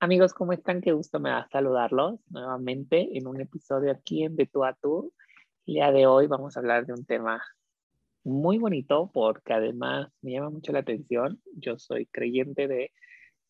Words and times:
Amigos, 0.00 0.32
¿cómo 0.32 0.52
están? 0.52 0.80
Qué 0.80 0.92
gusto 0.92 1.18
me 1.18 1.30
da 1.30 1.48
saludarlos 1.50 2.20
nuevamente 2.30 3.18
en 3.18 3.26
un 3.26 3.40
episodio 3.40 3.90
aquí 3.90 4.22
en 4.22 4.36
De 4.36 4.46
Tú 4.46 4.64
a 4.64 4.72
Tú. 4.74 5.12
El 5.66 5.74
día 5.74 5.90
de 5.90 6.06
hoy 6.06 6.28
vamos 6.28 6.56
a 6.56 6.60
hablar 6.60 6.86
de 6.86 6.92
un 6.92 7.04
tema 7.04 7.42
muy 8.22 8.58
bonito 8.58 9.10
porque 9.12 9.54
además 9.54 10.08
me 10.22 10.30
llama 10.30 10.50
mucho 10.50 10.70
la 10.70 10.78
atención. 10.78 11.42
Yo 11.52 11.80
soy 11.80 12.06
creyente 12.06 12.68
de 12.68 12.92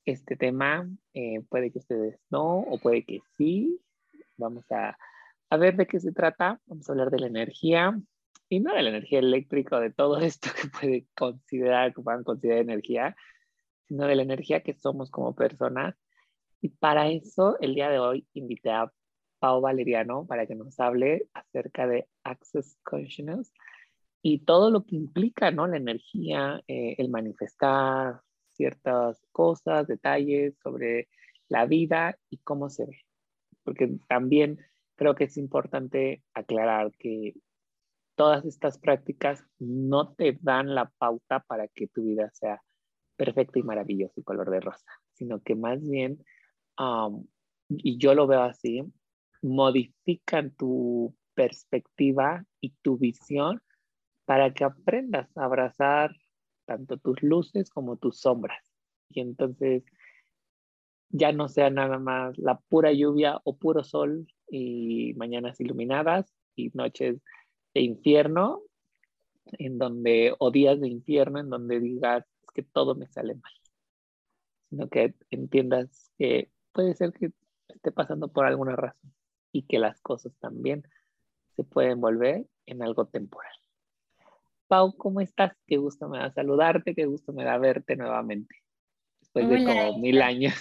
este 0.07 0.37
tema. 0.37 0.89
Eh, 1.13 1.43
puede 1.51 1.71
que 1.71 1.81
ustedes 1.81 2.19
no 2.31 2.61
o 2.61 2.79
puede 2.79 3.05
que 3.05 3.21
sí. 3.37 3.79
Vamos 4.39 4.65
a, 4.71 4.97
ver 5.59 5.77
de 5.77 5.87
qué 5.87 6.01
se 6.01 6.13
trata. 6.13 6.63
Vamos 6.65 6.89
a 6.89 6.93
hablar 6.93 7.11
de 7.11 7.19
la 7.19 7.27
energía 7.27 8.01
y 8.49 8.61
no 8.61 8.73
de 8.73 8.85
la 8.85 8.89
energía 8.89 9.19
eléctrica 9.19 9.81
de 9.81 9.91
todo 9.91 10.17
esto 10.23 10.49
que 10.59 10.69
puede 10.69 11.07
considerar, 11.15 11.93
que 11.93 12.01
puedan 12.01 12.25
considerar 12.25 12.63
energía, 12.63 13.15
sino 13.87 14.07
de 14.07 14.17
la 14.17 14.23
energía 14.23 14.63
que 14.63 14.73
somos 14.73 15.11
como 15.11 15.35
personas 15.35 15.95
y 16.61 16.71
para 16.71 17.09
eso, 17.09 17.59
el 17.61 17.75
día 17.75 17.91
de 17.91 17.99
hoy 17.99 18.27
invité 18.35 18.71
a 18.71 18.93
Pau 19.39 19.61
Valeriano 19.61 20.27
para 20.27 20.47
que 20.47 20.55
nos 20.55 20.79
hable 20.81 21.29
acerca 21.33 21.87
de 21.87 22.09
Access 22.25 22.77
Consciousness 22.83 23.53
y 24.23 24.41
todo 24.41 24.71
lo 24.71 24.85
que 24.85 24.97
implica, 24.97 25.51
¿no? 25.51 25.67
La 25.67 25.77
energía, 25.77 26.61
eh, 26.67 26.97
el 26.99 27.09
manifestar 27.11 28.21
ciertas 28.51 29.25
cosas, 29.31 29.87
detalles 29.87 30.59
sobre 30.63 31.09
la 31.49 31.67
vida 31.67 32.19
y 32.29 32.39
cómo 32.39 32.69
se 32.69 32.87
ve. 32.87 33.05
Porque 33.63 33.99
también 34.09 34.59
creo 34.97 35.15
que 35.15 35.25
es 35.25 35.37
importante 35.37 36.25
aclarar 36.35 36.91
que 36.99 37.35
todas 38.17 38.45
estas 38.45 38.79
prácticas 38.79 39.45
no 39.61 40.13
te 40.15 40.37
dan 40.41 40.75
la 40.75 40.91
pauta 40.99 41.41
para 41.47 41.69
que 41.69 41.87
tu 41.87 42.03
vida 42.03 42.31
sea 42.33 42.61
perfecta 43.17 43.61
y 43.61 43.63
maravillosa 43.63 44.15
y 44.19 44.25
color 44.25 44.51
de 44.51 44.61
rosa, 44.61 44.91
sino 45.13 45.41
que 45.41 45.55
más 45.55 45.81
bien 45.89 46.25
y 47.69 47.99
yo 47.99 48.15
lo 48.15 48.27
veo 48.27 48.43
así, 48.43 48.83
modifican 49.43 50.55
tu 50.55 51.15
perspectiva 51.35 52.45
y 52.61 52.71
tu 52.83 52.97
visión 52.97 53.63
para 54.25 54.53
que 54.53 54.65
aprendas 54.65 55.35
a 55.37 55.45
abrazar 55.45 56.17
tanto 56.67 56.99
tus 56.99 57.23
luces 57.23 57.71
como 57.71 57.97
tus 57.97 58.21
sombras. 58.21 58.63
Y 59.09 59.21
entonces 59.21 59.85
ya 61.11 61.33
no 61.33 61.49
sea 61.49 61.71
nada 61.71 61.99
más 61.99 62.37
la 62.39 62.59
pura 62.59 62.93
lluvia 62.93 63.41
o 63.45 63.57
puro 63.57 63.83
sol 63.83 64.27
y 64.51 65.15
mañanas 65.15 65.61
iluminadas 65.61 66.35
y 66.55 66.71
noches 66.75 67.23
de 67.75 67.81
infierno, 67.81 68.63
en 69.53 69.79
donde, 69.79 70.35
o 70.39 70.51
días 70.51 70.81
de 70.81 70.89
infierno, 70.89 71.39
en 71.39 71.49
donde 71.49 71.81
digas 71.81 72.27
que 72.55 72.63
todo 72.63 72.95
me 72.95 73.07
sale 73.07 73.35
mal, 73.35 73.53
sino 74.69 74.89
que 74.89 75.15
entiendas 75.31 76.13
que 76.19 76.51
puede 76.79 76.95
ser 76.95 77.13
que 77.13 77.33
esté 77.67 77.91
pasando 77.91 78.29
por 78.29 78.47
alguna 78.47 78.77
razón 78.77 79.13
y 79.51 79.63
que 79.63 79.81
las 79.81 80.01
cosas 80.01 80.33
también 80.39 80.85
se 81.57 81.65
pueden 81.65 82.01
volver 82.01 82.47
en 82.67 82.85
algo 82.85 83.05
temporal. 83.07 83.51
Pau, 84.69 84.97
¿cómo 84.97 85.21
estás? 85.21 85.57
Qué 85.67 85.77
gusto 85.77 86.09
me 86.09 86.19
da 86.19 86.31
saludarte, 86.31 86.95
qué 86.95 87.07
gusto 87.07 87.33
me 87.33 87.43
da 87.43 87.59
verte 87.59 87.97
nuevamente, 87.97 88.55
después 89.19 89.49
de 89.49 89.65
como 89.65 89.99
mil 89.99 90.23
años. 90.23 90.55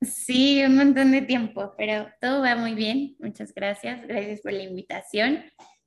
Sí, 0.00 0.62
un 0.64 0.76
montón 0.76 1.10
de 1.10 1.22
tiempo, 1.22 1.74
pero 1.76 2.06
todo 2.20 2.42
va 2.42 2.54
muy 2.54 2.76
bien. 2.76 3.16
Muchas 3.18 3.52
gracias. 3.52 4.06
Gracias 4.06 4.42
por 4.42 4.52
la 4.52 4.62
invitación 4.62 5.42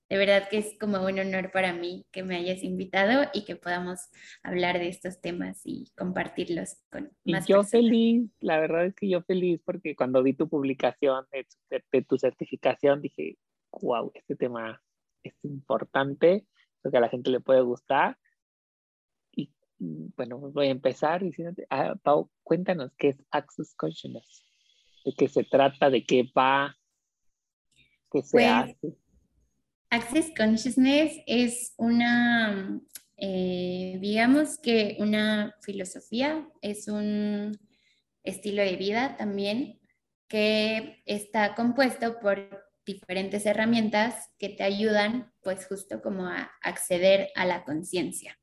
de 0.10 0.18
verdad 0.18 0.48
que 0.50 0.58
es 0.58 0.78
como 0.80 1.04
un 1.04 1.20
honor 1.20 1.52
para 1.52 1.74
mí 1.74 2.06
que 2.12 2.24
me 2.24 2.36
hayas 2.36 2.64
invitado 2.64 3.30
y 3.34 3.46
que 3.46 3.56
podamos 3.56 4.10
hablar 4.44 4.78
de 4.78 4.90
estos 4.90 5.22
temas 5.22 5.62
y 5.64 5.92
compartirlos 5.98 6.78
con 6.92 7.12
más 7.26 7.50
y 7.50 7.54
yo 7.54 7.64
feliz, 7.64 8.30
la 8.40 8.60
verdad 8.60 8.86
es 8.86 8.96
que 8.96 9.10
yo 9.10 9.22
feliz 9.24 9.62
porque 9.66 9.96
cuando 9.96 10.22
vi 10.22 10.34
tu 10.34 10.48
publicación 10.48 11.26
de, 11.32 12.02
tu 12.04 12.18
certificación 12.18 13.02
dije, 13.02 13.38
wow, 13.82 14.12
este 14.14 14.36
tema 14.36 14.82
es 15.24 15.34
importante, 15.44 16.46
porque 16.82 16.98
a 16.98 17.02
la 17.02 17.10
gente 17.10 17.32
le 17.32 17.40
puede 17.40 17.62
gustar. 17.62 18.18
Y 19.36 19.50
bueno, 19.80 20.38
voy 20.38 20.68
a 20.68 20.72
empezar 20.72 21.24
diciéndote, 21.24 21.66
ah, 21.70 21.96
Pau, 22.04 22.30
cuéntanos 22.44 22.92
qué 22.98 23.10
es 23.10 23.24
Access 23.32 23.74
Consciousness, 23.76 24.46
de 25.06 25.14
qué 25.14 25.28
se 25.28 25.44
trata, 25.44 25.90
de 25.90 26.04
qué 26.04 26.30
va, 26.38 26.78
qué 28.12 28.22
se 28.22 28.38
pues, 28.38 28.48
hace. 28.48 29.03
Access 29.94 30.32
Consciousness 30.36 31.22
es 31.28 31.76
una, 31.78 32.82
eh, 33.16 34.00
digamos 34.02 34.58
que 34.58 34.98
una 34.98 35.56
filosofía, 35.62 36.50
es 36.64 36.88
un 36.88 37.56
estilo 38.24 38.64
de 38.64 38.76
vida 38.76 39.18
también 39.18 39.80
que 40.28 41.04
está 41.06 41.54
compuesto 41.54 42.20
por 42.20 42.72
diferentes 42.88 43.46
herramientas 43.46 44.32
que 44.40 44.50
te 44.50 44.64
ayudan 44.64 45.32
pues 45.44 45.68
justo 45.68 46.02
como 46.02 46.26
a 46.26 46.52
acceder 46.64 47.30
a 47.36 47.46
la 47.46 47.64
conciencia. 47.64 48.36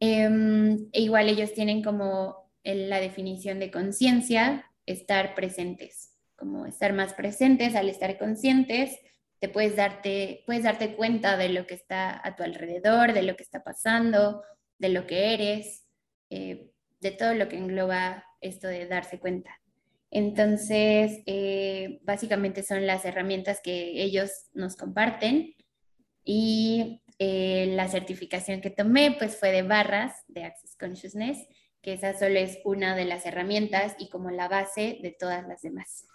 Em, 0.00 0.88
e 0.92 1.02
igual 1.02 1.28
ellos 1.28 1.54
tienen 1.54 1.84
como 1.84 2.50
la 2.64 2.98
definición 2.98 3.60
de 3.60 3.70
conciencia, 3.70 4.68
estar 4.86 5.36
presentes, 5.36 6.16
como 6.34 6.66
estar 6.66 6.94
más 6.94 7.14
presentes 7.14 7.76
al 7.76 7.88
estar 7.88 8.18
conscientes 8.18 8.98
te 9.40 9.48
puedes 9.48 9.76
darte, 9.76 10.42
puedes 10.46 10.64
darte 10.64 10.96
cuenta 10.96 11.36
de 11.36 11.48
lo 11.48 11.66
que 11.66 11.74
está 11.74 12.20
a 12.26 12.34
tu 12.36 12.42
alrededor, 12.42 13.12
de 13.12 13.22
lo 13.22 13.36
que 13.36 13.42
está 13.42 13.62
pasando, 13.62 14.42
de 14.78 14.88
lo 14.88 15.06
que 15.06 15.34
eres, 15.34 15.86
eh, 16.30 16.70
de 17.00 17.10
todo 17.12 17.34
lo 17.34 17.48
que 17.48 17.56
engloba 17.56 18.24
esto 18.40 18.66
de 18.66 18.86
darse 18.86 19.18
cuenta. 19.18 19.60
Entonces, 20.10 21.22
eh, 21.26 22.00
básicamente 22.02 22.62
son 22.62 22.86
las 22.86 23.04
herramientas 23.04 23.60
que 23.62 24.02
ellos 24.02 24.30
nos 24.54 24.76
comparten 24.76 25.54
y 26.24 27.02
eh, 27.18 27.72
la 27.74 27.88
certificación 27.88 28.60
que 28.60 28.70
tomé 28.70 29.16
pues 29.18 29.36
fue 29.36 29.52
de 29.52 29.62
barras 29.62 30.24
de 30.28 30.44
Access 30.44 30.76
Consciousness, 30.76 31.38
que 31.82 31.92
esa 31.92 32.18
solo 32.18 32.38
es 32.38 32.58
una 32.64 32.96
de 32.96 33.04
las 33.04 33.26
herramientas 33.26 33.94
y 33.98 34.08
como 34.08 34.30
la 34.30 34.48
base 34.48 34.98
de 35.02 35.14
todas 35.18 35.46
las 35.46 35.62
demás. 35.62 36.06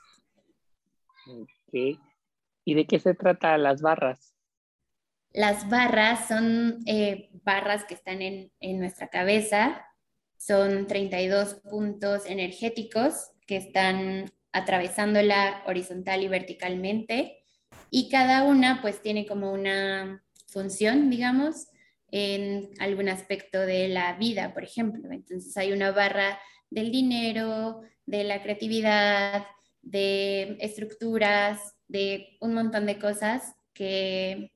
Okay. 1.67 1.99
¿Y 2.65 2.75
de 2.75 2.85
qué 2.85 2.99
se 2.99 3.13
trata 3.13 3.57
las 3.57 3.81
barras? 3.81 4.35
Las 5.31 5.69
barras 5.69 6.27
son 6.27 6.79
eh, 6.85 7.29
barras 7.43 7.85
que 7.85 7.95
están 7.95 8.21
en, 8.21 8.51
en 8.59 8.79
nuestra 8.79 9.07
cabeza, 9.07 9.85
son 10.37 10.87
32 10.87 11.55
puntos 11.55 12.25
energéticos 12.27 13.31
que 13.47 13.57
están 13.57 14.31
atravesándola 14.51 15.63
horizontal 15.65 16.21
y 16.21 16.27
verticalmente 16.27 17.43
y 17.89 18.09
cada 18.09 18.43
una 18.43 18.81
pues 18.81 19.01
tiene 19.01 19.25
como 19.25 19.51
una 19.51 20.23
función, 20.47 21.09
digamos, 21.09 21.67
en 22.11 22.69
algún 22.79 23.09
aspecto 23.09 23.59
de 23.59 23.87
la 23.87 24.13
vida, 24.13 24.53
por 24.53 24.63
ejemplo. 24.63 25.11
Entonces 25.11 25.55
hay 25.57 25.73
una 25.73 25.91
barra 25.91 26.39
del 26.69 26.91
dinero, 26.91 27.81
de 28.05 28.23
la 28.23 28.41
creatividad, 28.41 29.45
de 29.81 30.57
estructuras, 30.59 31.75
de 31.93 32.37
un 32.41 32.55
montón 32.55 32.87
de 32.87 32.97
cosas 32.97 33.55
que 33.73 34.51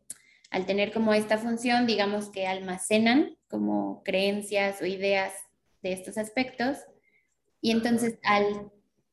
al 0.50 0.66
tener 0.66 0.92
como 0.92 1.14
esta 1.14 1.38
función, 1.38 1.86
digamos 1.86 2.30
que 2.30 2.48
almacenan 2.48 3.38
como 3.48 4.02
creencias 4.04 4.82
o 4.82 4.86
ideas 4.86 5.34
de 5.84 5.94
estos 5.94 6.18
aspectos. 6.18 6.80
Y 7.62 7.72
entonces 7.72 8.18
al, 8.24 8.72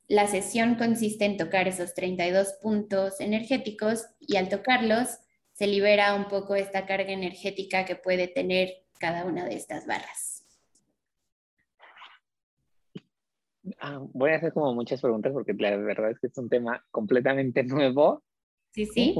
la 0.09 0.27
sesión 0.27 0.77
consiste 0.77 1.27
en 1.27 1.37
tocar 1.37 1.69
esos 1.69 1.95
32 1.95 2.55
puntos 2.63 3.21
energéticos 3.21 4.07
y 4.19 4.37
al 4.37 4.49
tocarlos 4.49 5.19
se 5.53 5.67
libera 5.67 6.15
un 6.15 6.29
poco 6.29 6.55
esta 6.55 6.87
carga 6.87 7.13
energética 7.13 7.85
que 7.85 7.95
puede 7.95 8.27
tener 8.27 8.85
cada 8.99 9.25
una 9.27 9.45
de 9.45 9.55
estas 9.55 9.87
barras. 9.87 10.34
Ah, 13.81 13.99
voy 14.13 14.31
a 14.31 14.37
hacer 14.37 14.53
como 14.53 14.75
muchas 14.75 15.01
preguntas 15.01 15.33
porque 15.33 15.55
la 15.55 15.77
verdad 15.77 16.11
es 16.11 16.19
que 16.19 16.27
es 16.27 16.39
un 16.39 16.49
tema 16.49 16.85
completamente 16.91 17.63
nuevo. 17.65 18.23
Sí, 18.73 18.87
sí. 18.87 19.15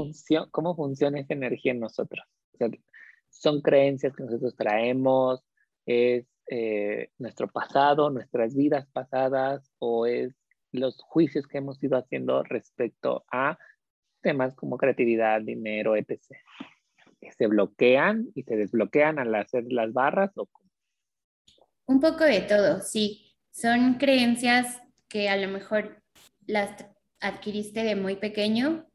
¿Cómo, 0.51 0.75
funciona 0.75 1.19
esa 1.19 1.33
energía 1.33 1.71
en 1.71 1.79
nosotros? 1.79 2.25
son 3.29 3.61
creencias 3.61 4.15
que 4.15 4.23
nosotros 4.23 4.55
traemos, 4.55 5.43
es 5.85 6.25
eh, 6.49 7.09
nuestro 7.17 7.49
pasado, 7.49 8.09
nuestras 8.09 8.55
vidas 8.55 8.87
pasadas, 8.93 9.69
o 9.77 10.05
es 10.05 10.33
los 10.71 10.97
juicios 11.01 11.47
que 11.47 11.57
hemos 11.57 11.81
ido 11.83 11.97
haciendo 11.97 12.43
respecto 12.43 13.25
a 13.31 13.57
temas 14.21 14.55
como 14.55 14.77
creatividad, 14.77 15.41
dinero, 15.41 15.95
etc. 15.95 16.19
¿Se 17.37 17.47
bloquean 17.47 18.27
y 18.35 18.43
se 18.43 18.55
desbloquean 18.55 19.19
al 19.19 19.35
hacer 19.35 19.65
las 19.69 19.91
barras 19.93 20.31
o 20.37 20.49
Un 21.87 21.99
poco 21.99 22.23
de 22.23 22.41
todo, 22.41 22.81
sí. 22.81 23.24
Son 23.55 23.93
creencias 23.93 24.81
que 25.07 25.29
a 25.29 25.37
lo 25.37 25.47
mejor 25.47 26.03
las 26.45 26.71
adquiriste 27.21 27.83
de 27.83 27.95
muy 27.95 28.17
pequeño, 28.17 28.85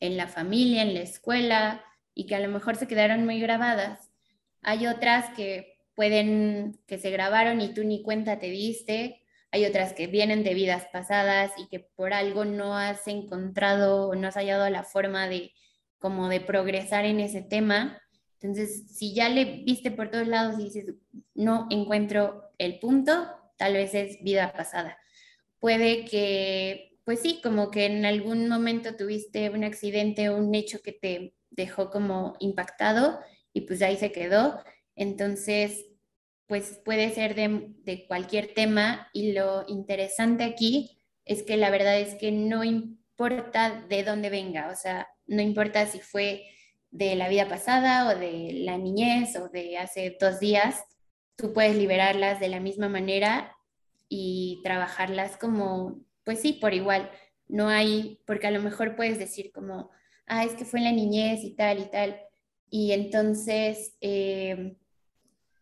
en 0.00 0.16
la 0.16 0.28
familia, 0.28 0.80
en 0.80 0.94
la 0.94 1.00
escuela, 1.00 1.84
y 2.14 2.24
que 2.24 2.34
a 2.34 2.40
lo 2.40 2.48
mejor 2.48 2.76
se 2.76 2.88
quedaron 2.88 3.26
muy 3.26 3.38
grabadas. 3.38 4.10
Hay 4.62 4.86
otras 4.86 5.28
que 5.36 5.76
pueden, 5.94 6.80
que 6.86 6.96
se 6.96 7.10
grabaron 7.10 7.60
y 7.60 7.74
tú 7.74 7.84
ni 7.84 8.02
cuenta 8.02 8.38
te 8.38 8.48
diste, 8.48 9.20
hay 9.50 9.66
otras 9.66 9.92
que 9.92 10.06
vienen 10.06 10.42
de 10.42 10.54
vidas 10.54 10.86
pasadas 10.90 11.52
y 11.58 11.68
que 11.68 11.80
por 11.80 12.14
algo 12.14 12.46
no 12.46 12.78
has 12.78 13.06
encontrado 13.08 14.08
o 14.08 14.14
no 14.14 14.28
has 14.28 14.36
hallado 14.36 14.70
la 14.70 14.84
forma 14.84 15.28
de 15.28 15.52
como 15.98 16.30
de 16.30 16.40
progresar 16.40 17.04
en 17.04 17.20
ese 17.20 17.42
tema. 17.42 18.00
Entonces, 18.40 18.86
si 18.88 19.12
ya 19.12 19.28
le 19.28 19.44
viste 19.66 19.90
por 19.90 20.10
todos 20.10 20.26
lados 20.26 20.58
y 20.58 20.64
dices, 20.64 20.94
no 21.34 21.66
encuentro 21.68 22.52
el 22.56 22.78
punto, 22.78 23.37
tal 23.58 23.74
vez 23.74 23.94
es 23.94 24.22
vida 24.22 24.52
pasada. 24.54 24.98
Puede 25.58 26.06
que, 26.06 26.98
pues 27.04 27.20
sí, 27.20 27.40
como 27.42 27.70
que 27.70 27.84
en 27.84 28.06
algún 28.06 28.48
momento 28.48 28.96
tuviste 28.96 29.50
un 29.50 29.64
accidente 29.64 30.30
o 30.30 30.36
un 30.36 30.54
hecho 30.54 30.80
que 30.80 30.92
te 30.92 31.34
dejó 31.50 31.90
como 31.90 32.36
impactado 32.38 33.20
y 33.52 33.62
pues 33.62 33.82
ahí 33.82 33.96
se 33.96 34.12
quedó. 34.12 34.62
Entonces, 34.94 35.84
pues 36.46 36.80
puede 36.84 37.10
ser 37.10 37.34
de, 37.34 38.06
cualquier 38.08 38.54
tema 38.54 39.08
y 39.12 39.32
lo 39.32 39.64
interesante 39.68 40.44
aquí 40.44 40.98
es 41.24 41.42
que 41.42 41.56
la 41.56 41.70
verdad 41.70 42.00
es 42.00 42.14
que 42.14 42.32
no 42.32 42.64
importa 42.64 43.84
de 43.88 44.02
dónde 44.02 44.30
venga, 44.30 44.70
o 44.70 44.76
sea, 44.76 45.08
no 45.26 45.42
importa 45.42 45.86
si 45.86 46.00
fue 46.00 46.46
de 46.90 47.16
la 47.16 47.28
vida 47.28 47.48
pasada 47.48 48.08
o 48.08 48.18
de 48.18 48.52
la 48.64 48.78
niñez 48.78 49.36
o 49.36 49.48
de 49.50 49.76
hace 49.76 50.16
dos 50.18 50.40
días, 50.40 50.82
tú 51.38 51.52
puedes 51.52 51.76
liberarlas 51.76 52.40
de 52.40 52.48
la 52.48 52.58
misma 52.58 52.88
manera 52.88 53.56
y 54.08 54.60
trabajarlas 54.64 55.36
como, 55.36 56.00
pues 56.24 56.40
sí, 56.40 56.52
por 56.52 56.74
igual. 56.74 57.10
No 57.46 57.68
hay, 57.68 58.20
porque 58.26 58.48
a 58.48 58.50
lo 58.50 58.60
mejor 58.60 58.96
puedes 58.96 59.18
decir 59.18 59.52
como, 59.52 59.90
ah, 60.26 60.44
es 60.44 60.52
que 60.54 60.64
fue 60.64 60.80
en 60.80 60.84
la 60.84 60.92
niñez 60.92 61.44
y 61.44 61.54
tal 61.54 61.78
y 61.78 61.90
tal. 61.90 62.20
Y 62.68 62.92
entonces, 62.92 63.96
eh, 64.00 64.76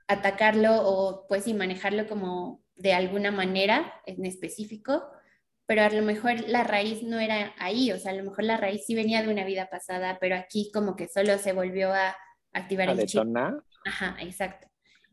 atacarlo 0.08 0.81
o 0.82 1.26
pues 1.28 1.46
y 1.46 1.55
manejarlo 1.55 2.08
como 2.08 2.62
de 2.75 2.94
alguna 2.94 3.31
manera 3.31 4.00
en 4.06 4.25
específico, 4.25 5.05
pero 5.67 5.82
a 5.82 5.90
lo 5.90 6.02
mejor 6.02 6.49
la 6.49 6.64
raíz 6.64 7.02
no 7.02 7.19
era 7.20 7.55
ahí, 7.58 7.93
o 7.93 7.99
sea, 7.99 8.12
a 8.12 8.14
lo 8.14 8.25
mejor 8.25 8.44
la 8.44 8.56
raíz 8.56 8.87
sí 8.87 8.94
venía 8.94 9.22
de 9.22 9.31
una 9.32 9.44
vida 9.44 9.69
pasada, 9.69 10.17
pero 10.20 10.37
aquí 10.37 10.70
como 10.72 10.96
que 10.96 11.08
solo 11.08 11.37
se 11.38 11.52
volvió 11.52 11.93
a 11.93 12.17
activar 12.52 12.88
el 12.88 13.06
chip. 13.06 13.22
Ajá, 13.84 14.17
exacto. 14.20 14.69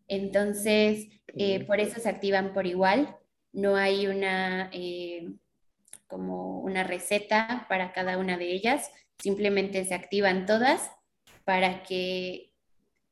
Entonces, 0.07 1.07
eh, 1.35 1.63
por 1.65 1.79
eso 1.79 1.99
se 1.99 2.09
activan 2.09 2.53
por 2.53 2.67
igual, 2.67 3.15
no 3.51 3.75
hay 3.75 4.07
una 4.07 4.69
eh, 4.73 5.31
como 6.07 6.59
una 6.59 6.83
receta 6.83 7.65
para 7.69 7.91
cada 7.91 8.17
una 8.17 8.37
de 8.37 8.51
ellas, 8.51 8.91
simplemente 9.19 9.85
se 9.85 9.93
activan 9.93 10.45
todas 10.45 10.91
para 11.43 11.83
que 11.83 12.53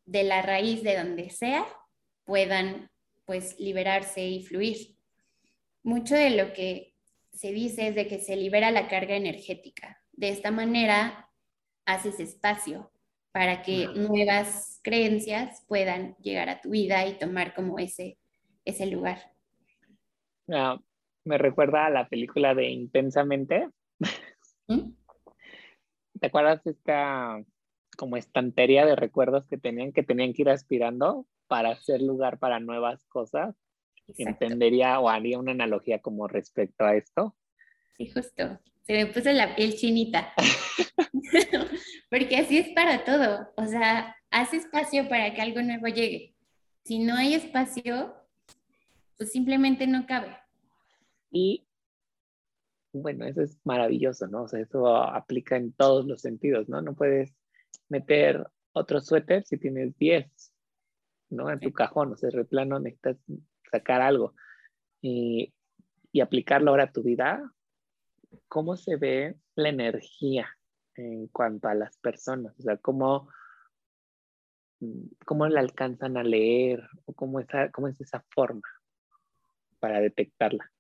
de 0.06 0.24
la 0.24 0.42
raíz 0.42 0.84
de 0.84 0.98
donde 0.98 1.30
sea 1.30 1.66
puedan 2.26 2.92
pues 3.26 3.60
liberarse 3.60 4.28
y 4.28 4.44
fluir. 4.44 4.98
Mucho 5.84 6.16
de 6.16 6.32
lo 6.32 6.54
que 6.54 6.96
se 7.34 7.52
dice 7.52 7.88
es 7.88 7.96
de 7.96 8.08
que 8.08 8.20
se 8.20 8.36
libera 8.36 8.72
la 8.72 8.88
carga 8.88 9.16
energética. 9.16 10.04
De 10.12 10.30
esta 10.30 10.52
manera 10.52 11.30
haces 11.86 12.20
espacio 12.20 12.91
para 13.32 13.62
que 13.62 13.88
nuevas 13.88 14.80
creencias 14.84 15.64
puedan 15.68 16.16
llegar 16.18 16.50
a 16.50 16.62
tu 16.62 16.72
vida 16.72 17.06
y 17.08 17.18
tomar 17.18 17.54
como 17.54 17.80
ese, 17.80 18.18
ese 18.66 18.86
lugar. 18.88 19.20
Ah, 20.50 20.80
me 21.24 21.38
recuerda 21.38 21.86
a 21.86 21.90
la 21.90 22.10
película 22.10 22.54
de 22.56 22.70
Intensamente. 22.70 23.70
¿Mm? 24.68 24.92
¿Te 26.20 26.28
acuerdas 26.28 26.66
esta 26.66 27.44
como 27.98 28.18
estantería 28.18 28.86
de 28.86 28.96
recuerdos 28.96 29.46
que 29.48 29.58
tenían 29.58 29.92
que 29.92 30.04
tenían 30.04 30.34
que 30.34 30.44
ir 30.44 30.50
aspirando 30.50 31.28
para 31.52 31.72
hacer 31.72 32.02
lugar 32.02 32.40
para 32.40 32.60
nuevas 32.60 33.06
cosas. 33.08 33.56
Entendería 34.18 35.00
o 35.00 35.10
haría 35.10 35.38
una 35.38 35.52
analogía 35.52 36.00
como 36.00 36.28
respecto 36.28 36.86
a 36.86 36.96
esto. 36.96 37.36
Sí, 37.98 38.10
justo. 38.10 38.58
Se 38.84 38.94
me 38.94 39.06
puso 39.08 39.32
la 39.32 39.56
piel 39.56 39.76
chinita. 39.76 40.34
Porque 42.10 42.38
así 42.38 42.58
es 42.58 42.70
para 42.70 43.06
todo. 43.06 43.52
O 43.56 43.66
sea, 43.66 44.16
haz 44.30 44.54
espacio 44.54 45.08
para 45.08 45.34
que 45.34 45.42
algo 45.42 45.62
nuevo 45.62 45.88
llegue. 45.88 46.36
Si 46.84 47.00
no 47.00 47.16
hay 47.16 47.36
espacio, 47.36 48.16
pues 49.18 49.32
simplemente 49.32 49.88
no 49.88 50.06
cabe. 50.06 50.36
Y 51.32 51.66
bueno, 52.94 53.26
eso 53.26 53.42
es 53.42 53.58
maravilloso, 53.64 54.28
¿no? 54.28 54.44
O 54.44 54.48
sea, 54.48 54.60
eso 54.60 54.88
aplica 54.96 55.56
en 55.56 55.72
todos 55.74 56.06
los 56.06 56.22
sentidos, 56.22 56.68
¿no? 56.68 56.82
No 56.82 56.94
puedes 56.94 57.34
meter 57.88 58.46
otro 58.74 59.00
suéter 59.00 59.46
si 59.46 59.58
tienes 59.58 59.98
10, 59.98 60.54
¿no? 61.30 61.50
En 61.50 61.60
tu 61.60 61.72
cajón, 61.72 62.14
o 62.14 62.18
sea, 62.18 62.30
de 62.30 62.44
plano 62.44 62.80
necesitas 62.80 63.18
sacar 63.72 64.02
algo 64.02 64.34
y, 65.02 65.54
y 66.12 66.20
aplicarlo 66.20 66.72
ahora 66.72 66.86
a 66.86 66.92
tu 66.92 67.04
vida. 67.04 67.52
¿Cómo 68.48 68.76
se 68.78 68.96
ve 68.96 69.36
la 69.56 69.70
energía 69.70 70.48
en 70.96 71.28
cuanto 71.28 71.68
a 71.68 71.76
las 71.76 71.98
personas? 71.98 72.58
O 72.60 72.62
sea, 72.62 72.78
¿cómo, 72.78 73.30
cómo 75.26 75.48
la 75.48 75.60
alcanzan 75.60 76.18
a 76.18 76.24
leer 76.24 76.88
o 77.06 77.14
cómo, 77.14 77.40
esa, 77.40 77.72
cómo 77.72 77.88
es 77.88 78.00
esa 78.02 78.24
forma 78.30 78.62
para 79.80 80.00
detectarla? 80.00 80.72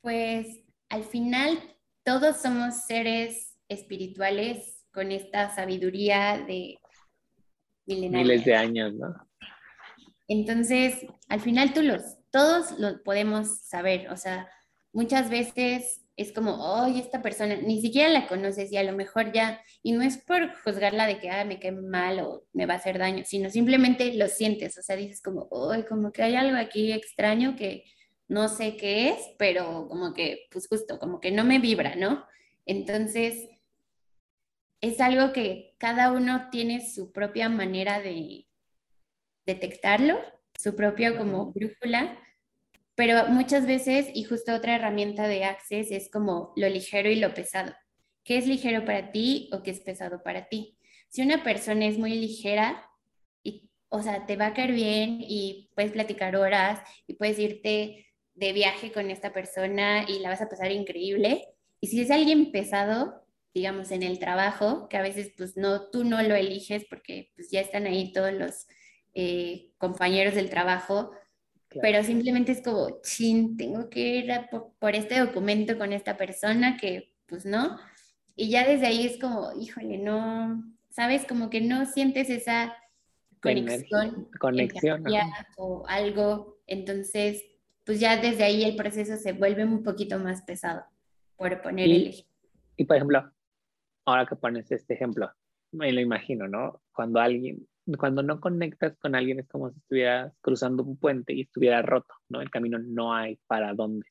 Pues 0.00 0.64
al 0.88 1.04
final 1.04 1.58
todos 2.04 2.36
somos 2.36 2.84
seres 2.86 3.58
espirituales 3.68 4.84
con 4.92 5.10
esta 5.10 5.54
sabiduría 5.54 6.44
de 6.46 6.78
miles 7.86 8.44
de 8.44 8.54
años, 8.54 8.94
¿no? 8.94 9.14
Entonces, 10.28 11.06
al 11.28 11.40
final 11.40 11.74
tú 11.74 11.82
los, 11.82 12.02
todos 12.30 12.78
lo 12.78 13.02
podemos 13.02 13.60
saber, 13.60 14.10
o 14.10 14.16
sea, 14.16 14.48
muchas 14.92 15.28
veces 15.28 16.03
es 16.16 16.32
como, 16.32 16.54
oye, 16.82 17.00
esta 17.00 17.22
persona, 17.22 17.56
ni 17.56 17.80
siquiera 17.80 18.08
la 18.08 18.26
conoces 18.28 18.70
y 18.70 18.76
a 18.76 18.84
lo 18.84 18.92
mejor 18.92 19.32
ya, 19.32 19.60
y 19.82 19.92
no 19.92 20.02
es 20.02 20.18
por 20.18 20.54
juzgarla 20.62 21.06
de 21.06 21.18
que, 21.18 21.30
ah, 21.30 21.44
me 21.44 21.58
quede 21.58 21.72
mal 21.72 22.20
o 22.20 22.44
me 22.52 22.66
va 22.66 22.74
a 22.74 22.76
hacer 22.76 22.98
daño, 22.98 23.24
sino 23.26 23.50
simplemente 23.50 24.14
lo 24.14 24.28
sientes, 24.28 24.78
o 24.78 24.82
sea, 24.82 24.96
dices 24.96 25.20
como, 25.20 25.48
oye, 25.50 25.84
como 25.84 26.12
que 26.12 26.22
hay 26.22 26.36
algo 26.36 26.56
aquí 26.56 26.92
extraño 26.92 27.56
que 27.56 27.84
no 28.28 28.48
sé 28.48 28.76
qué 28.76 29.10
es, 29.10 29.18
pero 29.38 29.88
como 29.88 30.14
que, 30.14 30.46
pues 30.50 30.68
justo, 30.68 30.98
como 30.98 31.20
que 31.20 31.32
no 31.32 31.44
me 31.44 31.58
vibra, 31.58 31.96
¿no? 31.96 32.24
Entonces, 32.64 33.48
es 34.80 35.00
algo 35.00 35.32
que 35.32 35.74
cada 35.78 36.12
uno 36.12 36.48
tiene 36.50 36.86
su 36.86 37.12
propia 37.12 37.48
manera 37.48 38.00
de 38.00 38.46
detectarlo, 39.46 40.18
su 40.58 40.76
propia 40.76 41.16
como 41.16 41.52
brújula, 41.52 42.18
pero 42.94 43.26
muchas 43.28 43.66
veces, 43.66 44.08
y 44.14 44.24
justo 44.24 44.54
otra 44.54 44.76
herramienta 44.76 45.26
de 45.26 45.44
Access 45.44 45.90
es 45.90 46.10
como 46.10 46.52
lo 46.56 46.68
ligero 46.68 47.10
y 47.10 47.16
lo 47.16 47.34
pesado. 47.34 47.72
¿Qué 48.22 48.38
es 48.38 48.46
ligero 48.46 48.84
para 48.84 49.10
ti 49.10 49.50
o 49.52 49.62
qué 49.62 49.72
es 49.72 49.80
pesado 49.80 50.22
para 50.22 50.48
ti? 50.48 50.78
Si 51.08 51.22
una 51.22 51.42
persona 51.42 51.86
es 51.86 51.98
muy 51.98 52.14
ligera, 52.14 52.88
y, 53.42 53.70
o 53.88 54.02
sea, 54.02 54.26
te 54.26 54.36
va 54.36 54.46
a 54.46 54.54
caer 54.54 54.72
bien 54.72 55.18
y 55.20 55.70
puedes 55.74 55.92
platicar 55.92 56.36
horas 56.36 56.80
y 57.06 57.14
puedes 57.14 57.38
irte 57.38 58.06
de 58.34 58.52
viaje 58.52 58.92
con 58.92 59.10
esta 59.10 59.32
persona 59.32 60.04
y 60.08 60.20
la 60.20 60.28
vas 60.28 60.40
a 60.40 60.48
pasar 60.48 60.72
increíble. 60.72 61.48
Y 61.80 61.88
si 61.88 62.00
es 62.00 62.10
alguien 62.10 62.50
pesado, 62.52 63.26
digamos, 63.52 63.90
en 63.90 64.02
el 64.02 64.18
trabajo, 64.18 64.88
que 64.88 64.96
a 64.96 65.02
veces 65.02 65.32
pues 65.36 65.56
no, 65.56 65.90
tú 65.90 66.04
no 66.04 66.22
lo 66.22 66.34
eliges 66.34 66.84
porque 66.88 67.32
pues 67.36 67.50
ya 67.50 67.60
están 67.60 67.86
ahí 67.86 68.12
todos 68.12 68.32
los 68.32 68.66
eh, 69.14 69.70
compañeros 69.78 70.34
del 70.34 70.50
trabajo, 70.50 71.12
pero 71.80 72.02
simplemente 72.02 72.52
es 72.52 72.62
como, 72.62 73.00
chin, 73.02 73.56
tengo 73.56 73.88
que 73.88 74.00
ir 74.00 74.32
por, 74.78 74.94
este 74.94 75.18
documento 75.18 75.78
con 75.78 75.92
esta 75.92 76.16
persona 76.16 76.76
que 76.76 77.12
pues 77.26 77.44
no, 77.46 77.78
y 78.36 78.50
ya 78.50 78.66
desde 78.66 78.86
ahí 78.86 79.06
es 79.06 79.18
como, 79.18 79.52
híjole, 79.58 79.98
no, 79.98 80.62
sabes, 80.90 81.24
como 81.26 81.50
que 81.50 81.60
no 81.60 81.86
sientes 81.86 82.30
esa 82.30 82.76
conexión, 83.40 84.28
conexión 84.38 85.04
o 85.56 85.84
algo, 85.88 86.58
entonces 86.66 87.44
pues 87.84 88.00
ya 88.00 88.16
desde 88.16 88.44
ahí 88.44 88.64
el 88.64 88.76
proceso 88.76 89.16
se 89.16 89.32
vuelve 89.32 89.64
un 89.64 89.82
poquito 89.82 90.18
más 90.18 90.42
pesado 90.42 90.84
por 91.36 91.60
poner 91.62 91.86
el 91.86 92.06
ejemplo. 92.08 92.34
Y 92.76 92.84
por 92.84 92.96
ejemplo, 92.96 93.32
ahora 94.06 94.26
que 94.26 94.36
pones 94.36 94.70
este 94.72 94.94
ejemplo, 94.94 95.30
me 95.72 95.92
lo 95.92 96.00
imagino, 96.00 96.48
¿no? 96.48 96.80
Cuando 96.92 97.20
alguien 97.20 97.68
cuando 97.98 98.22
no 98.22 98.40
conectas 98.40 98.96
con 98.98 99.14
alguien 99.14 99.40
es 99.40 99.48
como 99.48 99.70
si 99.70 99.78
estuvieras 99.78 100.34
cruzando 100.40 100.82
un 100.82 100.96
puente 100.96 101.34
y 101.34 101.42
estuviera 101.42 101.82
roto, 101.82 102.14
¿no? 102.28 102.40
El 102.40 102.50
camino 102.50 102.78
no 102.78 103.14
hay 103.14 103.38
para 103.46 103.74
dónde. 103.74 104.06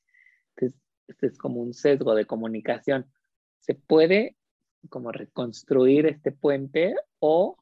Entonces, 0.56 0.80
este 1.08 1.26
es 1.26 1.38
como 1.38 1.60
un 1.60 1.74
sesgo 1.74 2.14
de 2.14 2.26
comunicación. 2.26 3.10
Se 3.58 3.74
puede 3.74 4.36
como 4.90 5.10
reconstruir 5.10 6.06
este 6.06 6.30
puente 6.30 6.94
o 7.18 7.56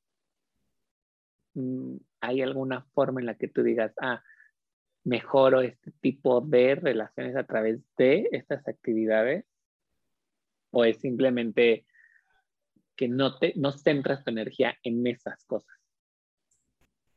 mm, 1.54 1.97
hay 2.21 2.42
alguna 2.42 2.83
forma 2.95 3.21
en 3.21 3.26
la 3.26 3.37
que 3.37 3.49
tú 3.49 3.62
digas, 3.62 3.92
ah, 4.00 4.23
mejoro 5.04 5.62
este 5.62 5.92
tipo 6.00 6.40
de 6.40 6.75
relaciones 6.75 7.37
a 7.37 7.45
través 7.45 7.81
de 7.97 8.28
estas 8.33 8.66
actividades 8.69 9.47
o 10.71 10.85
es 10.85 10.99
simplemente 11.00 11.87
que 12.97 13.09
no 13.09 13.38
te 13.38 13.54
no 13.57 13.73
centras 13.73 14.23
tu 14.23 14.31
energía 14.31 14.76
en 14.83 15.07
esas 15.07 15.45
cosas 15.45 15.81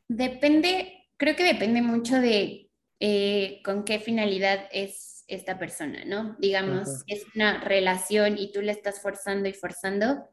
depende 0.07 1.09
creo 1.17 1.35
que 1.35 1.43
depende 1.43 1.81
mucho 1.81 2.19
de 2.19 2.69
eh, 2.99 3.61
con 3.63 3.83
qué 3.83 3.99
finalidad 3.99 4.67
es 4.71 5.23
esta 5.27 5.57
persona 5.57 6.05
no 6.05 6.35
digamos 6.39 7.03
es 7.07 7.25
una 7.35 7.61
relación 7.61 8.37
y 8.37 8.51
tú 8.51 8.61
le 8.61 8.71
estás 8.71 9.01
forzando 9.01 9.49
y 9.49 9.53
forzando. 9.53 10.29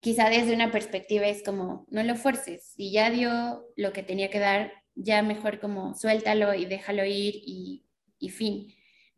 Quizá 0.00 0.28
desde 0.28 0.54
una 0.54 0.70
perspectiva 0.70 1.26
es 1.26 1.42
como 1.42 1.86
no 1.88 2.02
lo 2.02 2.16
fuerces 2.16 2.74
y 2.76 2.92
ya 2.92 3.10
dio 3.10 3.66
lo 3.76 3.92
que 3.92 4.02
tenía 4.02 4.30
que 4.30 4.38
dar 4.38 4.72
ya 4.94 5.22
mejor 5.22 5.60
como 5.60 5.94
suéltalo 5.94 6.54
y 6.54 6.64
déjalo 6.66 7.04
ir 7.04 7.34
y, 7.36 7.82
fin. 8.30 8.72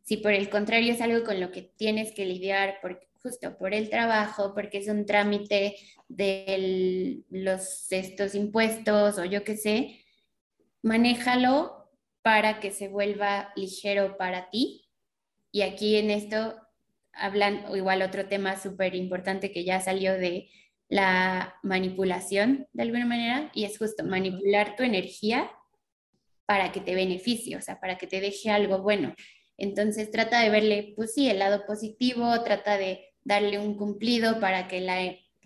Si 0.09 0.17
por 0.17 0.33
el 0.33 0.49
contrario 0.49 0.91
es 0.91 1.01
algo 1.01 1.23
con 1.23 1.39
lo 1.39 1.51
que 1.51 1.61
tienes 1.61 2.13
que 2.13 2.25
lidiar 2.25 2.81
por, 2.81 2.99
justo 3.21 3.55
por 3.59 3.75
el 3.75 3.91
trabajo, 3.91 4.55
porque 4.55 4.79
es 4.79 4.87
un 4.87 5.05
trámite 5.05 5.75
de 6.07 7.21
los, 7.29 7.91
estos 7.91 8.33
impuestos 8.33 9.19
o 9.19 9.25
yo 9.25 9.43
qué 9.43 9.55
sé, 9.55 10.03
manéjalo 10.81 11.91
para 12.23 12.59
que 12.59 12.71
se 12.71 12.87
vuelva 12.87 13.53
ligero 13.55 14.17
para 14.17 14.49
ti. 14.49 14.89
Y 15.51 15.61
aquí 15.61 15.97
en 15.97 16.09
esto 16.09 16.55
hablan, 17.13 17.65
o 17.67 17.75
igual 17.75 18.01
otro 18.01 18.27
tema 18.27 18.59
súper 18.59 18.95
importante 18.95 19.51
que 19.51 19.63
ya 19.63 19.79
salió 19.79 20.13
de 20.13 20.49
la 20.87 21.53
manipulación 21.61 22.67
de 22.73 22.81
alguna 22.81 23.05
manera, 23.05 23.51
y 23.53 23.65
es 23.65 23.77
justo 23.77 24.03
manipular 24.03 24.75
tu 24.75 24.81
energía 24.81 25.51
para 26.47 26.71
que 26.71 26.81
te 26.81 26.95
beneficie, 26.95 27.55
o 27.57 27.61
sea, 27.61 27.79
para 27.79 27.99
que 27.99 28.07
te 28.07 28.19
deje 28.21 28.49
algo 28.49 28.79
bueno. 28.79 29.13
Entonces 29.59 30.09
trata 30.09 30.41
de 30.41 30.49
verle, 30.49 30.93
pues 30.95 31.13
sí, 31.13 31.29
el 31.29 31.39
lado 31.39 31.65
positivo, 31.65 32.41
trata 32.43 32.77
de 32.77 33.13
darle 33.23 33.59
un 33.59 33.75
cumplido 33.75 34.39
para 34.39 34.67
que 34.67 34.81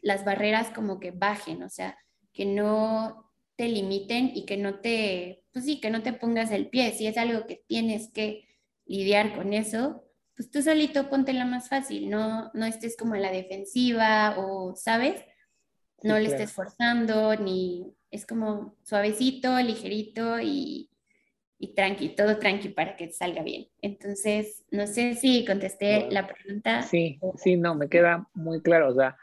las 0.02 0.24
barreras 0.24 0.70
como 0.70 1.00
que 1.00 1.12
bajen, 1.12 1.64
o 1.64 1.70
sea, 1.70 1.98
que 2.32 2.46
no 2.46 3.32
te 3.56 3.68
limiten 3.68 4.32
y 4.34 4.46
que 4.46 4.58
no 4.58 4.80
te, 4.80 5.44
pues 5.52 5.66
sí, 5.66 5.80
que 5.80 5.90
no 5.90 6.04
te 6.04 6.14
pongas 6.14 6.52
el 6.52 6.70
pie. 6.70 6.92
Si 6.92 7.08
es 7.08 7.18
algo 7.18 7.46
que 7.48 7.64
tienes 7.68 8.12
que 8.12 8.48
lidiar 8.86 9.36
con 9.36 9.54
eso, 9.54 10.06
pues 10.36 10.50
tú 10.52 10.62
solito 10.62 11.10
ponte 11.10 11.34
la 11.34 11.46
más 11.46 11.70
fácil, 11.70 12.10
no, 12.10 12.52
no 12.54 12.66
estés 12.66 12.96
como 12.96 13.16
en 13.16 13.22
la 13.24 13.32
defensiva 13.32 14.36
o, 14.38 14.76
¿sabes? 14.76 15.24
No 16.04 16.20
le 16.20 16.28
estés 16.28 16.52
forzando, 16.52 17.36
ni 17.36 17.96
es 18.12 18.26
como 18.26 18.76
suavecito, 18.84 19.58
ligerito 19.60 20.40
y, 20.40 20.90
y 21.64 21.74
tranqui, 21.74 22.10
todo 22.10 22.40
tranqui 22.40 22.70
para 22.70 22.98
que 22.98 23.10
salga 23.10 23.42
bien. 23.42 23.70
Entonces, 23.82 24.66
no 24.70 24.86
sé 24.86 25.16
si 25.16 25.46
contesté 25.46 26.10
la 26.12 26.28
pregunta. 26.28 26.82
Sí, 26.82 27.22
sí, 27.38 27.56
no, 27.56 27.74
me 27.74 27.88
queda 27.88 28.28
muy 28.34 28.62
claro. 28.62 28.90
O 28.90 28.94
sea, 28.94 29.18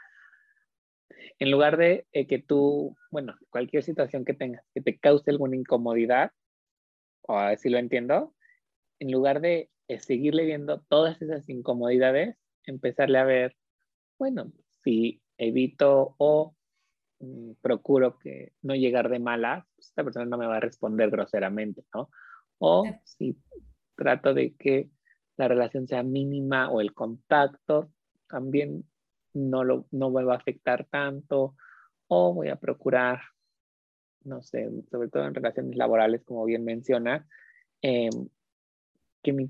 en 1.37 1.51
lugar 1.51 1.77
de 1.77 2.07
eh, 2.13 2.25
que 2.25 2.39
tú, 2.39 2.97
bueno, 3.11 3.35
cualquier 3.51 3.83
situación 3.83 4.25
que 4.25 4.33
tengas, 4.33 4.65
que 4.73 4.81
te 4.81 4.97
cause 4.97 5.29
alguna 5.29 5.55
incomodidad, 5.55 6.31
o 7.21 7.37
así 7.37 7.69
lo 7.69 7.77
entiendo, 7.77 8.33
en 8.97 9.11
lugar 9.11 9.39
de 9.39 9.69
eh, 9.87 9.99
seguirle 9.99 10.43
viendo 10.45 10.81
todas 10.89 11.21
esas 11.21 11.47
incomodidades, 11.47 12.37
empezarle 12.65 13.19
a 13.19 13.23
ver, 13.23 13.55
bueno, 14.17 14.51
si 14.83 15.21
evito 15.37 16.15
o 16.17 16.55
mm, 17.19 17.51
procuro 17.61 18.17
que 18.17 18.53
no 18.63 18.73
llegar 18.73 19.09
de 19.09 19.19
mala, 19.19 19.67
pues 19.75 19.89
esta 19.89 20.03
persona 20.03 20.25
no 20.25 20.39
me 20.39 20.47
va 20.47 20.57
a 20.57 20.59
responder 20.59 21.11
groseramente, 21.11 21.83
¿no? 21.93 22.09
O 22.63 22.85
si 23.03 23.35
trato 23.95 24.35
de 24.35 24.53
que 24.53 24.91
la 25.35 25.47
relación 25.47 25.87
sea 25.87 26.03
mínima 26.03 26.69
o 26.69 26.79
el 26.79 26.93
contacto 26.93 27.91
también 28.27 28.85
no, 29.33 29.63
lo, 29.63 29.87
no 29.89 30.13
va 30.13 30.33
a 30.33 30.37
afectar 30.37 30.85
tanto. 30.85 31.55
O 32.05 32.35
voy 32.35 32.49
a 32.49 32.57
procurar, 32.57 33.19
no 34.25 34.43
sé, 34.43 34.69
sobre 34.91 35.09
todo 35.09 35.25
en 35.25 35.33
relaciones 35.33 35.75
laborales, 35.75 36.21
como 36.23 36.45
bien 36.45 36.63
menciona, 36.63 37.27
em, 37.81 38.29
que, 39.23 39.33
mi, 39.33 39.49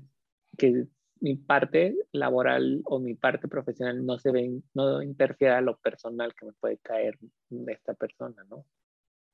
que 0.56 0.86
mi 1.20 1.36
parte 1.36 1.94
laboral 2.12 2.80
o 2.86 2.98
mi 2.98 3.14
parte 3.14 3.46
profesional 3.46 4.06
no 4.06 4.18
se 4.18 4.32
ve, 4.32 4.62
no 4.72 5.02
interfiera 5.02 5.58
a 5.58 5.60
lo 5.60 5.76
personal 5.76 6.34
que 6.34 6.46
me 6.46 6.52
puede 6.52 6.78
caer 6.78 7.18
de 7.50 7.72
esta 7.74 7.92
persona, 7.92 8.42
¿no? 8.48 8.64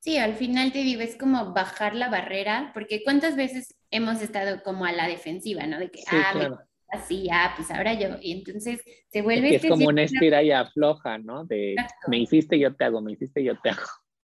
Sí, 0.01 0.17
al 0.17 0.35
final 0.35 0.73
te 0.73 0.79
digo, 0.79 1.01
es 1.01 1.17
como 1.17 1.53
bajar 1.53 1.95
la 1.95 2.09
barrera, 2.09 2.71
porque 2.73 3.03
cuántas 3.03 3.37
veces 3.37 3.75
hemos 3.91 4.23
estado 4.23 4.63
como 4.63 4.85
a 4.85 4.93
la 4.93 5.09
defensiva, 5.09 5.67
¿no? 5.67 5.79
De 5.79 5.91
que, 5.91 6.03
ah, 6.11 6.59
así, 6.89 7.29
ah, 7.33 7.53
pues 7.57 7.71
ahora 7.71 7.95
yo. 7.95 8.17
Y 8.21 8.33
entonces 8.33 8.81
se 9.11 9.23
vuelve... 9.23 9.49
Es, 9.49 9.55
este 9.57 9.69
como 9.69 9.89
una 9.89 10.03
estira 10.03 10.43
y 10.43 10.53
afloja, 10.53 11.19
¿no? 11.19 11.45
De 11.45 11.75
me 12.07 12.19
hiciste, 12.19 12.59
yo 12.59 12.75
te 12.75 12.85
hago, 12.85 13.01
me 13.01 13.13
hiciste, 13.13 13.43
yo 13.43 13.59
te 13.61 13.71
hago. 13.71 13.87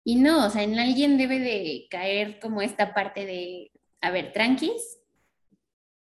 Y 0.03 0.15
no, 0.15 0.45
o 0.45 0.49
sea, 0.49 0.63
en 0.63 0.79
alguien 0.79 1.17
debe 1.17 1.39
de 1.39 1.87
caer 1.89 2.39
como 2.39 2.61
esta 2.61 2.93
parte 2.93 3.25
de, 3.25 3.71
a 4.01 4.11
ver, 4.11 4.31
tranquis, 4.31 4.99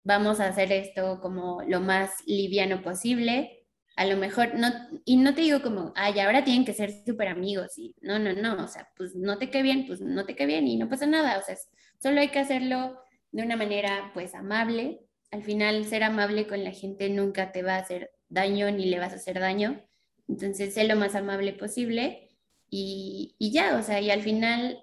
vamos 0.02 0.40
a 0.40 0.48
hacer 0.48 0.72
esto 0.72 1.20
como 1.20 1.62
lo 1.66 1.80
más 1.80 2.10
liviano 2.26 2.82
posible, 2.82 3.63
a 3.96 4.06
lo 4.06 4.16
mejor, 4.16 4.54
no, 4.56 4.68
y 5.04 5.16
no 5.16 5.34
te 5.34 5.42
digo 5.42 5.62
como, 5.62 5.92
ay, 5.96 6.18
ahora 6.20 6.44
tienen 6.44 6.64
que 6.64 6.74
ser 6.74 6.92
súper 7.06 7.28
amigos, 7.28 7.78
y 7.78 7.94
no, 8.00 8.18
no, 8.18 8.32
no, 8.32 8.64
o 8.64 8.68
sea, 8.68 8.88
pues 8.96 9.14
no 9.14 9.38
te 9.38 9.50
quede 9.50 9.62
bien, 9.62 9.86
pues 9.86 10.00
no 10.00 10.24
te 10.26 10.34
quede 10.34 10.48
bien 10.48 10.66
y 10.66 10.76
no 10.76 10.88
pasa 10.88 11.06
nada, 11.06 11.38
o 11.38 11.42
sea, 11.42 11.56
solo 12.02 12.20
hay 12.20 12.28
que 12.28 12.40
hacerlo 12.40 12.98
de 13.32 13.42
una 13.42 13.56
manera, 13.56 14.10
pues, 14.14 14.34
amable. 14.34 15.00
Al 15.30 15.42
final, 15.42 15.84
ser 15.84 16.04
amable 16.04 16.46
con 16.46 16.62
la 16.62 16.70
gente 16.72 17.08
nunca 17.08 17.52
te 17.52 17.62
va 17.62 17.74
a 17.74 17.78
hacer 17.78 18.12
daño 18.28 18.70
ni 18.70 18.86
le 18.86 18.98
vas 18.98 19.12
a 19.12 19.16
hacer 19.16 19.40
daño, 19.40 19.84
entonces, 20.28 20.74
sé 20.74 20.84
lo 20.84 20.96
más 20.96 21.14
amable 21.14 21.52
posible 21.52 22.30
y, 22.70 23.36
y 23.38 23.52
ya, 23.52 23.76
o 23.76 23.82
sea, 23.82 24.00
y 24.00 24.10
al 24.10 24.22
final 24.22 24.82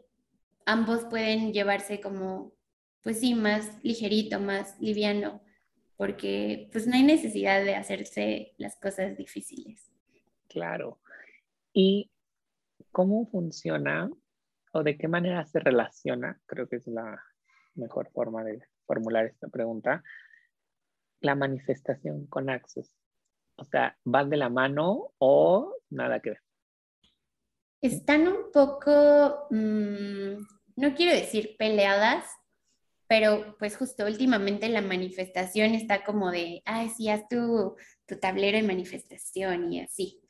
ambos 0.66 1.06
pueden 1.06 1.54
llevarse 1.54 2.00
como, 2.00 2.54
pues 3.02 3.20
sí, 3.20 3.34
más 3.36 3.68
ligerito, 3.84 4.40
más 4.40 4.80
liviano 4.80 5.42
porque 6.02 6.68
pues 6.72 6.88
no 6.88 6.96
hay 6.96 7.04
necesidad 7.04 7.64
de 7.64 7.76
hacerse 7.76 8.56
las 8.58 8.76
cosas 8.78 9.16
difíciles. 9.16 9.94
Claro. 10.50 11.00
¿Y 11.74 12.10
cómo 12.92 13.30
funciona 13.30 14.10
o 14.74 14.82
de 14.82 14.98
qué 14.98 15.08
manera 15.08 15.46
se 15.46 15.60
relaciona? 15.60 16.42
Creo 16.48 16.68
que 16.68 16.78
es 16.78 16.88
la 16.88 17.24
mejor 17.76 18.10
forma 18.14 18.44
de 18.44 18.64
formular 18.88 19.28
esta 19.28 19.48
pregunta. 19.50 20.02
La 21.20 21.36
manifestación 21.36 22.26
con 22.26 22.50
Access. 22.50 22.98
O 23.58 23.64
sea, 23.66 23.96
¿van 24.04 24.32
de 24.32 24.38
la 24.38 24.50
mano 24.50 25.14
o 25.20 25.76
nada 25.92 26.20
que 26.20 26.32
ver? 26.32 26.42
Están 27.80 28.28
un 28.28 28.52
poco, 28.52 29.46
mm, 29.52 30.34
no 30.78 30.96
quiero 30.96 31.16
decir 31.16 31.56
peleadas, 31.60 32.26
pero 33.12 33.58
pues 33.60 33.76
justo 33.76 34.06
últimamente 34.06 34.70
la 34.70 34.80
manifestación 34.80 35.76
está 35.76 36.06
como 36.06 36.32
de, 36.32 36.62
ay, 36.64 36.88
sí, 36.88 37.10
haz 37.10 37.28
tu, 37.28 37.76
tu 38.06 38.16
tablero 38.22 38.56
de 38.56 38.64
manifestación 38.64 39.74
y 39.74 39.82
así. 39.82 40.22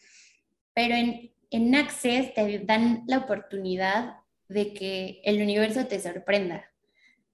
Pero 0.74 0.96
en, 0.96 1.32
en 1.52 1.76
Access 1.76 2.34
te 2.34 2.58
dan 2.66 3.04
la 3.06 3.20
oportunidad 3.20 4.16
de 4.50 4.74
que 4.74 5.22
el 5.26 5.44
universo 5.44 5.86
te 5.86 6.00
sorprenda. 6.00 6.72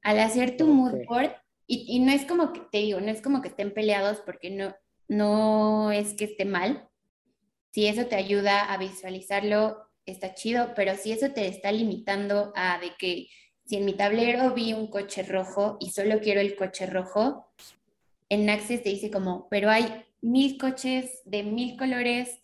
Al 0.02 0.20
hacer 0.20 0.58
tu 0.58 0.68
mood 0.68 1.06
board, 1.08 1.32
y, 1.66 1.96
y, 1.96 2.00
no 2.00 2.12
es 2.12 2.26
como 2.26 2.52
que, 2.52 2.60
te 2.70 2.80
digo, 2.80 3.00
no 3.00 3.10
es 3.10 3.22
como 3.22 3.42
que 3.42 3.48
estén 3.48 3.74
peleados 3.74 4.20
porque 4.26 4.50
no, 4.50 4.76
no 5.08 5.94
es 5.94 6.14
que 6.16 6.26
esté 6.26 6.44
mal. 6.44 6.90
Si 7.72 7.88
eso 7.88 8.08
te 8.08 8.18
ayuda 8.18 8.66
a 8.66 8.78
visualizarlo, 8.78 9.78
está 10.06 10.34
chido, 10.34 10.74
pero 10.76 10.96
si 10.96 11.14
eso 11.14 11.32
te 11.32 11.48
está 11.48 11.72
limitando 11.72 12.52
a 12.54 12.80
de 12.80 12.92
que 13.00 13.28
si 13.68 13.76
en 13.76 13.86
mi 13.86 13.94
tablero 13.94 14.54
vi 14.54 14.72
un 14.72 14.88
coche 14.88 15.24
rojo 15.24 15.78
y 15.82 15.90
solo 15.90 16.20
quiero 16.22 16.40
el 16.40 16.56
coche 16.56 16.86
rojo, 16.86 17.52
en 18.30 18.50
Access 18.50 18.82
te 18.82 18.90
dice 18.90 19.12
como, 19.12 19.50
pero 19.50 19.70
hay 19.70 20.06
mil 20.22 20.58
coches 20.58 21.22
de 21.26 21.44
mil 21.44 21.78
colores, 21.78 22.42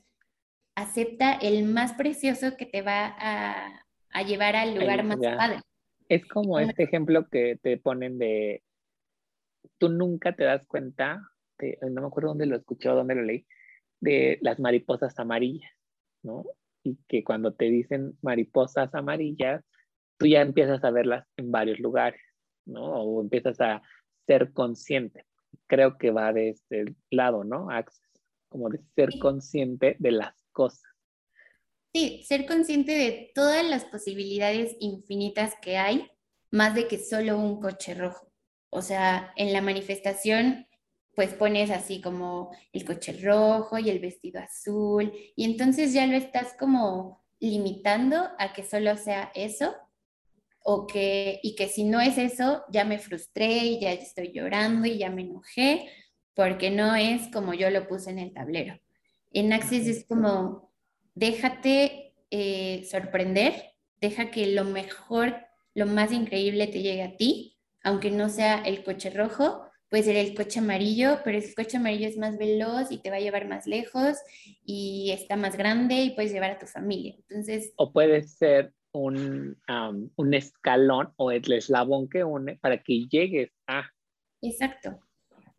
acepta 0.76 1.34
el 1.34 1.64
más 1.64 1.94
precioso 1.94 2.58
que 2.58 2.66
te 2.66 2.82
va 2.82 3.16
a, 3.18 4.24
llevar 4.24 4.58
al 4.58 4.76
lugar 4.76 5.04
más 5.06 5.18
padre. 5.18 5.62
Es 6.10 6.26
como 6.28 6.60
este 6.60 6.84
ejemplo 6.84 7.28
que 7.30 7.58
te 7.62 7.78
ponen 7.78 8.20
de, 8.20 8.62
tú 9.78 9.88
nunca 9.88 10.36
te 10.36 10.44
das 10.44 10.66
cuenta, 10.68 11.22
no 11.90 12.02
me 12.02 12.08
acuerdo 12.08 12.30
dónde 12.30 12.48
lo 12.48 12.58
escuché 12.58 12.90
o 12.90 12.96
dónde 12.96 13.16
lo 13.16 13.24
leí, 13.24 13.48
de 14.02 14.40
las 14.42 14.60
mariposas 14.60 15.18
amarillas, 15.20 15.72
¿no? 16.22 16.44
Y 16.84 16.98
que 17.08 17.24
cuando 17.24 17.54
te 17.54 17.66
dicen 17.66 18.18
mariposas 18.22 18.94
amarillas, 18.94 19.64
tú 20.18 20.28
ya 20.28 20.42
empiezas 20.42 20.84
a 20.84 20.92
verlas 20.92 21.28
en 21.38 21.52
varios 21.52 21.80
lugares, 21.80 22.22
¿no? 22.66 22.84
O 22.84 23.22
empiezas 23.22 23.60
a 23.62 23.82
ser 24.26 24.54
consciente. 24.54 25.26
Creo 25.68 25.98
que 25.98 26.12
va 26.12 26.34
de 26.34 26.50
este 26.50 26.96
lado, 27.10 27.44
¿no? 27.44 27.70
Access, 27.70 28.10
como 28.50 28.70
de 28.70 28.80
ser 28.96 29.18
consciente 29.20 29.96
de 30.00 30.12
las 30.12 30.34
cosas. 30.52 30.82
Sí, 31.94 32.24
ser 32.26 32.46
consciente 32.48 32.94
de 32.94 33.32
todas 33.36 33.64
las 33.68 33.86
posibilidades 33.86 34.76
infinitas 34.80 35.54
que 35.62 35.78
hay, 35.78 36.10
más 36.50 36.74
de 36.74 36.88
que 36.88 36.98
solo 36.98 37.38
un 37.38 37.60
coche 37.60 37.94
rojo. 37.94 38.32
O 38.70 38.82
sea, 38.82 39.32
en 39.36 39.54
la 39.54 39.62
manifestación, 39.62 40.68
pues 41.16 41.34
pones 41.36 41.70
así 41.70 42.02
como 42.02 42.52
el 42.72 42.86
coche 42.86 43.14
rojo 43.22 43.78
y 43.78 43.92
el 43.92 44.00
vestido 44.00 44.40
azul, 44.40 45.14
y 45.36 45.46
entonces 45.46 45.94
ya 45.94 46.08
lo 46.08 46.16
estás 46.16 46.56
como 46.58 47.24
limitando 47.40 48.30
a 48.40 48.54
que 48.54 48.64
solo 48.64 48.98
sea 48.98 49.32
eso, 49.36 49.76
o 50.64 50.88
que, 50.88 51.40
y 51.44 51.56
que 51.56 51.68
si 51.68 51.84
no 51.84 52.00
es 52.00 52.18
eso, 52.18 52.64
ya 52.72 52.86
me 52.86 52.98
frustré 52.98 53.58
y 53.58 53.80
ya 53.82 53.92
estoy 53.92 54.32
llorando 54.34 54.88
y 54.88 54.98
ya 54.98 55.10
me 55.10 55.24
enojé, 55.24 55.90
porque 56.34 56.72
no 56.72 56.96
es 56.96 57.28
como 57.28 57.54
yo 57.54 57.70
lo 57.70 57.88
puse 57.88 58.10
en 58.10 58.20
el 58.20 58.34
tablero. 58.34 58.80
En 59.32 59.52
Access 59.52 59.88
es 59.88 60.06
como, 60.06 60.72
déjate 61.16 62.16
eh, 62.32 62.88
sorprender, 62.90 63.74
deja 64.00 64.32
que 64.32 64.48
lo 64.48 64.64
mejor, 64.64 65.36
lo 65.74 65.86
más 65.86 66.12
increíble 66.12 66.68
te 66.68 66.82
llegue 66.82 67.04
a 67.04 67.18
ti, 67.18 67.58
aunque 67.84 68.10
no 68.10 68.30
sea 68.30 68.62
el 68.64 68.84
coche 68.84 69.10
rojo, 69.10 69.66
puede 69.90 70.04
ser 70.04 70.16
el 70.16 70.34
coche 70.34 70.60
amarillo, 70.60 71.20
pero 71.24 71.38
el 71.38 71.56
coche 71.56 71.78
amarillo 71.78 72.08
es 72.08 72.18
más 72.18 72.38
veloz 72.38 72.90
y 72.90 73.00
te 73.00 73.10
va 73.10 73.18
a 73.18 73.20
llevar 73.20 73.48
más 73.48 73.68
lejos 73.68 74.18
y 74.66 75.12
está 75.12 75.36
más 75.36 75.58
grande 75.58 75.96
y 75.96 76.12
puedes 76.12 76.32
llevar 76.32 76.52
a 76.52 76.60
tu 76.60 76.68
familia. 76.68 77.16
Entonces... 77.28 77.74
O 77.76 77.92
puede 77.92 78.24
ser 78.24 78.74
un, 78.94 79.58
un 80.16 80.34
escalón 80.34 81.14
o 81.18 81.32
el 81.32 81.52
eslabón 81.52 82.08
que 82.08 82.24
une 82.24 82.56
para 82.58 82.82
que 82.82 83.06
llegues 83.08 83.52
a... 83.68 83.90
Exacto. 84.42 85.00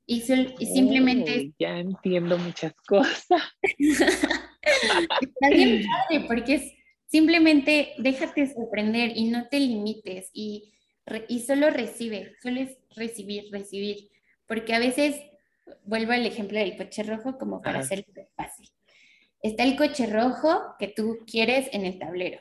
Y, 0.06 0.20
simplemente... 0.20 1.52
ya 1.58 1.78
entiendo 1.78 2.38
muchas 2.38 2.72
cosas. 2.86 3.42
Está 3.78 5.48
bien 5.50 5.84
padre, 5.86 6.26
porque 6.26 6.54
es 6.54 6.72
simplemente 7.06 7.94
déjate 7.98 8.52
sorprender 8.52 9.12
y 9.14 9.30
no 9.30 9.48
te 9.48 9.60
limites 9.60 10.30
y, 10.32 10.72
y 11.28 11.40
solo 11.40 11.70
recibe, 11.70 12.34
solo 12.42 12.60
es 12.60 12.78
recibir, 12.94 13.44
recibir. 13.50 14.10
Porque 14.46 14.74
a 14.74 14.78
veces, 14.78 15.20
vuelvo 15.84 16.12
al 16.12 16.26
ejemplo 16.26 16.58
del 16.58 16.76
coche 16.76 17.02
rojo 17.02 17.38
como 17.38 17.62
para 17.62 17.80
hacerlo 17.80 18.04
fácil. 18.36 18.68
Está 19.40 19.64
el 19.64 19.76
coche 19.76 20.06
rojo 20.06 20.74
que 20.78 20.88
tú 20.88 21.18
quieres 21.26 21.68
en 21.72 21.84
el 21.84 21.98
tablero 21.98 22.40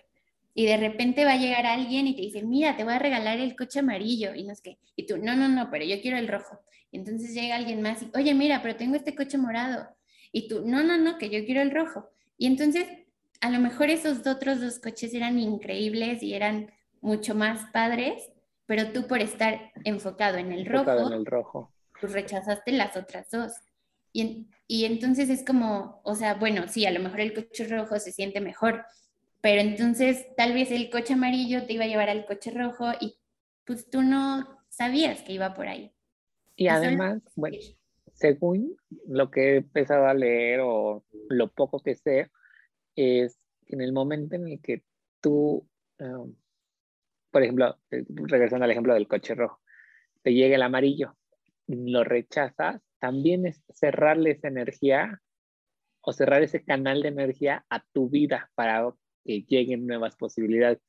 y 0.53 0.65
de 0.65 0.77
repente 0.77 1.25
va 1.25 1.33
a 1.33 1.37
llegar 1.37 1.65
alguien 1.65 2.07
y 2.07 2.15
te 2.15 2.21
dice, 2.21 2.43
mira, 2.43 2.77
te 2.77 2.83
voy 2.83 2.93
a 2.93 2.99
regalar 2.99 3.39
el 3.39 3.55
coche 3.55 3.79
amarillo 3.79 4.35
y 4.35 4.43
no 4.43 4.53
es 4.53 4.61
que, 4.61 4.77
y 4.95 5.07
tú, 5.07 5.17
no, 5.17 5.35
no, 5.35 5.49
no, 5.49 5.69
pero 5.71 5.83
yo 5.83 5.99
quiero 6.01 6.17
el 6.17 6.27
rojo. 6.27 6.59
Y 6.91 6.97
entonces 6.97 7.33
llega 7.33 7.55
alguien 7.55 7.81
más 7.81 8.03
y, 8.03 8.11
oye, 8.15 8.35
mira, 8.35 8.61
pero 8.61 8.75
tengo 8.75 8.95
este 8.95 9.15
coche 9.15 9.37
morado. 9.37 9.87
Y 10.31 10.47
tú, 10.47 10.63
no, 10.65 10.83
no, 10.83 10.97
no, 10.97 11.17
que 11.17 11.29
yo 11.29 11.43
quiero 11.45 11.61
el 11.61 11.71
rojo. 11.71 12.09
Y 12.37 12.45
entonces, 12.45 12.87
a 13.41 13.49
lo 13.49 13.59
mejor 13.59 13.89
esos 13.89 14.25
otros 14.27 14.61
dos 14.61 14.79
coches 14.79 15.13
eran 15.13 15.39
increíbles 15.39 16.21
y 16.21 16.35
eran 16.35 16.71
mucho 17.01 17.33
más 17.33 17.71
padres, 17.71 18.31
pero 18.67 18.91
tú 18.91 19.07
por 19.07 19.21
estar 19.21 19.71
enfocado 19.83 20.37
en 20.37 20.51
el 20.51 20.65
rojo, 20.65 21.07
en 21.07 21.13
el 21.13 21.25
rojo. 21.25 21.73
pues 21.99 22.13
rechazaste 22.13 22.71
las 22.71 22.95
otras 22.95 23.29
dos. 23.31 23.53
Y, 24.11 24.47
y 24.67 24.85
entonces 24.85 25.29
es 25.29 25.43
como, 25.43 25.99
o 26.03 26.13
sea, 26.13 26.35
bueno, 26.35 26.67
sí, 26.67 26.85
a 26.85 26.91
lo 26.91 26.99
mejor 26.99 27.21
el 27.21 27.33
coche 27.33 27.67
rojo 27.67 27.99
se 27.99 28.11
siente 28.11 28.39
mejor, 28.39 28.85
pero 29.43 29.59
entonces 29.59 30.25
tal 30.37 30.53
vez 30.53 30.71
el 30.71 30.89
coche 30.89 31.15
amarillo 31.15 31.65
te 31.65 31.73
iba 31.73 31.83
a 31.83 31.87
llevar 31.87 32.09
al 32.09 32.25
coche 32.25 32.49
rojo 32.49 32.85
y 33.01 33.19
pues 33.65 33.89
tú 33.89 34.01
no 34.01 34.47
sabías 34.69 35.21
que 35.21 35.33
iba 35.33 35.53
por 35.53 35.67
ahí. 35.67 35.93
Y 36.55 36.69
además, 36.69 37.21
bueno, 37.35 37.57
según 38.13 38.77
lo 39.05 39.29
que 39.29 39.41
he 39.41 39.55
empezado 39.57 40.07
a 40.07 40.13
leer 40.13 40.61
o 40.63 41.03
lo 41.27 41.51
poco 41.51 41.81
que 41.81 41.93
sé, 41.93 42.31
es 42.95 43.37
en 43.67 43.81
el 43.81 43.91
momento 43.91 44.37
en 44.37 44.47
el 44.47 44.61
que 44.61 44.85
tú, 45.19 45.67
um, 45.99 46.33
por 47.29 47.43
ejemplo, 47.43 47.77
eh, 47.91 48.05
regresando 48.07 48.63
al 48.63 48.71
ejemplo 48.71 48.93
del 48.93 49.09
coche 49.09 49.35
rojo, 49.35 49.59
te 50.21 50.33
llega 50.33 50.55
el 50.55 50.61
amarillo, 50.61 51.17
lo 51.67 52.05
rechazas, 52.05 52.81
también 52.97 53.45
es 53.45 53.61
cerrarle 53.73 54.31
esa 54.31 54.47
energía 54.47 55.21
o 55.99 56.13
cerrar 56.13 56.43
ese 56.43 56.63
canal 56.63 57.01
de 57.01 57.09
energía 57.09 57.65
a 57.69 57.83
tu 57.91 58.09
vida 58.09 58.49
para 58.55 58.93
que 59.23 59.45
lleguen 59.47 59.87
nuevas 59.87 60.15
posibilidades, 60.15 60.79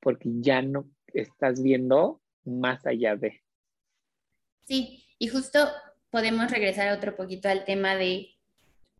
porque 0.00 0.28
ya 0.40 0.62
no 0.62 0.90
estás 1.12 1.62
viendo 1.62 2.22
más 2.44 2.86
allá 2.86 3.16
de. 3.16 3.42
Sí, 4.64 5.04
y 5.18 5.28
justo 5.28 5.58
podemos 6.10 6.50
regresar 6.50 6.96
otro 6.96 7.16
poquito 7.16 7.48
al 7.48 7.64
tema 7.64 7.96
de 7.96 8.30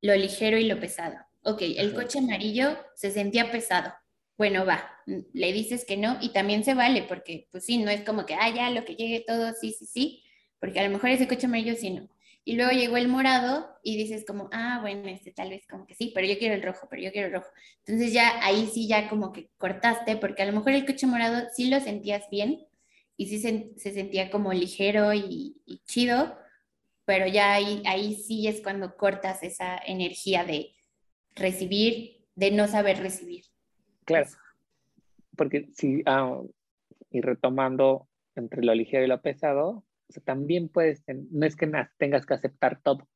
lo 0.01 0.15
ligero 0.15 0.59
y 0.59 0.65
lo 0.65 0.81
pesado. 0.81 1.17
Ok, 1.43 1.63
el 1.63 1.95
coche 1.95 2.19
amarillo 2.19 2.77
se 2.95 3.11
sentía 3.11 3.51
pesado. 3.51 3.93
Bueno, 4.37 4.65
va, 4.65 4.89
le 5.07 5.53
dices 5.53 5.85
que 5.85 5.97
no 5.97 6.19
y 6.21 6.31
también 6.31 6.65
se 6.65 6.75
vale 6.75 7.03
porque, 7.03 7.49
pues 7.51 7.65
sí, 7.65 7.79
no 7.79 7.91
es 7.91 8.03
como 8.03 8.25
que, 8.27 8.35
ah, 8.35 8.55
ya, 8.55 8.71
lo 8.71 8.85
que 8.85 8.95
llegue 8.95 9.25
todo, 9.27 9.53
sí, 9.53 9.73
sí, 9.73 9.87
sí, 9.87 10.23
porque 10.61 10.81
a 10.81 10.85
lo 10.85 10.91
mejor 10.91 11.11
ese 11.11 11.27
coche 11.27 11.47
amarillo 11.47 11.75
sí 11.75 11.91
no. 11.91 12.09
Y 12.49 12.57
luego 12.57 12.71
llegó 12.71 12.97
el 12.97 13.09
morado 13.09 13.69
y 13.83 13.99
dices 13.99 14.25
como, 14.27 14.49
ah, 14.53 14.79
bueno, 14.81 15.07
este 15.07 15.33
tal 15.33 15.51
vez 15.51 15.67
como 15.67 15.87
que 15.87 15.95
sí, 15.95 16.13
pero 16.15 16.27
yo 16.27 16.39
quiero 16.39 16.55
el 16.55 16.63
rojo, 16.63 16.87
pero 16.89 17.03
yo 17.03 17.13
quiero 17.13 17.27
el 17.27 17.35
rojo. 17.35 17.51
Entonces 17.85 18.15
ya 18.15 18.43
ahí 18.43 18.71
sí 18.73 18.89
ya 18.89 19.11
como 19.11 19.35
que 19.35 19.51
cortaste, 19.59 20.17
porque 20.17 20.45
a 20.45 20.47
lo 20.47 20.55
mejor 20.55 20.73
el 20.73 20.87
coche 20.87 21.07
morado 21.07 21.47
sí 21.55 21.69
lo 21.69 21.79
sentías 21.79 22.25
bien 22.31 22.67
y 23.19 23.27
sí 23.27 23.39
se, 23.39 23.93
sentía 23.93 24.31
como 24.31 24.55
ligero 24.55 25.13
y, 25.13 25.61
chido, 25.85 26.39
pero 27.05 27.27
ya 27.27 27.53
ahí, 27.53 27.83
ahí 27.85 28.15
sí 28.15 28.49
es 28.49 28.63
cuando 28.63 28.97
cortas 28.97 29.43
esa 29.43 29.77
energía 29.87 30.45
de 30.45 30.75
recibir, 31.35 32.25
de 32.35 32.51
no 32.51 32.67
saber 32.67 33.01
recibir. 33.01 33.45
Claro, 34.07 34.31
porque 35.37 35.69
si, 35.75 36.03
ah, 36.07 36.41
y 37.11 37.21
retomando 37.21 38.09
entre 38.37 38.65
lo 38.65 38.75
ligero 38.75 39.05
y 39.05 39.09
lo 39.09 39.21
pesado, 39.21 39.85
también 40.25 40.69
puedes, 40.69 41.03
no 41.31 41.47
es 41.47 41.57
que 41.57 41.71
tengas 41.99 42.27
que 42.27 42.35
aceptar 42.35 42.81
todo, 42.83 43.09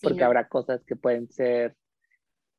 porque 0.00 0.24
habrá 0.24 0.48
cosas 0.48 0.84
que 0.84 0.96
pueden 0.96 1.28
ser, 1.30 1.76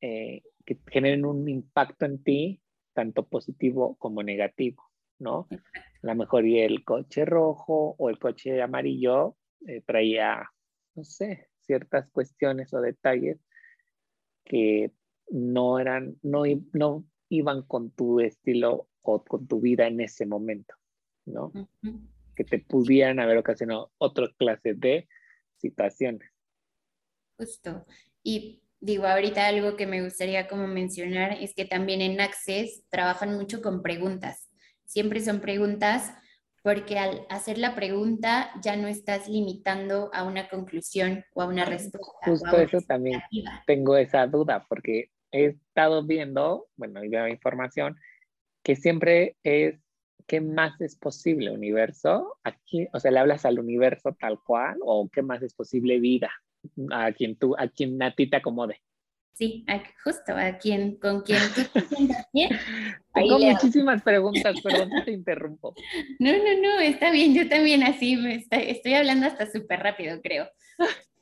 eh, 0.00 0.42
que 0.64 0.78
generen 0.88 1.24
un 1.24 1.48
impacto 1.48 2.04
en 2.04 2.22
ti, 2.22 2.60
tanto 2.92 3.26
positivo 3.26 3.96
como 3.96 4.22
negativo, 4.22 4.82
¿no? 5.18 5.48
A 5.50 6.06
lo 6.06 6.14
mejor 6.14 6.46
y 6.46 6.60
el 6.60 6.84
coche 6.84 7.24
rojo 7.24 7.94
o 7.98 8.10
el 8.10 8.18
coche 8.18 8.60
amarillo 8.62 9.36
eh, 9.66 9.82
traía, 9.82 10.50
no 10.94 11.04
sé, 11.04 11.48
ciertas 11.60 12.08
cuestiones 12.10 12.72
o 12.74 12.80
detalles 12.80 13.38
que 14.44 14.92
no 15.30 15.78
eran, 15.78 16.16
no, 16.22 16.44
no 16.72 17.04
iban 17.28 17.62
con 17.62 17.90
tu 17.90 18.20
estilo 18.20 18.88
o 19.02 19.24
con 19.24 19.46
tu 19.46 19.60
vida 19.60 19.86
en 19.86 20.00
ese 20.00 20.26
momento, 20.26 20.74
¿no? 21.24 21.52
Que 22.36 22.44
te 22.44 22.60
pudieran 22.60 23.18
haber 23.18 23.38
ocasionado 23.38 23.92
otra 23.98 24.28
clase 24.36 24.74
de 24.74 25.08
situaciones. 25.56 26.30
Justo. 27.36 27.84
Y 28.22 28.62
digo, 28.80 29.06
ahorita 29.06 29.46
algo 29.46 29.76
que 29.76 29.86
me 29.86 30.02
gustaría 30.02 30.46
como 30.46 30.66
mencionar 30.66 31.32
es 31.40 31.54
que 31.54 31.64
también 31.64 32.00
en 32.00 32.20
Access 32.20 32.84
trabajan 32.88 33.34
mucho 33.36 33.62
con 33.62 33.82
preguntas. 33.82 34.48
Siempre 34.84 35.20
son 35.20 35.40
preguntas 35.40 36.12
porque 36.62 36.98
al 36.98 37.26
hacer 37.28 37.58
la 37.58 37.74
pregunta 37.74 38.50
ya 38.60 38.76
no 38.76 38.88
estás 38.88 39.28
limitando 39.28 40.10
a 40.12 40.24
una 40.24 40.48
conclusión 40.48 41.24
o 41.32 41.42
a 41.42 41.46
una 41.46 41.64
respuesta. 41.64 42.10
Justo 42.24 42.56
eso 42.56 42.80
también 42.86 43.22
tengo 43.66 43.96
esa 43.96 44.26
duda 44.26 44.66
porque 44.68 45.10
he 45.30 45.46
estado 45.46 46.04
viendo, 46.04 46.66
bueno, 46.76 47.04
y 47.04 47.08
veo 47.08 47.28
información, 47.28 47.96
que 48.64 48.74
siempre 48.74 49.36
es 49.44 49.78
¿qué 50.26 50.40
más 50.40 50.80
es 50.80 50.96
posible, 50.96 51.50
universo? 51.50 52.36
Aquí, 52.42 52.88
o 52.92 53.00
sea, 53.00 53.10
¿le 53.10 53.18
hablas 53.18 53.44
al 53.44 53.58
universo 53.58 54.16
tal 54.18 54.40
cual 54.42 54.78
o 54.82 55.08
qué 55.12 55.22
más 55.22 55.42
es 55.42 55.54
posible 55.54 55.98
vida? 56.00 56.30
A 56.90 57.12
quien 57.12 57.36
tú, 57.36 57.54
a 57.58 57.68
quien 57.68 58.02
a 58.02 58.14
ti 58.14 58.28
te 58.28 58.36
acomode. 58.36 58.80
Sí, 59.34 59.66
justo 60.02 60.32
a 60.34 60.56
quien, 60.56 60.96
con 60.96 61.20
quien 61.20 61.40
tú 61.54 61.62
te. 61.72 61.82
Tengo 63.14 63.38
muchísimas 63.38 64.02
preguntas, 64.02 64.56
perdón 64.62 64.90
te 65.04 65.12
interrumpo. 65.12 65.74
No, 66.18 66.32
no, 66.32 66.60
no, 66.62 66.80
está 66.80 67.10
bien, 67.10 67.34
yo 67.34 67.46
también 67.46 67.82
así, 67.82 68.16
me 68.16 68.42
estoy 68.50 68.94
hablando 68.94 69.26
hasta 69.26 69.50
súper 69.50 69.80
rápido, 69.80 70.20
creo. 70.22 70.48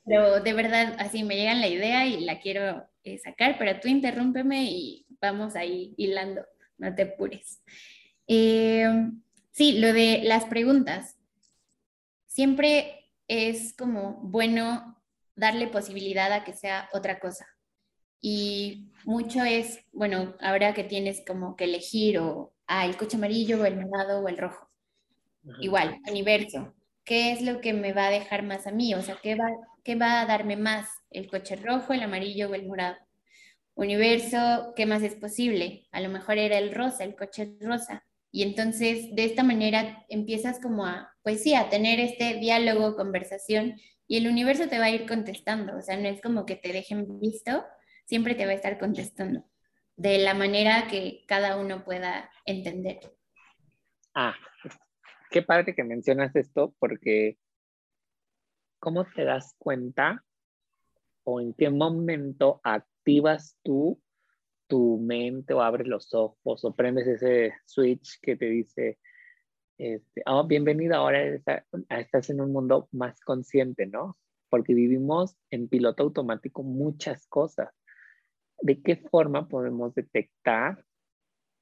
Pero 0.05 0.39
de 0.39 0.53
verdad, 0.53 0.95
así 0.99 1.23
me 1.23 1.35
llega 1.35 1.55
la 1.55 1.67
idea 1.67 2.07
y 2.07 2.23
la 2.23 2.39
quiero 2.39 2.87
eh, 3.03 3.17
sacar, 3.17 3.57
pero 3.57 3.79
tú 3.81 3.89
interrúmpeme 3.89 4.63
y 4.63 5.05
vamos 5.19 5.55
ahí 5.55 5.93
hilando, 5.97 6.45
no 6.77 6.95
te 6.95 7.01
apures. 7.01 7.61
Eh, 8.27 9.11
sí, 9.51 9.79
lo 9.79 9.93
de 9.93 10.21
las 10.23 10.45
preguntas. 10.45 11.17
Siempre 12.27 13.11
es 13.27 13.73
como 13.73 14.19
bueno 14.23 15.01
darle 15.35 15.67
posibilidad 15.67 16.31
a 16.31 16.43
que 16.43 16.53
sea 16.53 16.89
otra 16.93 17.19
cosa. 17.19 17.47
Y 18.21 18.91
mucho 19.03 19.43
es, 19.43 19.79
bueno, 19.91 20.35
ahora 20.41 20.73
que 20.73 20.83
tienes 20.83 21.23
como 21.25 21.55
que 21.55 21.65
elegir 21.65 22.19
o 22.19 22.53
ah, 22.67 22.85
el 22.85 22.97
coche 22.97 23.17
amarillo 23.17 23.61
o 23.61 23.65
el 23.65 23.79
morado 23.79 24.21
o 24.21 24.27
el 24.27 24.37
rojo. 24.37 24.69
Igual, 25.59 25.99
universo. 26.09 26.73
¿Qué 27.03 27.31
es 27.31 27.41
lo 27.41 27.61
que 27.61 27.73
me 27.73 27.93
va 27.93 28.07
a 28.07 28.11
dejar 28.11 28.41
más 28.41 28.65
a 28.65 28.71
mí? 28.71 28.95
O 28.95 29.01
sea, 29.03 29.17
¿qué 29.21 29.35
va, 29.35 29.47
¿qué 29.83 29.95
va 29.95 30.21
a 30.21 30.25
darme 30.25 30.55
más? 30.57 30.87
¿El 31.11 31.29
coche 31.29 31.55
rojo, 31.55 31.93
el 31.93 32.01
amarillo 32.01 32.49
o 32.49 32.55
el 32.55 32.65
morado? 32.65 32.97
Universo, 33.75 34.73
¿qué 34.75 34.85
más 34.85 35.03
es 35.03 35.15
posible? 35.15 35.87
A 35.91 35.99
lo 35.99 36.09
mejor 36.09 36.39
era 36.39 36.57
el 36.57 36.73
rosa, 36.73 37.03
el 37.03 37.15
coche 37.15 37.57
rosa. 37.61 38.03
Y 38.35 38.43
entonces, 38.43 39.15
de 39.15 39.23
esta 39.23 39.43
manera, 39.43 40.03
empiezas 40.09 40.59
como 40.59 40.85
a, 40.85 41.09
pues 41.23 41.41
sí, 41.41 41.55
a 41.55 41.69
tener 41.69 42.01
este 42.01 42.33
diálogo, 42.33 42.97
conversación, 42.97 43.75
y 44.07 44.17
el 44.17 44.27
universo 44.27 44.67
te 44.67 44.77
va 44.77 44.85
a 44.85 44.89
ir 44.89 45.07
contestando. 45.07 45.77
O 45.77 45.81
sea, 45.81 45.95
no 45.95 46.09
es 46.09 46.21
como 46.21 46.45
que 46.45 46.57
te 46.57 46.73
dejen 46.73 47.17
visto, 47.21 47.63
siempre 48.05 48.35
te 48.35 48.45
va 48.45 48.51
a 48.51 48.55
estar 48.55 48.77
contestando 48.77 49.45
de 49.95 50.17
la 50.17 50.33
manera 50.33 50.87
que 50.89 51.23
cada 51.29 51.55
uno 51.55 51.85
pueda 51.85 52.29
entender. 52.45 52.99
Ah, 54.13 54.35
qué 55.31 55.41
padre 55.41 55.73
que 55.73 55.85
mencionas 55.85 56.35
esto, 56.35 56.75
porque 56.77 57.37
¿cómo 58.79 59.05
te 59.15 59.23
das 59.23 59.55
cuenta 59.57 60.25
o 61.23 61.39
en 61.39 61.53
qué 61.53 61.69
momento 61.69 62.59
activas 62.65 63.57
tú 63.63 64.01
tu 64.75 64.99
mente 64.99 65.53
o 65.53 65.61
abres 65.61 65.87
los 65.87 66.13
ojos 66.13 66.65
o 66.65 66.75
prendes 66.75 67.07
ese 67.07 67.53
switch 67.63 68.19
que 68.21 68.35
te 68.35 68.47
dice, 68.47 68.99
este, 69.77 70.21
oh, 70.25 70.45
bienvenida, 70.45 70.97
ahora 70.97 71.39
estás 71.91 72.29
en 72.29 72.41
un 72.41 72.51
mundo 72.51 72.89
más 72.91 73.21
consciente, 73.21 73.85
¿no? 73.85 74.17
Porque 74.49 74.73
vivimos 74.73 75.37
en 75.49 75.69
piloto 75.69 76.03
automático 76.03 76.61
muchas 76.61 77.25
cosas. 77.27 77.69
¿De 78.59 78.81
qué 78.81 78.97
forma 78.97 79.47
podemos 79.47 79.95
detectar 79.95 80.83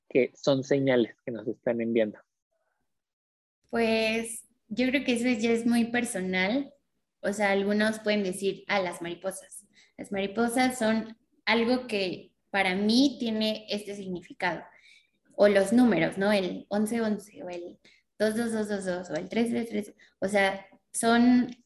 que 0.10 0.32
son 0.34 0.64
señales 0.64 1.16
que 1.24 1.32
nos 1.32 1.48
están 1.48 1.82
enviando? 1.82 2.18
Pues 3.70 4.44
yo 4.70 4.88
creo 4.88 5.04
que 5.04 5.14
eso 5.14 5.40
ya 5.40 5.52
es 5.52 5.68
muy 5.68 5.86
personal. 5.86 6.74
O 7.22 7.32
sea, 7.32 7.52
algunos 7.52 8.00
pueden 8.00 8.24
decir, 8.24 8.64
a 8.68 8.78
ah, 8.78 8.82
las 8.82 9.04
mariposas. 9.04 9.68
Las 10.00 10.12
mariposas 10.12 10.80
son 10.80 11.16
algo 11.46 11.86
que 11.86 12.33
para 12.54 12.76
mí 12.76 13.18
tiene 13.20 13.66
este 13.68 13.96
significado. 13.96 14.62
O 15.36 15.48
los 15.48 15.74
números, 15.74 16.20
¿no? 16.20 16.32
El 16.32 16.68
1111 16.70 17.44
o 17.44 17.50
el 17.50 17.80
22222 18.20 19.10
o 19.10 19.16
el 19.16 19.28
333. 19.28 19.96
O 20.20 20.28
sea, 20.28 20.64
son 20.94 21.58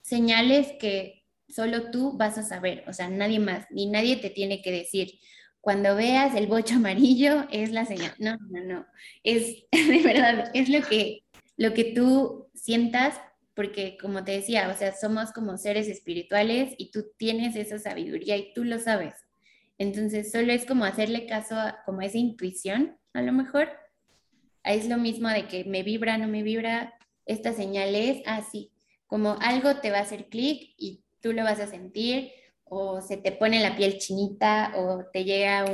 señales 0.00 0.72
que 0.80 1.26
solo 1.46 1.90
tú 1.90 2.16
vas 2.16 2.38
a 2.38 2.42
saber, 2.42 2.84
o 2.88 2.94
sea, 2.94 3.10
nadie 3.10 3.38
más, 3.38 3.66
ni 3.70 3.84
nadie 3.84 4.16
te 4.16 4.30
tiene 4.30 4.62
que 4.62 4.72
decir. 4.72 5.20
Cuando 5.60 5.94
veas 5.94 6.34
el 6.34 6.46
bocho 6.46 6.76
amarillo 6.76 7.46
es 7.52 7.70
la 7.70 7.84
señal. 7.84 8.14
No, 8.18 8.38
no, 8.48 8.64
no. 8.64 8.86
Es 9.22 9.64
de 9.72 10.00
verdad, 10.02 10.50
es 10.54 10.70
lo 10.70 10.80
que, 10.80 11.22
lo 11.58 11.74
que 11.74 11.84
tú 11.84 12.48
sientas, 12.54 13.20
porque 13.52 13.98
como 14.00 14.24
te 14.24 14.32
decía, 14.32 14.70
o 14.74 14.78
sea, 14.78 14.96
somos 14.96 15.32
como 15.32 15.58
seres 15.58 15.86
espirituales 15.86 16.72
y 16.78 16.92
tú 16.92 17.08
tienes 17.18 17.56
esa 17.56 17.78
sabiduría 17.78 18.38
y 18.38 18.54
tú 18.54 18.64
lo 18.64 18.78
sabes. 18.78 19.12
Entonces, 19.80 20.30
solo 20.30 20.52
es 20.52 20.66
como 20.66 20.84
hacerle 20.84 21.24
caso 21.24 21.54
a 21.54 21.82
como 21.86 22.02
esa 22.02 22.18
intuición, 22.18 22.98
a 23.14 23.22
lo 23.22 23.32
mejor. 23.32 23.70
Es 24.62 24.86
lo 24.86 24.98
mismo 24.98 25.30
de 25.30 25.48
que 25.48 25.64
me 25.64 25.82
vibra, 25.82 26.18
no 26.18 26.28
me 26.28 26.42
vibra, 26.42 26.92
esta 27.24 27.54
señal 27.54 27.94
es 27.94 28.20
así, 28.26 28.74
como 29.06 29.38
algo 29.40 29.76
te 29.76 29.90
va 29.90 29.96
a 29.96 30.02
hacer 30.02 30.28
clic 30.28 30.74
y 30.76 31.02
tú 31.20 31.32
lo 31.32 31.44
vas 31.44 31.60
a 31.60 31.66
sentir, 31.66 32.30
o 32.64 33.00
se 33.00 33.16
te 33.16 33.32
pone 33.32 33.58
la 33.60 33.74
piel 33.74 33.96
chinita, 33.96 34.74
o 34.76 35.06
te 35.14 35.24
llega 35.24 35.64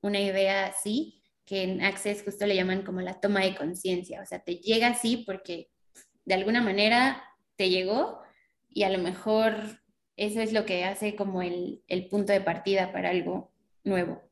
una 0.00 0.20
idea 0.20 0.68
así, 0.68 1.22
que 1.44 1.62
en 1.62 1.82
Access 1.82 2.22
justo 2.24 2.46
le 2.46 2.56
llaman 2.56 2.84
como 2.84 3.02
la 3.02 3.20
toma 3.20 3.42
de 3.42 3.54
conciencia, 3.54 4.22
o 4.22 4.24
sea, 4.24 4.38
te 4.38 4.56
llega 4.56 4.88
así 4.88 5.24
porque 5.26 5.68
de 6.24 6.34
alguna 6.34 6.62
manera 6.62 7.22
te 7.56 7.68
llegó 7.68 8.18
y 8.70 8.84
a 8.84 8.88
lo 8.88 8.98
mejor 8.98 9.82
eso 10.16 10.40
es 10.40 10.52
lo 10.52 10.64
que 10.64 10.84
hace 10.84 11.14
como 11.14 11.42
el, 11.42 11.82
punto 12.10 12.32
de 12.32 12.40
partida 12.40 12.90
para 12.92 13.10
algo 13.10 13.52
nuevo. 13.84 14.22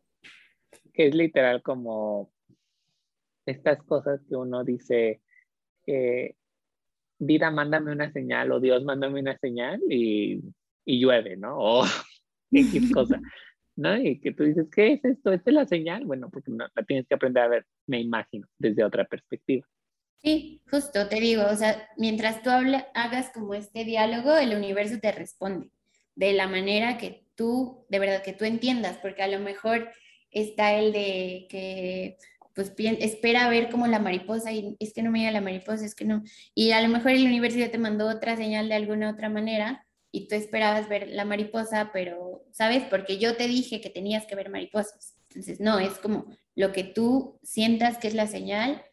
Que 0.93 1.09
es 1.09 1.15
literal 1.15 1.63
como 1.63 2.33
estas 3.45 3.83
cosas 3.83 4.21
que 4.29 4.37
uno 4.37 4.65
dice, 4.65 5.21
eh, 5.87 6.35
vida, 7.19 7.51
mándame 7.51 7.93
una 7.93 8.11
señal, 8.13 8.51
o 8.53 8.61
Dios, 8.61 8.83
mándame 8.85 9.21
una 9.21 9.37
señal 9.39 9.81
y, 9.91 10.43
llueve, 10.87 11.37
¿no? 11.37 11.57
O 11.59 11.85
X 12.51 12.93
cosa, 12.93 13.21
¿no? 13.77 13.99
Y 13.99 14.21
que 14.21 14.33
tú 14.33 14.45
dices, 14.45 14.67
¿qué 14.75 14.95
es 14.95 15.05
esto? 15.05 15.33
¿Esta 15.33 15.51
es 15.51 15.55
la 15.55 15.67
señal? 15.67 16.07
Bueno, 16.07 16.31
porque 16.31 16.51
no, 16.51 16.67
la 16.75 16.83
tienes 16.85 17.07
que 17.07 17.15
aprender 17.15 17.43
a 17.43 17.49
ver, 17.49 17.67
me 17.87 18.01
imagino, 18.01 18.49
desde 18.59 18.85
otra 18.85 19.05
perspectiva. 19.05 19.67
Sí, 20.23 20.63
justo 20.71 21.07
te 21.09 21.21
digo, 21.21 21.43
o 21.51 21.55
sea, 21.55 21.87
mientras 21.99 22.43
tú 22.43 22.49
hagas 22.49 23.31
como 23.35 23.53
este 23.53 23.85
diálogo, 23.85 24.35
el 24.39 24.57
universo 24.57 24.99
te 24.99 25.13
responde 25.13 25.74
de 26.15 26.33
la 26.33 26.49
manera 26.49 26.99
que 26.99 27.25
tú, 27.35 27.85
de 27.89 27.99
verdad, 27.99 28.23
que 28.23 28.33
tú 28.33 28.45
entiendas, 28.45 28.99
porque 28.99 29.23
a 29.23 29.29
lo 29.29 29.41
mejor 29.41 29.91
está 30.31 30.75
el 30.75 30.93
de 30.93 31.47
que 31.49 32.17
pues 32.55 32.73
espera 32.79 33.47
a 33.47 33.51
ver 33.51 33.69
como 33.69 33.87
la 33.89 33.99
mariposa 33.99 34.53
y 34.53 34.77
es 34.79 34.93
que 34.93 35.03
no 35.03 35.11
me 35.11 35.19
llega 35.19 35.33
la 35.33 35.41
mariposa, 35.41 35.85
es 35.85 35.95
que 35.95 36.05
no. 36.05 36.23
Y 36.55 36.71
a 36.71 36.81
lo 36.81 36.89
mejor 36.89 37.11
el 37.11 37.27
universo 37.27 37.59
te 37.69 37.79
mandó 37.79 38.09
otra 38.09 38.37
señal 38.37 38.69
de 38.69 38.77
alguna 38.77 39.11
otra 39.11 39.29
manera 39.29 39.85
y 40.13 40.29
tú 40.29 40.37
esperabas 40.37 40.89
ver 40.89 41.09
la 41.09 41.25
mariposa, 41.25 41.91
pero, 41.93 42.45
¿sabes? 42.53 42.85
Porque 42.89 43.19
yo 43.19 43.37
te 43.37 43.49
dije 43.49 43.81
que 43.81 43.91
tenías 43.91 44.27
que 44.27 44.37
ver 44.37 44.51
mariposas. 44.51 45.17
Entonces, 45.31 45.59
no, 45.59 45.81
es 45.81 45.95
como 45.95 46.27
lo 46.55 46.71
que 46.71 46.85
tú 46.85 47.41
sientas 47.43 47.99
que 47.99 48.07
es 48.07 48.15
la 48.15 48.29
señal, 48.29 48.85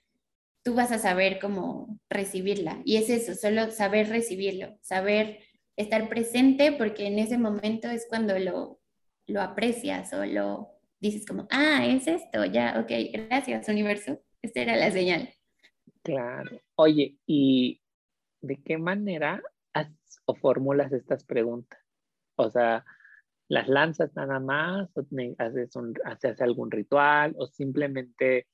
tú 0.64 0.74
vas 0.74 0.92
a 0.92 0.98
saber 0.98 1.38
cómo 1.40 2.00
recibirla. 2.10 2.82
Y 2.84 2.98
es 2.98 3.12
eso, 3.12 3.36
solo 3.36 3.70
saber 3.70 4.10
recibirlo, 4.10 4.80
saber 4.82 5.40
estar 5.82 6.10
presente 6.10 6.72
porque 6.72 7.08
en 7.08 7.20
ese 7.20 7.38
momento 7.38 7.89
es 7.89 8.06
cuando 8.10 8.38
lo, 8.39 8.80
lo 9.28 9.41
aprecias 9.41 10.13
o 10.13 10.26
lo 10.26 10.70
dices 11.00 11.26
como, 11.26 11.48
ah, 11.52 11.86
es 11.86 12.08
esto, 12.08 12.46
ya, 12.46 12.80
ok, 12.80 12.91
gracias 13.13 13.67
universo, 13.67 14.22
esta 14.41 14.62
era 14.62 14.76
la 14.76 14.91
señal. 14.91 15.30
Claro. 16.04 16.60
Oye, 16.76 17.17
¿y 17.26 17.82
de 18.41 18.62
qué 18.63 18.78
manera 18.78 19.41
o 20.26 20.36
formulas 20.36 20.91
estas 20.91 21.24
preguntas? 21.24 21.80
O 22.36 22.50
sea, 22.50 22.86
¿las 23.48 23.67
lanzas 23.67 24.15
nada 24.15 24.39
más? 24.39 24.89
¿O 24.96 25.06
haces, 25.38 25.76
un, 25.76 25.94
haces 26.06 26.41
algún 26.41 26.72
ritual? 26.72 27.34
¿O 27.38 27.48
simplemente 27.48 28.48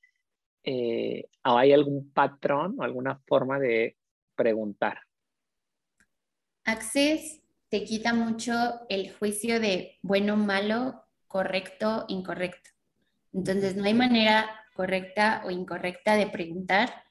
eh, 0.64 1.28
¿o 1.44 1.56
hay 1.56 1.72
algún 1.72 2.12
patrón 2.12 2.76
o 2.78 2.82
alguna 2.82 3.18
forma 3.26 3.58
de 3.58 3.96
preguntar? 4.34 4.98
Access 6.68 7.40
te 7.70 7.84
quita 7.84 8.12
mucho 8.12 8.52
el 8.90 9.10
juicio 9.14 9.58
de 9.58 9.96
bueno, 10.02 10.36
malo, 10.36 11.02
correcto, 11.26 12.04
incorrecto. 12.08 12.68
Entonces, 13.32 13.74
no 13.74 13.84
hay 13.84 13.94
manera 13.94 14.50
correcta 14.74 15.40
o 15.46 15.50
incorrecta 15.50 16.16
de 16.16 16.26
preguntar. 16.26 17.04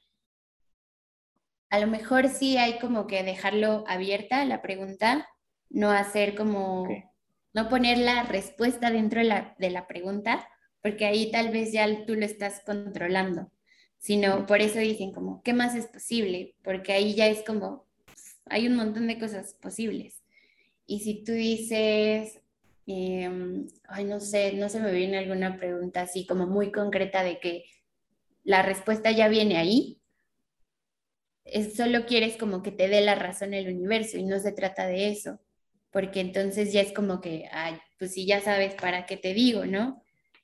A 1.70 1.80
lo 1.80 1.88
mejor 1.88 2.28
sí 2.28 2.56
hay 2.56 2.78
como 2.78 3.08
que 3.08 3.24
dejarlo 3.24 3.82
abierta 3.88 4.44
la 4.44 4.62
pregunta, 4.62 5.28
no 5.70 5.90
hacer 5.90 6.36
como, 6.36 6.86
no 7.52 7.68
poner 7.68 7.98
la 7.98 8.22
respuesta 8.22 8.92
dentro 8.92 9.18
de 9.18 9.26
la, 9.26 9.56
de 9.58 9.70
la 9.70 9.88
pregunta, 9.88 10.48
porque 10.80 11.04
ahí 11.04 11.32
tal 11.32 11.50
vez 11.50 11.72
ya 11.72 12.06
tú 12.06 12.14
lo 12.14 12.24
estás 12.24 12.62
controlando, 12.64 13.50
sino 13.98 14.46
por 14.46 14.60
eso 14.60 14.78
dicen 14.78 15.12
como, 15.12 15.42
¿qué 15.42 15.52
más 15.52 15.74
es 15.74 15.88
posible? 15.88 16.54
Porque 16.62 16.92
ahí 16.92 17.16
ya 17.16 17.26
es 17.26 17.42
como, 17.42 17.87
hay 18.50 18.66
un 18.66 18.76
montón 18.76 19.06
de 19.06 19.18
cosas 19.18 19.54
posibles. 19.54 20.22
Y 20.86 21.00
si 21.00 21.22
tú 21.22 21.32
dices, 21.32 22.40
em, 22.86 23.66
ay, 23.84 24.04
no 24.04 24.20
sé, 24.20 24.54
no 24.54 24.68
se 24.68 24.80
me 24.80 24.92
viene 24.92 25.18
alguna 25.18 25.56
pregunta 25.58 26.02
así 26.02 26.26
como 26.26 26.46
muy 26.46 26.72
concreta 26.72 27.22
de 27.22 27.38
que 27.40 27.64
la 28.44 28.62
respuesta 28.62 29.10
ya 29.10 29.28
viene 29.28 29.58
ahí, 29.58 30.00
es, 31.44 31.76
solo 31.76 32.06
quieres 32.06 32.36
como 32.36 32.62
que 32.62 32.72
te 32.72 32.88
dé 32.88 33.00
la 33.00 33.14
razón 33.14 33.54
el 33.54 33.68
universo 33.68 34.18
y 34.18 34.24
no 34.24 34.38
se 34.38 34.52
trata 34.52 34.86
de 34.86 35.10
eso, 35.10 35.38
porque 35.90 36.20
entonces 36.20 36.72
ya 36.72 36.80
es 36.80 36.92
como 36.92 37.20
que, 37.20 37.48
ay, 37.52 37.78
pues 37.98 38.14
si 38.14 38.26
ya 38.26 38.40
sabes 38.40 38.74
para 38.74 39.06
qué 39.06 39.16
te 39.16 39.34
digo, 39.34 39.66
¿no? 39.66 40.02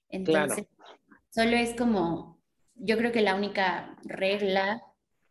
Entonces, 0.09 0.67
solo 1.31 1.57
es 1.57 1.75
como, 1.75 2.41
yo 2.75 2.97
creo 2.99 3.13
que 3.13 3.23
la 3.23 3.35
única 3.35 3.97
regla 4.05 4.83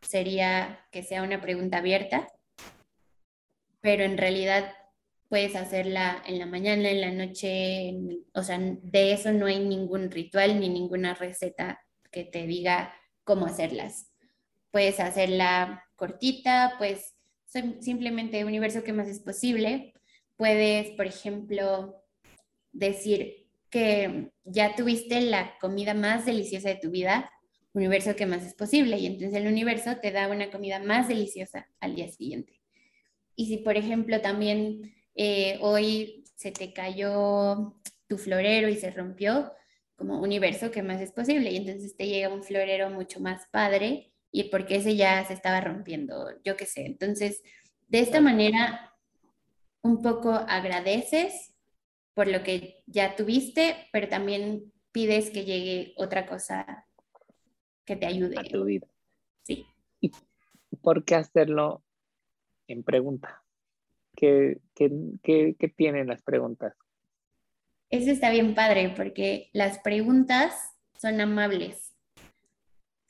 sería 0.02 0.86
que 0.92 1.04
sea 1.04 1.24
una 1.24 1.42
pregunta 1.42 1.78
abierta 1.78 2.28
pero 3.84 4.06
en 4.06 4.18
realidad 4.18 4.74
puedes 5.28 5.58
hacerla 5.58 6.24
en 6.26 6.40
la 6.40 6.46
mañana, 6.46 6.90
en 6.90 7.02
la 7.02 7.12
noche, 7.12 7.94
o 8.34 8.42
sea, 8.42 8.58
de 8.58 9.12
eso 9.12 9.34
no 9.34 9.46
hay 9.46 9.60
ningún 9.60 10.10
ritual 10.10 10.58
ni 10.58 10.70
ninguna 10.70 11.16
receta 11.16 11.82
que 12.10 12.24
te 12.24 12.48
diga 12.48 12.96
cómo 13.26 13.46
hacerlas. 13.46 14.10
Puedes 14.72 15.02
hacerla 15.02 15.84
cortita, 15.98 16.76
pues 16.78 17.14
simplemente 17.82 18.46
universo 18.46 18.84
que 18.86 18.94
más 18.94 19.10
es 19.10 19.20
posible. 19.20 19.94
Puedes, 20.38 20.92
por 20.92 21.06
ejemplo, 21.06 22.02
decir 22.72 23.50
que 23.70 24.32
ya 24.46 24.76
tuviste 24.78 25.20
la 25.20 25.58
comida 25.60 25.94
más 25.94 26.26
deliciosa 26.26 26.70
de 26.70 26.78
tu 26.78 26.90
vida 26.90 27.30
universo, 27.74 28.16
¿qué 28.16 28.26
más 28.26 28.46
es 28.46 28.54
posible? 28.54 28.98
Y 28.98 29.08
entonces 29.08 29.34
el 29.34 29.48
universo 29.48 29.98
te 29.98 30.12
da 30.12 30.30
una 30.30 30.52
comida 30.52 30.80
más 30.80 31.10
deliciosa 31.10 31.68
al 31.82 31.96
día 31.96 32.08
siguiente. 32.08 32.63
Y 33.36 33.48
si, 33.48 33.58
por 33.58 33.78
ejemplo, 33.78 34.22
también 34.22 34.94
eh, 35.16 35.58
hoy 35.62 36.24
se 36.36 36.52
te 36.52 36.74
cayó 36.74 37.80
tu 38.08 38.18
florero 38.18 38.68
y 38.68 38.76
se 38.76 38.92
rompió, 38.92 39.52
como 39.96 40.20
universo, 40.22 40.72
¿qué 40.72 40.82
más 40.82 41.02
es 41.02 41.12
posible? 41.12 41.52
Y 41.52 41.58
entonces 41.58 41.96
te 41.96 42.08
llega 42.08 42.34
un 42.34 42.44
florero 42.44 42.90
mucho 42.90 43.20
más 43.20 43.48
padre 43.52 44.14
y 44.32 44.46
porque 44.46 44.78
ese 44.78 44.96
ya 44.96 45.24
se 45.26 45.34
estaba 45.34 45.62
rompiendo, 45.62 46.30
yo 46.44 46.58
qué 46.58 46.66
sé. 46.66 46.86
Entonces, 46.86 47.42
de 47.88 48.00
esta 48.00 48.20
manera, 48.20 48.94
un 49.82 50.02
poco 50.02 50.32
agradeces 50.32 51.56
por 52.14 52.28
lo 52.28 52.44
que 52.44 52.84
ya 52.86 53.16
tuviste, 53.16 53.88
pero 53.92 54.08
también 54.08 54.72
pides 54.92 55.30
que 55.30 55.46
llegue 55.46 55.94
otra 55.98 56.26
cosa 56.26 56.88
que 57.86 57.96
te 57.96 58.06
ayude. 58.06 58.40
A 58.40 58.44
tu 58.44 58.64
vida. 58.66 58.88
Sí. 59.44 59.66
¿Y 60.00 60.12
por 60.82 61.06
qué 61.06 61.16
hacerlo 61.16 61.83
en 62.68 62.84
pregunta? 62.84 63.44
¿Qué, 64.16 64.60
tienen 65.76 66.08
las 66.08 66.22
preguntas? 66.22 66.74
Eso 67.90 68.12
está 68.12 68.30
bien 68.30 68.56
padre 68.56 68.94
porque 68.96 69.50
las 69.54 69.80
preguntas 69.80 70.74
son 70.98 71.22
amables. 71.22 71.94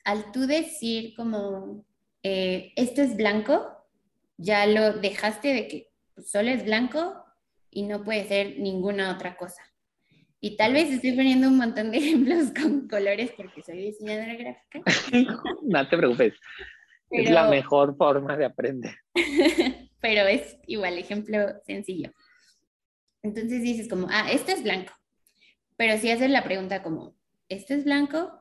Al 0.04 0.32
tú 0.32 0.46
decir 0.46 1.14
como, 1.14 1.84
eh, 2.22 2.72
esto 2.76 3.02
es 3.02 3.16
blanco, 3.16 3.86
ya 4.36 4.66
lo 4.66 4.94
dejaste 4.94 5.48
de 5.48 5.68
que 5.68 5.90
solo 6.22 6.50
es 6.50 6.64
blanco 6.64 7.14
y 7.70 7.84
no 7.84 8.04
puede 8.04 8.26
ser 8.26 8.58
ninguna 8.58 9.14
otra 9.14 9.36
cosa. 9.36 9.62
Y 10.40 10.56
tal 10.56 10.74
vez 10.74 10.90
estoy 10.90 11.12
poniendo 11.12 11.48
un 11.48 11.56
montón 11.56 11.90
de 11.90 11.98
ejemplos 12.04 12.52
con 12.52 12.86
colores 12.86 13.32
porque 13.36 13.62
soy 13.62 13.78
diseñadora 13.78 14.34
gráfica. 14.34 14.82
no 15.62 15.88
te 15.88 15.96
preocupes. 15.96 16.34
Es 17.14 17.30
la 17.30 17.48
mejor 17.48 17.96
forma 17.96 18.36
de 18.36 18.44
aprender. 18.44 18.94
Pero 20.00 20.26
es 20.26 20.58
igual, 20.66 20.98
ejemplo 20.98 21.38
sencillo. 21.66 22.12
Entonces 23.22 23.62
dices 23.62 23.88
como, 23.88 24.06
ah, 24.10 24.30
esto 24.30 24.52
es 24.52 24.62
blanco. 24.62 24.92
Pero 25.76 25.98
si 25.98 26.10
haces 26.10 26.30
la 26.30 26.44
pregunta 26.44 26.82
como, 26.82 27.16
¿esto 27.48 27.74
es 27.74 27.84
blanco? 27.84 28.32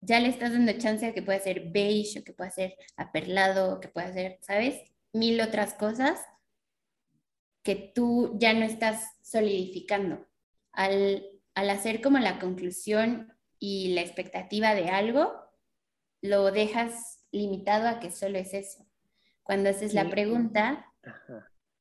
Ya 0.00 0.18
le 0.18 0.28
estás 0.28 0.52
dando 0.52 0.72
chance 0.72 1.06
a 1.06 1.12
que 1.12 1.22
pueda 1.22 1.38
ser 1.38 1.70
beige 1.70 2.20
o 2.20 2.24
que 2.24 2.32
pueda 2.32 2.50
ser 2.50 2.74
aperlado 2.96 3.74
o 3.74 3.80
que 3.80 3.88
pueda 3.88 4.12
ser, 4.12 4.38
¿sabes? 4.40 4.80
Mil 5.12 5.40
otras 5.40 5.74
cosas 5.74 6.18
que 7.62 7.92
tú 7.94 8.36
ya 8.38 8.54
no 8.54 8.64
estás 8.64 9.04
solidificando. 9.22 10.26
Al 10.72 11.22
al 11.54 11.70
hacer 11.70 12.00
como 12.00 12.18
la 12.18 12.38
conclusión 12.38 13.32
y 13.58 13.92
la 13.94 14.00
expectativa 14.00 14.74
de 14.74 14.88
algo, 14.88 15.32
lo 16.22 16.50
dejas 16.50 17.19
limitado 17.32 17.88
a 17.88 18.00
que 18.00 18.10
solo 18.10 18.38
es 18.38 18.54
eso. 18.54 18.86
Cuando 19.42 19.70
haces 19.70 19.94
la 19.94 20.08
pregunta, 20.08 20.92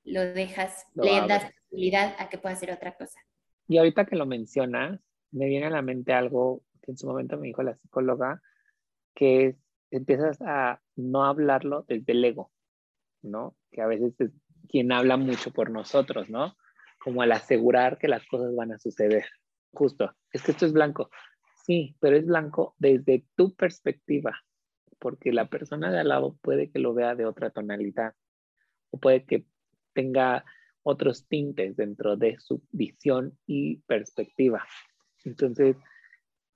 lo 0.04 0.22
dejas, 0.22 0.88
le 0.96 1.28
das 1.28 1.52
posibilidad 1.54 2.16
a 2.18 2.30
que 2.30 2.38
pueda 2.38 2.56
ser 2.56 2.72
otra 2.72 2.96
cosa. 2.96 3.20
Y 3.68 3.78
ahorita 3.78 4.06
que 4.06 4.16
lo 4.16 4.26
mencionas, 4.26 5.00
me 5.32 5.48
viene 5.48 5.68
a 5.68 5.72
la 5.72 5.82
mente 5.82 6.14
algo 6.14 6.64
que 6.82 6.92
en 6.92 6.98
su 6.98 7.08
momento 7.08 7.38
me 7.38 7.48
dijo 7.48 7.62
la 7.62 7.76
psicóloga, 7.76 8.42
que 9.14 9.48
es, 9.48 9.56
empiezas 9.92 10.40
a 10.42 10.82
no 10.96 11.26
hablarlo 11.26 11.86
desde 11.88 12.14
el 12.14 12.26
ego, 12.26 12.52
¿no? 13.22 13.56
Que 13.72 13.82
a 13.82 13.88
veces 13.88 14.20
es 14.20 14.32
quien 14.68 14.92
habla 14.92 15.18
mucho 15.18 15.52
por 15.52 15.70
nosotros, 15.70 16.30
¿no? 16.30 16.56
Como 17.00 17.22
al 17.22 17.32
asegurar 17.32 17.98
que 17.98 18.08
las 18.08 18.26
cosas 18.28 18.56
van 18.56 18.72
a 18.72 18.80
suceder 18.80 19.26
justo, 19.72 20.16
es 20.32 20.44
que 20.44 20.52
esto 20.52 20.66
es 20.66 20.74
blanco. 20.74 21.10
Sí, 21.66 21.96
pero 22.00 22.18
es 22.18 22.26
blanco 22.26 22.76
desde 22.80 23.26
tu 23.36 23.54
perspectiva, 23.56 24.40
porque 25.00 25.32
la 25.32 25.50
persona 25.50 25.92
de 25.92 26.00
al 26.00 26.10
lado 26.10 26.38
puede 26.42 26.70
que 26.70 26.80
lo 26.80 26.94
vea 26.94 27.16
de 27.16 27.26
otra 27.26 27.50
tonalidad 27.50 28.14
o 28.92 29.00
puede 29.00 29.26
que 29.26 29.46
tenga 29.94 30.46
otros 30.84 31.28
tintes 31.28 31.76
dentro 31.76 32.16
de 32.16 32.38
su 32.40 32.62
visión 32.72 33.38
y 33.46 33.78
perspectiva. 33.82 34.66
Entonces, 35.26 35.76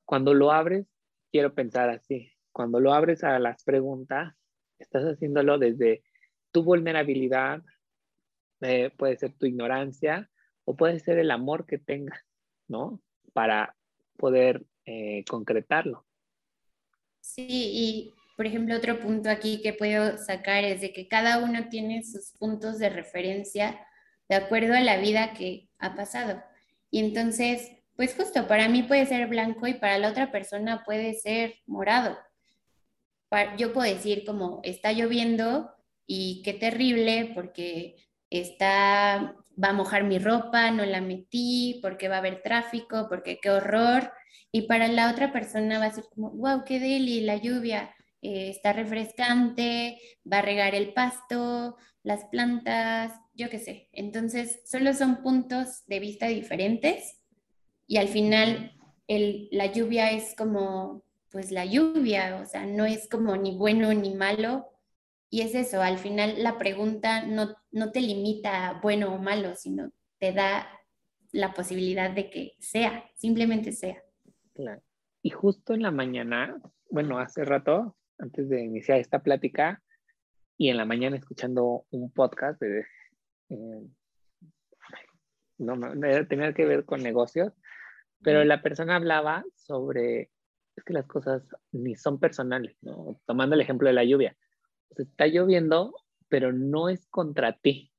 cuando 0.06 0.34
lo 0.34 0.52
abres, 0.52 0.88
quiero 1.32 1.54
pensar 1.54 1.90
así, 1.90 2.32
cuando 2.52 2.80
lo 2.80 2.94
abres 2.94 3.24
a 3.24 3.40
las 3.40 3.64
preguntas, 3.64 4.36
estás 4.80 5.04
haciéndolo 5.04 5.58
desde 5.58 6.04
tu 6.52 6.64
vulnerabilidad, 6.64 7.64
eh, 8.62 8.92
puede 8.98 9.18
ser 9.18 9.34
tu 9.34 9.46
ignorancia 9.46 10.30
o 10.66 10.76
puede 10.76 11.00
ser 11.00 11.18
el 11.18 11.32
amor 11.32 11.66
que 11.66 11.78
tengas 11.78 12.24
¿no? 12.68 13.02
Para 13.34 13.76
poder 14.18 14.66
eh, 14.86 15.24
concretarlo. 15.28 16.06
Sí, 17.20 17.46
y 17.48 18.14
por 18.36 18.46
ejemplo, 18.46 18.76
otro 18.76 19.00
punto 19.00 19.30
aquí 19.30 19.62
que 19.62 19.74
puedo 19.74 20.18
sacar 20.18 20.64
es 20.64 20.82
de 20.82 20.92
que 20.92 21.08
cada 21.08 21.40
uno 21.40 21.70
tiene 21.70 22.04
sus 22.04 22.32
puntos 22.40 22.80
de 22.80 22.90
referencia 22.90 23.80
de 24.30 24.36
acuerdo 24.36 24.74
a 24.74 24.82
la 24.82 24.98
vida 24.98 25.34
que 25.34 25.70
ha 25.80 25.96
pasado. 25.96 26.42
Y 26.90 27.00
entonces, 27.00 27.72
pues 27.96 28.16
justo 28.16 28.48
para 28.48 28.70
mí 28.70 28.84
puede 28.84 29.06
ser 29.06 29.28
blanco 29.28 29.68
y 29.68 29.76
para 29.76 29.98
la 29.98 30.10
otra 30.10 30.32
persona 30.32 30.84
puede 30.84 31.14
ser 31.14 31.56
morado. 31.66 32.18
Yo 33.58 33.74
puedo 33.74 33.92
decir 33.92 34.26
como 34.26 34.62
está 34.64 34.92
lloviendo 34.92 35.72
y 36.06 36.42
qué 36.44 36.54
terrible 36.54 37.32
porque 37.34 37.96
está 38.30 39.36
va 39.62 39.70
a 39.70 39.74
mojar 39.74 40.04
mi 40.04 40.20
ropa, 40.20 40.72
no 40.72 40.86
la 40.86 41.02
metí, 41.02 41.80
porque 41.82 42.08
va 42.08 42.16
a 42.16 42.20
haber 42.20 42.42
tráfico, 42.42 43.08
porque 43.10 43.40
qué 43.40 43.52
horror. 43.52 44.12
Y 44.52 44.64
para 44.64 44.88
la 44.88 45.12
otra 45.12 45.32
persona 45.32 45.80
va 45.80 45.86
a 45.86 45.94
ser 45.94 46.06
como, 46.14 46.32
wow, 46.32 46.64
qué 46.66 46.80
deli, 46.80 47.22
la 47.22 47.38
lluvia 47.38 47.94
eh, 48.24 48.50
está 48.50 48.72
refrescante, 48.72 50.00
va 50.32 50.38
a 50.38 50.42
regar 50.42 50.76
el 50.76 50.94
pasto, 50.94 51.76
las 52.04 52.24
plantas, 52.26 53.12
yo 53.34 53.50
qué 53.50 53.60
sé. 53.60 53.90
Entonces, 53.92 54.62
solo 54.66 54.94
son 54.94 55.22
puntos 55.22 55.86
de 55.88 56.00
vista 56.00 56.28
diferentes 56.28 57.22
y 57.86 57.98
al 57.98 58.08
final 58.08 58.80
la 59.08 59.66
lluvia 59.66 60.12
es 60.12 60.36
como, 60.38 61.04
pues 61.32 61.52
la 61.52 61.66
lluvia, 61.66 62.40
o 62.42 62.46
sea, 62.46 62.66
no 62.66 62.86
es 62.86 63.10
como 63.10 63.36
ni 63.36 63.58
bueno 63.58 63.94
ni 63.94 64.16
malo, 64.16 64.70
y 65.30 65.42
es 65.42 65.54
eso, 65.54 65.82
al 65.82 65.98
final 65.98 66.42
la 66.42 66.58
pregunta 66.58 67.26
no, 67.26 67.54
no 67.72 67.92
te 67.92 68.00
limita 68.00 68.70
a 68.70 68.80
bueno 68.80 69.14
o 69.14 69.18
malo, 69.18 69.54
sino 69.56 69.92
te 70.18 70.32
da 70.32 70.66
la 71.34 71.54
posibilidad 71.54 72.10
de 72.10 72.30
que 72.30 72.54
sea, 72.60 73.04
simplemente 73.16 73.74
sea. 73.74 74.02
Claro. 74.54 74.82
Y 75.22 75.32
justo 75.32 75.74
en 75.74 75.82
la 75.82 75.92
mañana, 75.92 76.56
bueno, 76.90 77.20
hace 77.20 77.44
rato, 77.44 77.98
antes 78.24 78.50
de 78.50 78.64
iniciar 78.64 79.00
esta 79.00 79.20
plática, 79.20 79.84
y 80.58 80.70
en 80.70 80.78
la 80.78 80.86
mañana 80.86 81.18
escuchando 81.18 81.86
un 81.92 82.12
podcast 82.12 82.60
de, 82.62 82.86
eh, 83.50 83.88
no, 85.58 85.78
tenía 86.28 86.54
que 86.54 86.66
ver 86.66 86.86
con 86.86 87.04
negocios, 87.04 87.54
pero 88.22 88.44
la 88.46 88.62
persona 88.62 88.96
hablaba 88.96 89.44
sobre, 89.56 90.32
es 90.76 90.84
que 90.86 90.94
las 90.94 91.06
cosas 91.06 91.44
ni 91.72 91.96
son 91.96 92.20
personales, 92.20 92.78
¿no? 92.82 93.20
Tomando 93.26 93.56
el 93.56 93.62
ejemplo 93.62 93.88
de 93.90 93.94
la 93.94 94.06
lluvia, 94.06 94.38
está 94.96 95.28
lloviendo, 95.28 95.94
pero 96.30 96.54
no 96.54 96.90
es 96.90 97.06
contra 97.08 97.58
ti. 97.58 97.92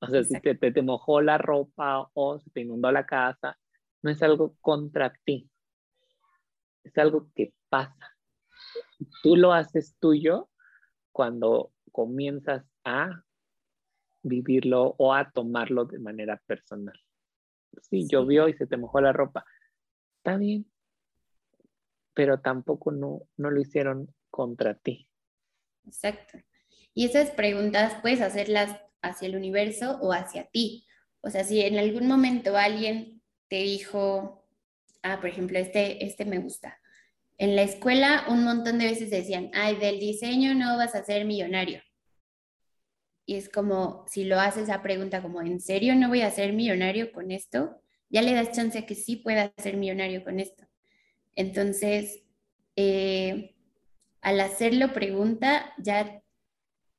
O 0.00 0.06
sea, 0.06 0.22
si 0.24 0.40
te, 0.40 0.54
te, 0.54 0.82
mojó 0.82 1.20
la 1.20 1.38
ropa 1.38 2.10
o 2.14 2.38
se 2.38 2.50
te 2.50 2.60
inundó 2.60 2.90
la 2.92 3.06
casa, 3.06 3.58
no 4.02 4.10
es 4.10 4.22
algo 4.22 4.56
contra 4.60 5.12
ti. 5.24 5.50
Es 6.84 6.96
algo 6.98 7.30
que 7.34 7.52
pasa. 7.68 8.09
Tú 9.22 9.36
lo 9.36 9.52
haces 9.52 9.96
tuyo 9.98 10.48
cuando 11.12 11.72
comienzas 11.92 12.64
a 12.84 13.24
vivirlo 14.22 14.94
o 14.98 15.14
a 15.14 15.30
tomarlo 15.30 15.84
de 15.84 15.98
manera 15.98 16.40
personal. 16.46 16.98
Sí, 17.82 18.06
llovió 18.08 18.48
y 18.48 18.54
se 18.54 18.66
te 18.66 18.76
mojó 18.76 19.00
la 19.00 19.12
ropa. 19.12 19.44
Está 20.18 20.36
bien, 20.36 20.70
pero 22.14 22.40
tampoco 22.40 22.92
no, 22.92 23.22
no 23.36 23.50
lo 23.50 23.60
hicieron 23.60 24.14
contra 24.30 24.74
ti. 24.74 25.08
Exacto. 25.86 26.38
Y 26.94 27.06
esas 27.06 27.30
preguntas 27.30 27.96
puedes 28.02 28.20
hacerlas 28.20 28.78
hacia 29.02 29.28
el 29.28 29.36
universo 29.36 29.98
o 30.00 30.12
hacia 30.12 30.46
ti. 30.50 30.86
O 31.22 31.30
sea, 31.30 31.44
si 31.44 31.60
en 31.60 31.78
algún 31.78 32.06
momento 32.06 32.56
alguien 32.56 33.22
te 33.48 33.56
dijo, 33.56 34.46
ah, 35.02 35.18
por 35.20 35.30
ejemplo, 35.30 35.58
este, 35.58 36.04
este 36.04 36.24
me 36.24 36.38
gusta. 36.38 36.79
En 37.40 37.56
la 37.56 37.62
escuela 37.62 38.26
un 38.28 38.44
montón 38.44 38.78
de 38.78 38.84
veces 38.84 39.08
decían, 39.08 39.50
ay, 39.54 39.76
del 39.76 39.98
diseño 39.98 40.54
no 40.54 40.76
vas 40.76 40.94
a 40.94 41.02
ser 41.02 41.24
millonario. 41.24 41.80
Y 43.24 43.36
es 43.36 43.48
como, 43.48 44.04
si 44.08 44.24
lo 44.24 44.38
haces 44.38 44.64
esa 44.64 44.82
pregunta 44.82 45.22
como, 45.22 45.40
¿en 45.40 45.58
serio 45.58 45.94
no 45.94 46.10
voy 46.10 46.20
a 46.20 46.30
ser 46.30 46.52
millonario 46.52 47.12
con 47.12 47.30
esto? 47.30 47.80
Ya 48.10 48.20
le 48.20 48.34
das 48.34 48.52
chance 48.52 48.76
a 48.76 48.84
que 48.84 48.94
sí 48.94 49.16
pueda 49.16 49.54
ser 49.56 49.78
millonario 49.78 50.22
con 50.22 50.38
esto. 50.38 50.66
Entonces, 51.34 52.22
eh, 52.76 53.56
al 54.20 54.38
hacerlo 54.40 54.92
pregunta, 54.92 55.72
ya 55.78 56.22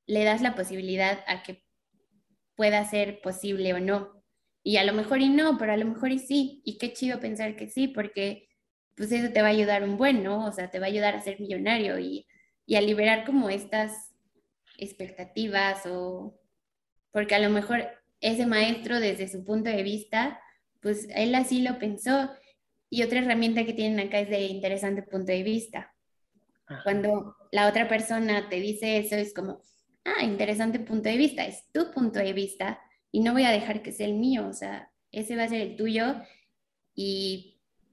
le 0.08 0.24
das 0.24 0.42
la 0.42 0.56
posibilidad 0.56 1.24
a 1.28 1.44
que 1.44 1.64
pueda 2.56 2.84
ser 2.90 3.22
posible 3.22 3.76
o 3.76 3.80
no. 3.80 4.24
Y 4.64 4.78
a 4.78 4.86
lo 4.86 4.94
mejor 4.94 5.22
y 5.22 5.30
no, 5.30 5.60
pero 5.60 5.74
a 5.74 5.78
lo 5.78 5.86
mejor 5.86 6.12
y 6.12 6.18
sí. 6.18 6.64
Y 6.66 6.80
qué 6.80 6.94
chido 6.94 7.20
pensar 7.20 7.56
que 7.56 7.70
sí, 7.70 7.88
porque 7.88 8.48
pues 8.96 9.12
eso 9.12 9.32
te 9.32 9.42
va 9.42 9.48
a 9.48 9.52
ayudar 9.52 9.84
un 9.84 9.98
buen, 9.98 10.24
¿no? 10.24 10.46
O 10.46 10.52
sea, 10.52 10.70
te 10.70 10.80
va 10.80 10.86
a 10.86 10.90
ayudar 10.90 11.16
a 11.16 11.22
ser 11.22 11.40
millonario 11.40 12.00
y, 12.00 12.28
y 12.66 12.76
a 12.76 12.82
liberar 12.82 13.26
como 13.26 13.50
estas 13.50 14.14
expectativas 14.78 15.86
o 15.86 16.38
porque 17.12 17.36
a 17.36 17.40
lo 17.40 17.50
mejor 17.50 17.90
ese 18.22 18.46
maestro 18.46 19.00
desde 19.00 19.28
su 19.28 19.44
punto 19.44 19.70
de 19.70 19.84
vista, 19.84 20.40
pues 20.82 21.08
él 21.16 21.36
así 21.36 21.62
lo 21.62 21.80
pensó. 21.80 22.32
Y 22.90 23.04
otra 23.04 23.20
herramienta 23.20 23.66
que 23.66 23.74
tienen 23.74 24.00
acá 24.06 24.20
es 24.20 24.30
de 24.30 24.46
interesante 24.46 25.04
punto 25.04 25.32
de 25.32 25.44
vista. 25.44 25.94
Cuando 26.84 27.36
la 27.52 27.68
otra 27.68 27.88
persona 27.88 28.48
te 28.50 28.58
dice 28.62 28.98
eso, 28.98 29.16
es 29.16 29.34
como, 29.34 29.62
ah, 30.06 30.24
interesante 30.24 30.80
punto 30.80 31.10
de 31.10 31.18
vista, 31.18 31.46
es 31.46 31.70
tu 31.74 31.92
punto 31.92 32.20
de 32.20 32.32
vista 32.32 32.80
y 33.12 33.20
no 33.22 33.34
voy 33.34 33.44
a 33.44 33.52
dejar 33.52 33.82
que 33.82 33.92
sea 33.92 34.08
el 34.08 34.14
mío, 34.14 34.48
o 34.48 34.54
sea, 34.54 34.90
ese 35.12 35.36
va 35.36 35.44
a 35.44 35.50
ser 35.50 35.62
el 35.62 35.76
tuyo 35.76 36.16
y 36.96 37.51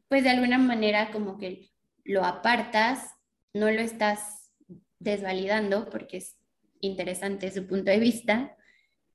pues 0.08 0.24
de 0.24 0.30
alguna 0.30 0.58
manera 0.58 1.10
como 1.10 1.38
que 1.38 1.70
lo 2.04 2.24
apartas, 2.24 3.14
no 3.54 3.70
lo 3.70 3.80
estás 3.80 4.52
desvalidando 4.98 5.88
porque 5.90 6.18
es 6.18 6.38
interesante 6.80 7.50
su 7.50 7.66
punto 7.66 7.90
de 7.90 7.98
vista. 7.98 8.56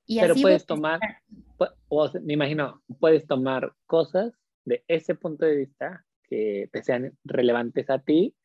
Y 0.05 0.19
Pero 0.19 0.35
puedes 0.35 0.65
tomar, 0.65 0.99
o 1.87 2.11
me 2.21 2.33
imagino, 2.33 2.83
puedes 2.99 3.25
tomar 3.25 3.73
cosas 3.85 4.33
de 4.65 4.83
ese 4.87 5.15
punto 5.15 5.45
de 5.45 5.55
vista 5.55 6.05
que 6.29 6.69
te 6.71 6.83
sean 6.83 7.17
relevantes 7.23 7.89
a 7.89 7.99
ti, 7.99 8.35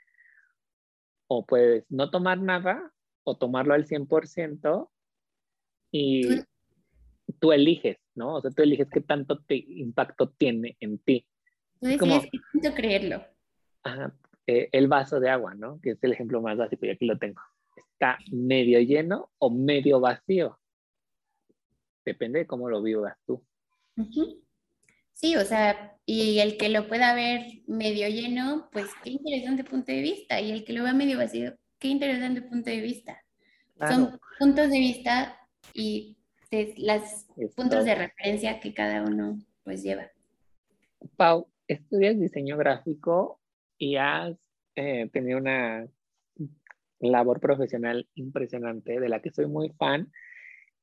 o 1.29 1.45
puedes 1.45 1.85
no 1.91 2.11
tomar 2.11 2.41
nada 2.41 2.93
o 3.25 3.37
tomarlo 3.37 3.75
al 3.75 3.87
100% 3.87 4.91
y 5.93 6.23
tú 7.39 7.53
eliges, 7.53 7.99
¿no? 8.15 8.37
O 8.37 8.41
sea, 8.41 8.51
tú 8.51 8.63
eliges 8.63 8.89
qué 8.91 9.01
tanto 9.01 9.41
te, 9.43 9.57
impacto 9.57 10.31
tiene 10.31 10.77
en 10.81 10.99
ti. 10.99 11.27
Tú 11.81 11.87
decides 11.87 12.29
qué 12.31 12.39
tanto 12.53 12.75
creerlo. 12.75 13.25
Ajá, 13.83 14.15
eh, 14.47 14.69
el 14.73 14.89
vaso 14.89 15.21
de 15.21 15.31
agua, 15.31 15.55
¿no? 15.55 15.81
Que 15.81 15.91
es 15.91 15.99
el 16.03 16.13
ejemplo 16.13 16.41
más 16.41 16.57
básico 16.57 16.87
y 16.87 16.91
aquí 16.91 17.07
lo 17.07 17.19
tengo. 17.19 17.41
¿Está 17.77 18.19
medio 18.33 18.81
lleno 18.81 19.31
o 19.39 19.51
medio 19.51 20.01
vacío? 20.01 20.59
Depende 22.05 22.41
de 22.41 22.47
cómo 22.47 22.71
lo 22.71 22.83
vivas 22.83 23.17
tú. 23.27 23.45
Sí, 25.13 25.37
o 25.37 25.45
sea, 25.45 25.97
y 26.07 26.39
el 26.39 26.57
que 26.57 26.69
lo 26.69 26.89
pueda 26.89 27.15
ver 27.15 27.45
medio 27.67 28.09
lleno, 28.09 28.69
pues 28.73 28.87
qué 29.03 29.11
interesante 29.11 29.65
punto 29.65 29.93
de 29.93 30.01
vista. 30.01 30.41
Y 30.41 30.53
el 30.53 30.65
que 30.65 30.73
lo 30.73 30.85
vea 30.85 30.93
medio 30.93 31.19
vacío, 31.19 31.57
qué 31.79 31.89
interesante 31.89 32.41
punto 32.43 32.71
de 32.71 32.81
vista. 32.81 33.23
Son 33.81 34.19
puntos 34.39 34.71
de 34.71 34.79
vista 34.79 35.37
y 35.75 36.17
los 36.51 37.27
puntos 37.55 37.85
de 37.85 37.95
referencia 37.95 38.61
que 38.61 38.73
cada 38.73 39.03
uno 39.03 39.39
pues 39.65 39.83
lleva. 39.83 40.11
Pau, 41.17 41.49
estudias 41.69 42.19
diseño 42.19 42.57
gráfico 42.57 43.41
y 43.77 43.97
has 43.97 44.37
eh, 44.75 45.09
tenido 45.13 45.39
una 45.39 45.87
labor 46.99 47.41
profesional 47.41 48.09
impresionante 48.15 48.99
de 48.99 49.09
la 49.09 49.21
que 49.21 49.31
soy 49.31 49.47
muy 49.47 49.71
fan. 49.79 50.11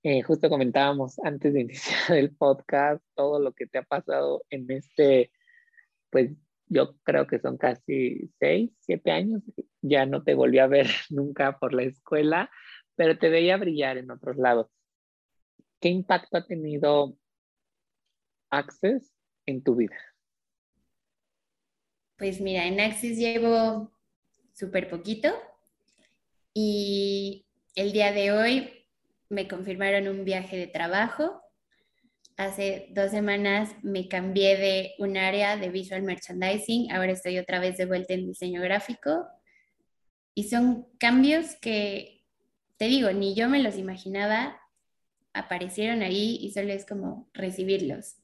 Eh, 0.04 0.22
justo 0.22 0.50
comentábamos 0.50 1.20
antes 1.20 1.54
de 1.54 1.62
iniciar 1.62 2.18
el 2.18 2.34
podcast 2.36 3.04
todo 3.16 3.40
lo 3.40 3.54
que 3.54 3.68
te 3.68 3.80
ha 3.80 3.84
pasado 3.84 4.46
en 4.50 4.70
este, 4.70 5.32
pues 6.12 6.32
yo 6.68 6.98
creo 7.04 7.28
que 7.28 7.40
son 7.40 7.58
casi 7.58 8.32
seis, 8.40 8.72
siete 8.80 9.12
años. 9.12 9.42
Ya 9.82 10.06
no 10.06 10.24
te 10.24 10.36
volví 10.36 10.60
a 10.60 10.68
ver 10.68 10.88
nunca 11.10 11.58
por 11.58 11.74
la 11.74 11.84
escuela, 11.84 12.50
pero 12.96 13.18
te 13.18 13.30
veía 13.30 13.58
brillar 13.58 13.98
en 13.98 14.12
otros 14.12 14.38
lados. 14.38 14.68
¿Qué 15.82 15.90
impacto 15.90 16.38
ha 16.38 16.46
tenido 16.46 17.18
Access 18.50 19.14
en 19.46 19.64
tu 19.64 19.76
vida? 19.76 20.15
Pues 22.18 22.40
mira, 22.40 22.66
en 22.66 22.80
Access 22.80 23.18
llevo 23.18 23.92
súper 24.54 24.90
poquito 24.90 25.34
y 26.54 27.46
el 27.76 27.92
día 27.92 28.14
de 28.14 28.32
hoy 28.32 28.86
me 29.28 29.50
confirmaron 29.50 30.08
un 30.08 30.24
viaje 30.24 30.56
de 30.56 30.68
trabajo. 30.68 31.42
Hace 32.38 32.88
dos 32.92 33.12
semanas 33.12 33.76
me 33.84 34.08
cambié 34.08 34.56
de 34.56 34.94
un 35.00 35.18
área 35.18 35.58
de 35.58 35.70
visual 35.70 36.04
merchandising, 36.04 36.92
ahora 36.92 37.12
estoy 37.12 37.38
otra 37.38 37.60
vez 37.60 37.76
de 37.78 37.86
vuelta 37.86 38.14
en 38.14 38.28
diseño 38.28 38.62
gráfico 38.62 39.28
y 40.34 40.46
son 40.46 40.88
cambios 40.98 41.56
que, 41.56 42.24
te 42.78 42.86
digo, 42.86 43.12
ni 43.12 43.36
yo 43.36 43.50
me 43.50 43.62
los 43.62 43.78
imaginaba 43.78 44.58
aparecieron 45.34 46.02
ahí 46.02 46.38
y 46.42 46.52
solo 46.52 46.72
es 46.72 46.86
como 46.86 47.30
recibirlos. 47.34 48.16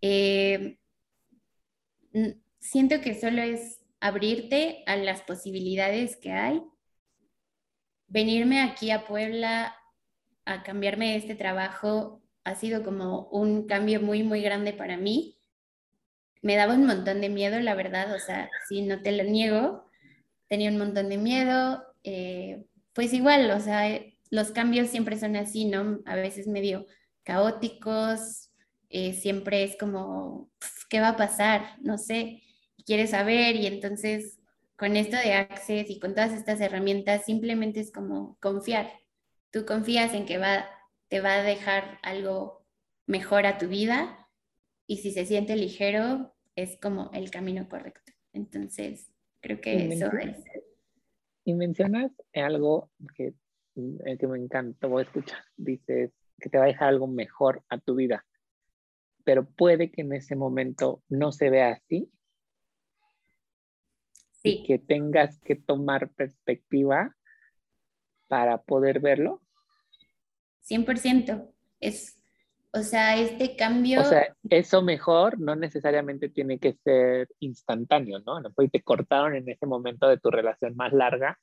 Eh, 0.00 0.78
siento 2.60 3.00
que 3.00 3.18
solo 3.18 3.42
es 3.42 3.80
abrirte 4.00 4.82
a 4.86 4.96
las 4.96 5.22
posibilidades 5.22 6.16
que 6.16 6.32
hay. 6.32 6.62
Venirme 8.06 8.60
aquí 8.62 8.90
a 8.90 9.06
Puebla 9.06 9.74
a 10.44 10.62
cambiarme 10.62 11.10
de 11.10 11.16
este 11.16 11.34
trabajo 11.34 12.22
ha 12.44 12.54
sido 12.54 12.82
como 12.82 13.28
un 13.28 13.66
cambio 13.66 14.00
muy, 14.00 14.22
muy 14.22 14.40
grande 14.40 14.72
para 14.72 14.96
mí. 14.96 15.36
Me 16.40 16.56
daba 16.56 16.74
un 16.74 16.86
montón 16.86 17.20
de 17.20 17.28
miedo, 17.28 17.60
la 17.60 17.74
verdad, 17.74 18.14
o 18.14 18.18
sea, 18.18 18.48
si 18.68 18.82
no 18.82 19.02
te 19.02 19.12
lo 19.12 19.24
niego, 19.24 19.90
tenía 20.48 20.70
un 20.70 20.78
montón 20.78 21.10
de 21.10 21.18
miedo. 21.18 21.84
Eh, 22.04 22.64
pues 22.94 23.12
igual, 23.12 23.50
o 23.50 23.60
sea, 23.60 24.00
los 24.30 24.50
cambios 24.52 24.88
siempre 24.88 25.18
son 25.18 25.36
así, 25.36 25.66
¿no? 25.66 26.00
A 26.06 26.16
veces 26.16 26.46
medio 26.46 26.86
caóticos, 27.22 28.50
eh, 28.88 29.12
siempre 29.12 29.64
es 29.64 29.76
como, 29.76 30.50
¿qué 30.88 31.00
va 31.00 31.08
a 31.08 31.16
pasar? 31.16 31.76
No 31.82 31.98
sé, 31.98 32.42
quieres 32.88 33.10
saber 33.10 33.54
y 33.54 33.66
entonces 33.66 34.40
con 34.76 34.96
esto 34.96 35.18
de 35.18 35.34
Access 35.34 35.90
y 35.90 36.00
con 36.00 36.14
todas 36.14 36.32
estas 36.32 36.58
herramientas 36.62 37.26
simplemente 37.26 37.80
es 37.80 37.92
como 37.92 38.38
confiar. 38.40 38.90
Tú 39.50 39.66
confías 39.66 40.14
en 40.14 40.24
que 40.24 40.38
va, 40.38 40.64
te 41.08 41.20
va 41.20 41.34
a 41.34 41.42
dejar 41.42 41.98
algo 42.02 42.64
mejor 43.06 43.44
a 43.44 43.58
tu 43.58 43.68
vida 43.68 44.26
y 44.86 44.98
si 44.98 45.10
se 45.10 45.26
siente 45.26 45.54
ligero 45.54 46.34
es 46.56 46.78
como 46.80 47.10
el 47.12 47.30
camino 47.30 47.68
correcto. 47.68 48.10
Entonces, 48.32 49.12
creo 49.40 49.60
que 49.60 49.92
eso 49.92 50.10
es. 50.16 50.42
Y 51.44 51.52
mencionas 51.52 52.10
algo 52.32 52.90
que 53.14 53.34
el 53.76 54.16
que 54.18 54.26
me 54.26 54.38
encantó 54.38 54.98
escuchar. 54.98 55.40
Dices 55.58 56.10
que 56.40 56.48
te 56.48 56.56
va 56.56 56.64
a 56.64 56.68
dejar 56.68 56.88
algo 56.88 57.06
mejor 57.06 57.62
a 57.68 57.76
tu 57.76 57.96
vida, 57.96 58.24
pero 59.24 59.44
puede 59.44 59.90
que 59.90 60.00
en 60.00 60.14
ese 60.14 60.36
momento 60.36 61.02
no 61.10 61.32
se 61.32 61.50
vea 61.50 61.72
así. 61.72 62.10
Sí. 64.48 64.60
Y 64.60 64.62
que 64.64 64.78
tengas 64.78 65.38
que 65.40 65.56
tomar 65.56 66.10
perspectiva 66.10 67.14
para 68.28 68.62
poder 68.62 69.00
verlo. 69.00 69.42
100%. 70.68 71.50
Es, 71.80 72.22
o 72.72 72.80
sea, 72.80 73.18
este 73.18 73.56
cambio... 73.56 74.00
O 74.00 74.04
sea, 74.04 74.36
eso 74.50 74.82
mejor 74.82 75.40
no 75.40 75.56
necesariamente 75.56 76.28
tiene 76.28 76.58
que 76.58 76.74
ser 76.84 77.28
instantáneo, 77.40 78.20
¿no? 78.20 78.40
Pues 78.54 78.70
te 78.70 78.82
cortaron 78.82 79.34
en 79.34 79.48
ese 79.48 79.66
momento 79.66 80.08
de 80.08 80.18
tu 80.18 80.30
relación 80.30 80.76
más 80.76 80.92
larga 80.92 81.38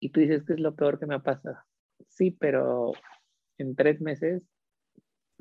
y 0.00 0.10
tú 0.10 0.20
dices 0.20 0.44
que 0.44 0.54
es 0.54 0.60
lo 0.60 0.74
peor 0.74 0.98
que 0.98 1.06
me 1.06 1.14
ha 1.14 1.20
pasado. 1.20 1.58
Sí, 2.08 2.32
pero 2.32 2.92
en 3.58 3.76
tres 3.76 4.00
meses 4.00 4.42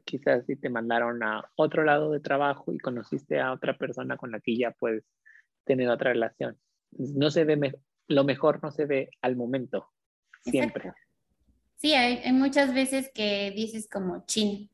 quizás 0.06 0.46
sí 0.46 0.56
te 0.56 0.70
mandaron 0.70 1.24
a 1.24 1.44
otro 1.56 1.84
lado 1.84 2.12
de 2.12 2.20
trabajo 2.20 2.72
y 2.74 2.78
conociste 2.78 3.40
a 3.40 3.54
otra 3.54 3.78
persona 3.78 4.18
con 4.18 4.32
la 4.32 4.40
que 4.40 4.58
ya 4.58 4.72
puedes 4.72 5.04
tener 5.66 5.90
otra 5.90 6.14
relación. 6.14 6.58
No 6.92 7.32
se 7.32 7.46
ve, 7.46 7.74
lo 8.08 8.24
mejor 8.24 8.62
no 8.64 8.72
se 8.72 8.86
ve 8.86 9.10
al 9.22 9.36
momento, 9.36 9.90
siempre. 10.44 10.92
Sí, 11.78 11.94
hay, 11.94 12.18
hay, 12.18 12.34
muchas 12.34 12.74
veces 12.74 13.10
que 13.14 13.52
dices 13.52 13.90
como, 13.90 14.26
chin, 14.26 14.70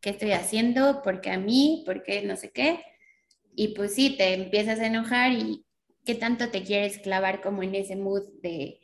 ¿qué 0.00 0.10
estoy 0.10 0.32
haciendo? 0.32 1.02
¿Por 1.02 1.20
qué 1.20 1.30
a 1.30 1.38
mí? 1.38 1.84
¿Por 1.86 2.02
qué 2.02 2.22
no 2.22 2.36
sé 2.36 2.50
qué? 2.50 2.82
Y 3.54 3.68
pues 3.68 3.94
sí, 3.94 4.16
te 4.16 4.34
empiezas 4.34 4.80
a 4.80 4.86
enojar 4.86 5.32
y 5.32 5.64
qué 6.04 6.14
tanto 6.14 6.50
te 6.50 6.62
quieres 6.62 6.98
clavar 6.98 7.40
como 7.40 7.62
en 7.62 7.74
ese 7.74 7.96
mood 7.96 8.24
de 8.42 8.80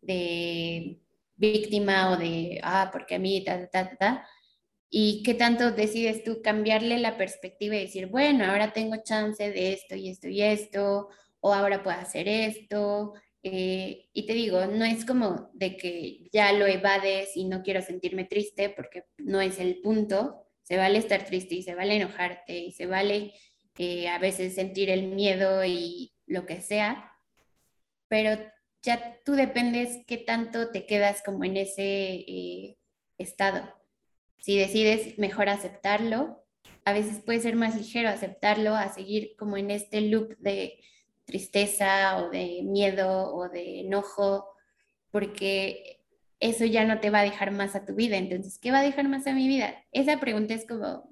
de 0.00 1.00
víctima 1.36 2.12
o 2.12 2.16
de, 2.16 2.60
ah, 2.62 2.90
porque 2.92 3.16
a 3.16 3.18
mí, 3.18 3.42
ta, 3.44 3.68
ta, 3.70 3.88
ta, 3.90 3.96
ta. 3.96 4.28
Y 4.90 5.22
qué 5.22 5.34
tanto 5.34 5.70
decides 5.72 6.24
tú 6.24 6.42
cambiarle 6.42 6.98
la 6.98 7.16
perspectiva 7.16 7.76
y 7.76 7.82
decir, 7.82 8.06
bueno, 8.08 8.44
ahora 8.44 8.72
tengo 8.72 8.96
chance 9.04 9.50
de 9.50 9.72
esto 9.72 9.94
y 9.94 10.10
esto 10.10 10.28
y 10.28 10.42
esto, 10.42 11.08
o 11.40 11.52
ahora 11.52 11.82
puedo 11.82 11.96
hacer 11.96 12.28
esto. 12.28 13.14
Eh, 13.42 14.08
y 14.12 14.26
te 14.26 14.34
digo, 14.34 14.66
no 14.66 14.84
es 14.84 15.04
como 15.04 15.50
de 15.54 15.76
que 15.76 16.28
ya 16.32 16.52
lo 16.52 16.66
evades 16.66 17.36
y 17.36 17.44
no 17.44 17.62
quiero 17.62 17.82
sentirme 17.82 18.24
triste, 18.24 18.70
porque 18.70 19.04
no 19.18 19.40
es 19.40 19.58
el 19.58 19.80
punto. 19.80 20.46
Se 20.62 20.76
vale 20.76 20.98
estar 20.98 21.24
triste 21.24 21.54
y 21.56 21.62
se 21.62 21.74
vale 21.74 21.96
enojarte 21.96 22.56
y 22.58 22.72
se 22.72 22.86
vale 22.86 23.32
eh, 23.78 24.08
a 24.08 24.18
veces 24.18 24.54
sentir 24.54 24.90
el 24.90 25.06
miedo 25.06 25.64
y 25.64 26.12
lo 26.26 26.44
que 26.44 26.60
sea, 26.60 27.12
pero 28.08 28.38
ya 28.82 29.18
tú 29.24 29.32
dependes 29.32 30.04
qué 30.06 30.18
tanto 30.18 30.70
te 30.70 30.84
quedas 30.84 31.22
como 31.22 31.44
en 31.44 31.56
ese 31.56 32.14
eh, 32.26 32.76
estado. 33.16 33.74
Si 34.38 34.58
decides 34.58 35.18
mejor 35.18 35.48
aceptarlo, 35.48 36.44
a 36.84 36.92
veces 36.92 37.22
puede 37.24 37.40
ser 37.40 37.56
más 37.56 37.74
ligero 37.76 38.10
aceptarlo 38.10 38.74
a 38.74 38.92
seguir 38.92 39.34
como 39.38 39.56
en 39.56 39.70
este 39.70 40.02
loop 40.02 40.36
de 40.38 40.82
tristeza 41.30 42.18
o 42.18 42.30
de 42.30 42.62
miedo 42.64 43.34
o 43.34 43.48
de 43.48 43.80
enojo, 43.80 44.46
porque 45.10 46.00
eso 46.40 46.64
ya 46.64 46.84
no 46.84 47.00
te 47.00 47.10
va 47.10 47.20
a 47.20 47.24
dejar 47.24 47.50
más 47.52 47.76
a 47.76 47.84
tu 47.84 47.94
vida. 47.94 48.16
Entonces, 48.16 48.58
¿qué 48.58 48.70
va 48.72 48.80
a 48.80 48.82
dejar 48.82 49.08
más 49.08 49.26
a 49.26 49.32
mi 49.32 49.46
vida? 49.46 49.74
Esa 49.92 50.18
pregunta 50.18 50.54
es 50.54 50.66
como 50.66 51.10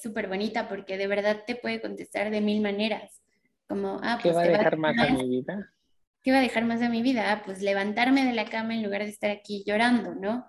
súper 0.00 0.28
bonita 0.28 0.68
porque 0.68 0.96
de 0.96 1.06
verdad 1.06 1.42
te 1.46 1.56
puede 1.56 1.80
contestar 1.80 2.30
de 2.30 2.40
mil 2.40 2.60
maneras. 2.60 3.22
Como, 3.66 3.98
ah, 4.02 4.18
¿Qué 4.22 4.28
pues 4.30 4.36
va 4.36 4.42
a 4.42 4.48
dejar 4.48 4.76
más 4.76 4.96
a 4.98 5.12
mi 5.12 5.28
vida? 5.28 5.72
¿Qué 6.22 6.32
va 6.32 6.38
a 6.38 6.42
dejar 6.42 6.64
más 6.64 6.82
a 6.82 6.88
mi 6.88 7.02
vida? 7.02 7.32
Ah, 7.32 7.42
pues 7.44 7.62
levantarme 7.62 8.24
de 8.24 8.32
la 8.32 8.46
cama 8.46 8.74
en 8.74 8.82
lugar 8.82 9.02
de 9.02 9.10
estar 9.10 9.30
aquí 9.30 9.64
llorando, 9.66 10.14
¿no? 10.14 10.46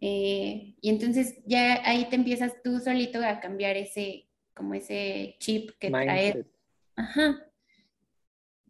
Eh, 0.00 0.74
y 0.80 0.88
entonces 0.90 1.40
ya 1.44 1.82
ahí 1.84 2.08
te 2.08 2.16
empiezas 2.16 2.62
tú 2.62 2.78
solito 2.78 3.24
a 3.24 3.40
cambiar 3.40 3.76
ese, 3.76 4.28
como 4.54 4.74
ese 4.74 5.36
chip 5.40 5.70
que 5.78 5.90
trae. 5.90 6.44
Ajá. 6.96 7.47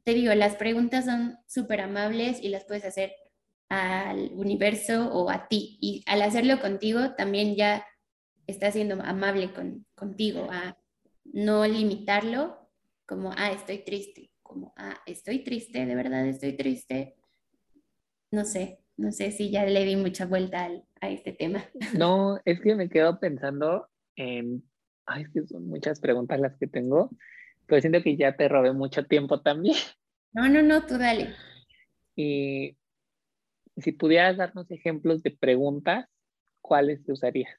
Te 0.08 0.14
digo, 0.14 0.32
las 0.32 0.56
preguntas 0.56 1.04
son 1.04 1.36
súper 1.46 1.82
amables 1.82 2.42
y 2.42 2.48
las 2.48 2.64
puedes 2.64 2.86
hacer 2.86 3.12
al 3.68 4.30
universo 4.32 5.12
o 5.12 5.28
a 5.28 5.48
ti. 5.48 5.76
Y 5.82 6.02
al 6.06 6.22
hacerlo 6.22 6.62
contigo, 6.62 7.14
también 7.14 7.56
ya 7.56 7.84
estás 8.46 8.72
siendo 8.72 8.94
amable 9.02 9.52
con, 9.52 9.84
contigo, 9.94 10.48
a 10.50 10.78
no 11.24 11.66
limitarlo 11.66 12.70
como, 13.04 13.32
ah, 13.36 13.52
estoy 13.52 13.84
triste, 13.84 14.30
como, 14.42 14.72
ah, 14.78 14.96
estoy 15.04 15.44
triste, 15.44 15.84
de 15.84 15.94
verdad 15.94 16.26
estoy 16.26 16.56
triste. 16.56 17.16
No 18.30 18.46
sé, 18.46 18.80
no 18.96 19.12
sé 19.12 19.30
si 19.30 19.50
ya 19.50 19.66
le 19.66 19.84
di 19.84 19.96
mucha 19.96 20.24
vuelta 20.24 20.70
a 21.02 21.10
este 21.10 21.32
tema. 21.32 21.62
No, 21.92 22.40
es 22.46 22.62
que 22.62 22.74
me 22.74 22.88
quedo 22.88 23.20
pensando 23.20 23.90
en, 24.16 24.64
ay, 25.04 25.24
es 25.24 25.28
que 25.28 25.46
son 25.46 25.68
muchas 25.68 26.00
preguntas 26.00 26.40
las 26.40 26.56
que 26.56 26.66
tengo, 26.66 27.10
pero 27.68 27.80
siento 27.80 28.02
que 28.02 28.16
ya 28.16 28.34
te 28.34 28.48
robé 28.48 28.72
mucho 28.72 29.04
tiempo 29.04 29.40
también. 29.40 29.76
No, 30.32 30.48
no, 30.48 30.62
no, 30.62 30.84
tú 30.84 30.98
dale. 30.98 31.34
Y 32.16 32.76
si 33.76 33.92
pudieras 33.92 34.36
darnos 34.36 34.70
ejemplos 34.70 35.22
de 35.22 35.30
preguntas, 35.30 36.06
¿cuáles 36.60 37.04
te 37.04 37.12
usarías? 37.12 37.54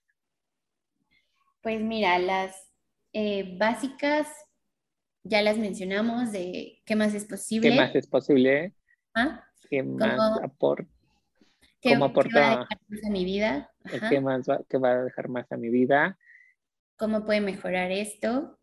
Pues 1.62 1.80
mira, 1.82 2.20
las 2.20 2.72
eh, 3.14 3.56
básicas 3.58 4.28
ya 5.24 5.42
las 5.42 5.58
mencionamos 5.58 6.32
de 6.32 6.82
qué 6.86 6.96
más 6.96 7.14
es 7.14 7.26
posible. 7.26 7.70
¿Qué 7.70 7.76
más 7.76 7.96
es 7.96 8.08
posible? 8.08 8.74
¿Ah? 9.14 9.44
¿Qué 9.70 9.84
más? 9.84 10.40
¿Qué, 11.82 11.94
¿Cómo 11.94 12.06
aporta? 12.06 12.30
¿qué 12.30 12.40
va 12.40 12.52
a 12.52 12.60
dejar 12.60 12.80
más 12.88 13.04
a 13.06 13.10
mi 13.10 13.26
vida? 13.26 13.72
¿Qué 14.10 14.22
más 14.22 14.50
va, 14.50 14.62
qué 14.68 14.78
va 14.78 14.92
a 14.92 15.04
dejar 15.04 15.30
más 15.30 15.52
a 15.52 15.58
mi 15.58 15.70
vida? 15.70 16.18
¿Cómo 16.98 17.26
puede 17.26 17.42
mejorar 17.42 17.92
esto? 17.92 18.59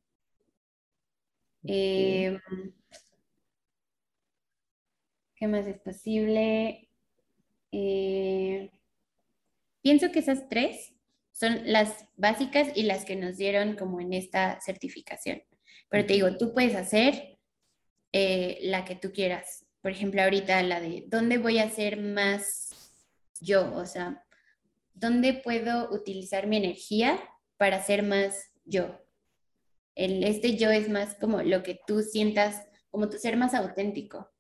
Eh, 1.67 2.39
¿Qué 5.35 5.49
más 5.49 5.67
es 5.67 5.79
posible? 5.79 6.89
Eh, 7.73 8.71
pienso 9.83 10.11
que 10.11 10.21
esas 10.21 10.49
tres 10.49 10.95
son 11.33 11.71
las 11.71 12.07
básicas 12.17 12.69
y 12.75 12.85
las 12.85 13.05
que 13.05 13.17
nos 13.17 13.37
dieron 13.37 13.77
como 13.77 14.01
en 14.01 14.15
esta 14.15 14.59
certificación. 14.61 15.43
Pero 15.91 16.07
te 16.07 16.15
digo, 16.15 16.37
tú 16.39 16.55
puedes 16.55 16.75
hacer 16.75 17.39
eh, 18.13 18.59
la 18.63 18.85
que 18.85 18.97
tú 18.97 19.13
quieras. 19.13 19.67
Por 19.83 19.91
ejemplo, 19.93 20.23
ahorita 20.23 20.63
la 20.63 20.81
de 20.81 21.05
dónde 21.07 21.39
voy 21.39 21.59
a 21.59 21.71
ser 21.71 22.01
más 22.01 22.71
yo, 23.41 23.75
o 23.75 23.85
sea, 23.85 24.25
dónde 24.95 25.35
puedo 25.35 25.91
utilizar 25.93 26.47
mi 26.47 26.57
energía 26.57 27.23
para 27.59 27.83
ser 27.83 28.03
más 28.03 28.51
yo. 28.65 29.06
El, 29.97 30.23
este 30.23 30.57
yo 30.57 30.71
es 30.71 30.89
más 30.89 31.17
como 31.17 31.43
lo 31.43 31.63
que 31.63 31.81
tú 31.87 32.03
sientas, 32.03 32.69
como 32.91 33.09
tu 33.09 33.17
ser 33.19 33.37
más 33.37 33.55
auténtico. 33.55 34.31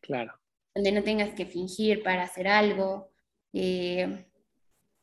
Claro. 0.00 0.32
Donde 0.74 0.92
no 0.92 1.02
tengas 1.02 1.34
que 1.34 1.44
fingir 1.44 2.02
para 2.02 2.22
hacer 2.22 2.48
algo. 2.48 3.10
Eh, 3.52 4.24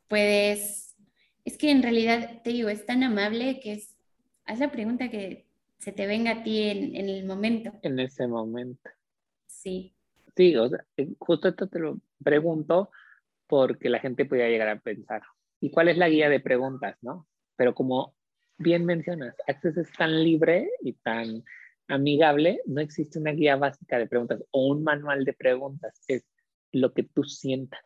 puedes, 0.07 0.95
es 1.43 1.57
que 1.57 1.69
en 1.71 1.83
realidad 1.83 2.41
te 2.41 2.51
digo, 2.51 2.69
es 2.69 2.85
tan 2.85 3.03
amable 3.03 3.59
que 3.59 3.73
es, 3.73 3.95
haz 4.45 4.59
la 4.59 4.71
pregunta 4.71 5.09
que 5.09 5.45
se 5.77 5.91
te 5.91 6.07
venga 6.07 6.31
a 6.31 6.43
ti 6.43 6.63
en, 6.63 6.95
el 6.95 7.25
momento. 7.25 7.73
En 7.81 7.99
ese 7.99 8.27
momento. 8.27 8.89
Sí. 9.45 9.93
Sí, 10.35 10.55
o 10.55 10.69
sea, 10.69 10.85
eh, 10.95 11.09
justo 11.19 11.49
esto 11.49 11.67
te 11.67 11.79
lo 11.79 11.99
pregunto 12.23 12.91
porque 13.45 13.89
la 13.89 13.99
gente 13.99 14.25
podría 14.25 14.49
llegar 14.49 14.69
a 14.69 14.79
pensar, 14.79 15.21
¿y 15.59 15.71
cuál 15.71 15.89
es 15.89 15.97
la 15.97 16.09
guía 16.09 16.29
de 16.29 16.39
preguntas, 16.39 16.97
no? 17.01 17.27
Pero 17.55 17.73
como 17.73 18.16
bien 18.57 18.85
mencionas, 18.85 19.35
Access 19.47 19.77
es 19.77 19.91
tan 19.93 20.23
libre 20.23 20.69
y 20.81 20.93
tan 20.93 21.43
amigable, 21.87 22.61
no 22.65 22.81
existe 22.81 23.19
una 23.19 23.31
guía 23.31 23.55
básica 23.55 23.97
de 23.97 24.07
preguntas 24.07 24.43
o 24.51 24.67
un 24.67 24.83
manual 24.83 25.23
de 25.25 25.33
preguntas, 25.33 26.01
es 26.07 26.25
lo 26.71 26.93
que 26.93 27.03
tú 27.03 27.23
sientas 27.23 27.81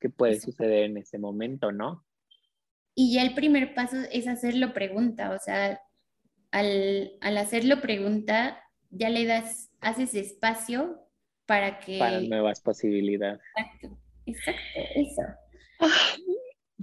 que 0.00 0.10
puede 0.10 0.40
suceder 0.40 0.84
en 0.84 0.96
ese 0.96 1.18
momento, 1.18 1.72
¿no? 1.72 2.04
Y 2.94 3.14
ya 3.14 3.22
el 3.22 3.34
primer 3.34 3.74
paso 3.74 3.96
es 4.10 4.26
hacerlo 4.26 4.72
pregunta, 4.72 5.32
o 5.32 5.38
sea, 5.38 5.80
al, 6.50 7.12
al 7.20 7.36
hacerlo 7.36 7.80
pregunta, 7.80 8.62
ya 8.90 9.10
le 9.10 9.26
das, 9.26 9.70
haces 9.80 10.14
espacio 10.14 11.06
para 11.46 11.78
que... 11.78 11.98
Para 11.98 12.20
nuevas 12.20 12.60
posibilidades. 12.60 13.40
Exacto, 13.56 13.98
exacto, 14.26 14.80
eso. 14.96 15.22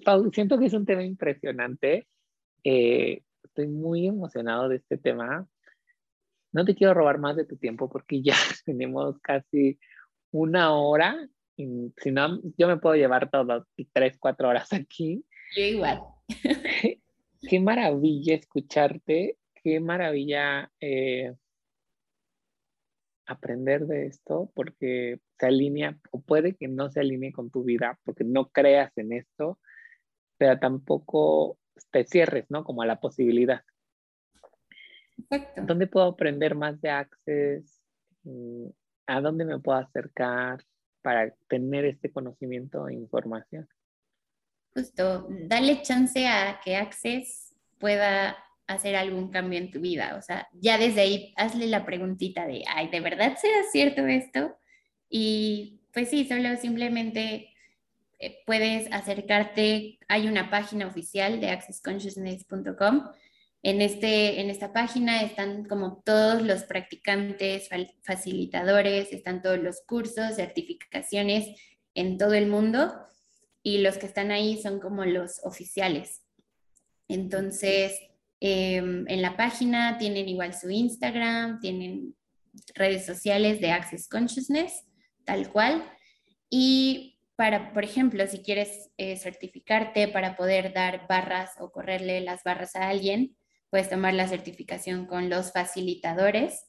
Pau, 0.06 0.32
siento 0.32 0.58
que 0.58 0.68
es 0.68 0.74
un 0.74 0.86
tema 0.86 1.04
impresionante. 1.04 2.08
Eh, 2.70 3.24
estoy 3.44 3.68
muy 3.68 4.08
emocionado 4.08 4.68
de 4.68 4.78
este 4.78 4.98
tema. 4.98 5.48
No 6.52 6.66
te 6.66 6.76
quiero 6.76 6.94
robar 6.94 7.18
más 7.18 7.36
de 7.36 7.46
tu 7.46 7.56
tiempo 7.56 7.90
porque 7.90 8.22
ya 8.22 8.36
tenemos 8.66 9.20
casi 9.22 9.80
una 10.32 10.74
hora. 10.74 11.16
Y 11.56 11.94
si 11.98 12.12
no, 12.12 12.42
yo 12.58 12.68
me 12.68 12.78
puedo 12.78 12.96
llevar 12.96 13.30
todas 13.30 13.64
tres, 13.94 14.18
cuatro 14.20 14.50
horas 14.50 14.74
aquí. 14.74 15.24
Yo 15.56 15.64
igual. 15.64 16.02
Qué 17.50 17.60
maravilla 17.60 18.36
escucharte 18.36 19.38
qué 19.68 19.82
maravilla 19.82 20.72
eh, 20.80 21.36
aprender 23.26 23.86
de 23.86 24.06
esto 24.06 24.50
porque 24.56 25.20
se 25.38 25.46
alinea 25.46 25.98
o 26.12 26.22
puede 26.22 26.56
que 26.56 26.70
no 26.70 26.90
se 26.90 27.02
alinee 27.02 27.34
con 27.34 27.52
tu 27.52 27.66
vida 27.66 28.00
porque 28.06 28.24
no 28.24 28.48
creas 28.48 28.98
en 28.98 29.12
esto, 29.12 29.60
pero 30.38 30.58
tampoco 30.58 31.58
te 31.92 32.06
cierres, 32.06 32.46
¿no? 32.50 32.64
Como 32.64 32.82
a 32.82 32.86
la 32.86 33.00
posibilidad. 33.00 33.62
Exacto. 35.18 35.62
¿Dónde 35.66 35.88
puedo 35.88 36.08
aprender 36.08 36.56
más 36.56 36.80
de 36.82 36.90
Access? 36.90 37.82
Mm, 38.24 38.68
¿A 39.08 39.22
dónde 39.22 39.46
me 39.46 39.60
puedo 39.60 39.78
acercar 39.80 40.64
para 41.02 41.34
tener 41.48 41.86
este 41.86 42.12
conocimiento 42.12 42.88
e 42.88 42.94
información? 42.94 43.68
Justo, 44.74 45.28
dale 45.30 45.82
chance 45.82 46.28
a 46.28 46.60
que 46.64 46.76
Access 46.76 47.56
pueda 47.80 48.38
hacer 48.68 48.96
algún 48.96 49.32
cambio 49.32 49.60
en 49.60 49.72
tu 49.72 49.80
vida. 49.80 50.16
O 50.18 50.22
sea, 50.22 50.48
ya 50.54 50.78
desde 50.78 51.02
ahí 51.02 51.34
hazle 51.38 51.68
la 51.68 51.86
preguntita 51.86 52.46
de, 52.46 52.64
ay, 52.68 52.90
¿de 52.90 53.00
verdad 53.00 53.38
será 53.38 53.64
cierto 53.72 54.06
esto? 54.06 54.56
Y 55.10 55.82
pues 55.94 56.10
sí, 56.10 56.28
solo 56.28 56.56
simplemente 56.58 57.54
puedes 58.46 58.92
acercarte, 58.92 60.00
hay 60.08 60.28
una 60.28 60.50
página 60.50 60.88
oficial 60.88 61.40
de 61.40 61.50
accessconsciousness.com. 61.50 63.10
En, 63.64 63.82
este, 63.82 64.40
en 64.40 64.50
esta 64.50 64.72
página 64.72 65.24
están 65.24 65.66
como 65.66 66.02
todos 66.06 66.42
los 66.42 66.64
practicantes, 66.64 67.70
facilitadores, 68.04 69.12
están 69.12 69.42
todos 69.42 69.60
los 69.60 69.82
cursos, 69.86 70.36
certificaciones 70.36 71.60
en 71.96 72.18
todo 72.18 72.34
el 72.34 72.48
mundo 72.48 72.94
y 73.64 73.80
los 73.80 73.98
que 73.98 74.06
están 74.06 74.32
ahí 74.32 74.62
son 74.62 74.80
como 74.80 75.04
los 75.06 75.42
oficiales. 75.44 76.22
Entonces, 77.08 78.00
Em, 78.40 79.06
en 79.08 79.22
la 79.22 79.36
página 79.36 79.98
tienen 79.98 80.30
igual 80.30 80.54
su 80.54 80.70
Instagram, 80.70 81.60
tienen 81.60 82.16
redes 82.76 83.06
sociales 83.06 83.60
de 83.60 83.72
Access 83.72 84.08
Consciousness, 84.08 84.84
tal 85.26 85.52
cual. 85.52 85.84
Y 86.50 87.17
para, 87.38 87.72
por 87.72 87.84
ejemplo, 87.84 88.26
si 88.26 88.40
quieres 88.40 88.90
eh, 88.98 89.16
certificarte 89.16 90.08
para 90.08 90.36
poder 90.36 90.74
dar 90.74 91.08
barras 91.08 91.52
o 91.60 91.72
correrle 91.72 92.20
las 92.20 92.44
barras 92.44 92.76
a 92.76 92.90
alguien, 92.90 93.38
puedes 93.70 93.90
tomar 93.90 94.16
la 94.16 94.28
certificación 94.28 95.06
con 95.06 95.30
los 95.30 95.54
facilitadores, 95.54 96.66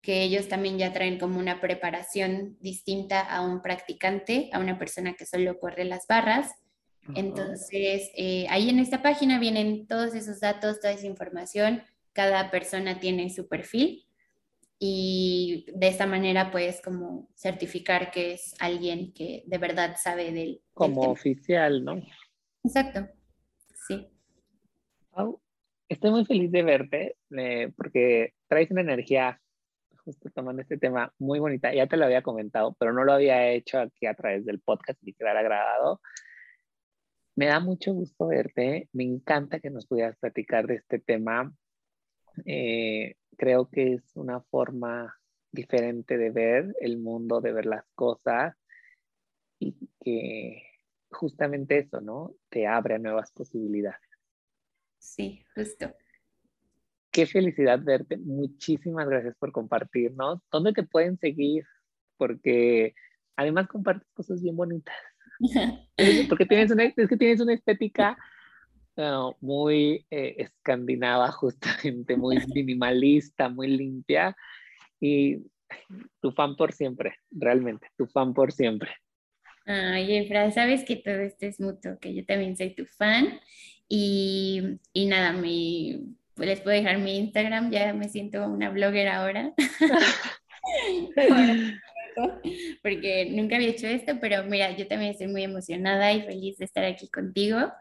que 0.00 0.22
ellos 0.22 0.48
también 0.48 0.78
ya 0.78 0.92
traen 0.92 1.18
como 1.18 1.40
una 1.40 1.60
preparación 1.60 2.56
distinta 2.60 3.20
a 3.20 3.40
un 3.40 3.62
practicante, 3.62 4.48
a 4.52 4.60
una 4.60 4.78
persona 4.78 5.14
que 5.14 5.26
solo 5.26 5.58
corre 5.58 5.84
las 5.84 6.06
barras. 6.06 6.52
Entonces, 7.16 8.08
eh, 8.16 8.46
ahí 8.48 8.70
en 8.70 8.78
esta 8.78 9.02
página 9.02 9.40
vienen 9.40 9.88
todos 9.88 10.14
esos 10.14 10.38
datos, 10.38 10.78
toda 10.78 10.92
esa 10.92 11.06
información. 11.06 11.82
Cada 12.12 12.52
persona 12.52 13.00
tiene 13.00 13.28
su 13.30 13.48
perfil 13.48 14.06
y 14.84 15.64
de 15.76 15.86
esta 15.86 16.08
manera 16.08 16.50
puedes 16.50 16.82
como 16.82 17.28
certificar 17.36 18.10
que 18.10 18.32
es 18.32 18.52
alguien 18.58 19.12
que 19.12 19.44
de 19.46 19.58
verdad 19.58 19.94
sabe 19.96 20.32
del, 20.32 20.60
como 20.74 21.02
oficial, 21.02 21.84
¿no? 21.84 22.02
Exacto, 22.64 23.08
sí. 23.86 24.08
estoy 25.88 26.10
muy 26.10 26.24
feliz 26.24 26.50
de 26.50 26.64
verte 26.64 27.16
eh, 27.30 27.72
porque 27.76 28.34
traes 28.48 28.72
una 28.72 28.80
energía 28.80 29.40
justo 30.04 30.30
tomando 30.34 30.62
este 30.62 30.78
tema 30.78 31.14
muy 31.16 31.38
bonita. 31.38 31.72
Ya 31.72 31.86
te 31.86 31.96
lo 31.96 32.06
había 32.06 32.22
comentado, 32.22 32.74
pero 32.76 32.92
no 32.92 33.04
lo 33.04 33.12
había 33.12 33.52
hecho 33.52 33.78
aquí 33.78 34.06
a 34.06 34.14
través 34.14 34.44
del 34.44 34.58
podcast 34.58 34.98
y 35.06 35.14
quedar 35.14 35.36
agradado. 35.36 36.00
Me 37.36 37.46
da 37.46 37.60
mucho 37.60 37.92
gusto 37.92 38.26
verte. 38.26 38.88
Me 38.92 39.04
encanta 39.04 39.60
que 39.60 39.70
nos 39.70 39.86
pudieras 39.86 40.16
platicar 40.18 40.66
de 40.66 40.74
este 40.74 40.98
tema. 40.98 41.54
Eh, 42.44 43.16
creo 43.36 43.68
que 43.68 43.94
es 43.94 44.16
una 44.16 44.40
forma 44.40 45.18
diferente 45.50 46.16
de 46.16 46.30
ver 46.30 46.74
el 46.80 46.98
mundo, 46.98 47.40
de 47.40 47.52
ver 47.52 47.66
las 47.66 47.84
cosas 47.94 48.56
y 49.58 49.76
que 50.00 50.62
justamente 51.10 51.78
eso, 51.78 52.00
¿no? 52.00 52.34
Te 52.48 52.66
abre 52.66 52.94
a 52.94 52.98
nuevas 52.98 53.30
posibilidades. 53.32 54.00
Sí, 54.98 55.44
justo. 55.54 55.94
Qué 57.10 57.26
felicidad 57.26 57.80
verte. 57.82 58.16
Muchísimas 58.16 59.06
gracias 59.08 59.36
por 59.36 59.52
compartirnos. 59.52 60.40
¿Dónde 60.50 60.72
te 60.72 60.82
pueden 60.82 61.18
seguir? 61.18 61.64
Porque 62.16 62.94
además 63.36 63.68
compartes 63.68 64.08
cosas 64.14 64.42
bien 64.42 64.56
bonitas. 64.56 64.96
Porque 66.28 66.46
tienes 66.46 66.70
una, 66.70 66.84
es 66.84 67.08
que 67.08 67.16
tienes 67.16 67.40
una 67.40 67.52
estética 67.52 68.16
muy 69.40 70.06
eh, 70.10 70.34
escandinava, 70.38 71.28
justamente, 71.32 72.16
muy 72.16 72.36
minimalista, 72.54 73.48
muy 73.48 73.68
limpia. 73.68 74.36
Y 75.00 75.38
tu 76.20 76.32
fan 76.32 76.56
por 76.56 76.72
siempre, 76.72 77.14
realmente, 77.30 77.88
tu 77.96 78.06
fan 78.06 78.34
por 78.34 78.52
siempre. 78.52 78.90
Ay, 79.64 80.16
Efra, 80.16 80.50
sabes 80.50 80.84
que 80.84 80.96
todo 80.96 81.14
esto 81.14 81.46
es 81.46 81.60
mutuo, 81.60 81.98
que 82.00 82.14
yo 82.14 82.24
también 82.24 82.56
soy 82.56 82.74
tu 82.74 82.84
fan. 82.86 83.40
Y, 83.88 84.78
y 84.92 85.06
nada, 85.06 85.32
me, 85.32 86.00
les 86.36 86.60
puedo 86.60 86.76
dejar 86.76 86.98
mi 86.98 87.16
Instagram, 87.18 87.70
ya 87.70 87.92
me 87.94 88.08
siento 88.08 88.46
una 88.46 88.70
blogger 88.70 89.08
ahora. 89.08 89.52
porque 92.82 93.30
nunca 93.30 93.56
había 93.56 93.68
hecho 93.68 93.86
esto, 93.86 94.18
pero 94.20 94.44
mira, 94.44 94.76
yo 94.76 94.86
también 94.86 95.12
estoy 95.12 95.28
muy 95.28 95.42
emocionada 95.42 96.12
y 96.12 96.22
feliz 96.22 96.58
de 96.58 96.64
estar 96.64 96.84
aquí 96.84 97.08
contigo. 97.08 97.72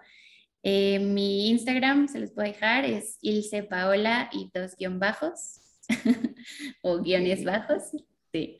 Eh, 0.63 0.99
mi 0.99 1.49
Instagram, 1.49 2.07
se 2.07 2.19
los 2.19 2.31
puedo 2.31 2.47
dejar, 2.47 2.85
es 2.85 3.17
Ilse 3.21 3.63
Paola 3.63 4.29
y 4.31 4.51
dos 4.53 4.75
guion 4.75 4.99
bajos, 4.99 5.61
o 6.83 7.01
guiones 7.01 7.43
bajos, 7.43 7.91
sí. 8.31 8.57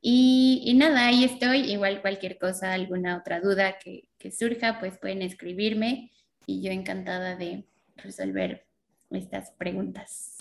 Y, 0.00 0.62
y, 0.64 0.74
nada, 0.74 1.06
ahí 1.06 1.24
estoy, 1.24 1.70
igual 1.70 2.00
cualquier 2.00 2.38
cosa, 2.38 2.72
alguna 2.72 3.18
otra 3.18 3.40
duda 3.40 3.78
que, 3.78 4.08
que 4.18 4.32
surja, 4.32 4.80
pues 4.80 4.98
pueden 4.98 5.22
escribirme 5.22 6.10
y 6.46 6.62
yo 6.62 6.72
encantada 6.72 7.36
de 7.36 7.66
resolver 7.96 8.66
estas 9.10 9.52
preguntas. 9.52 10.38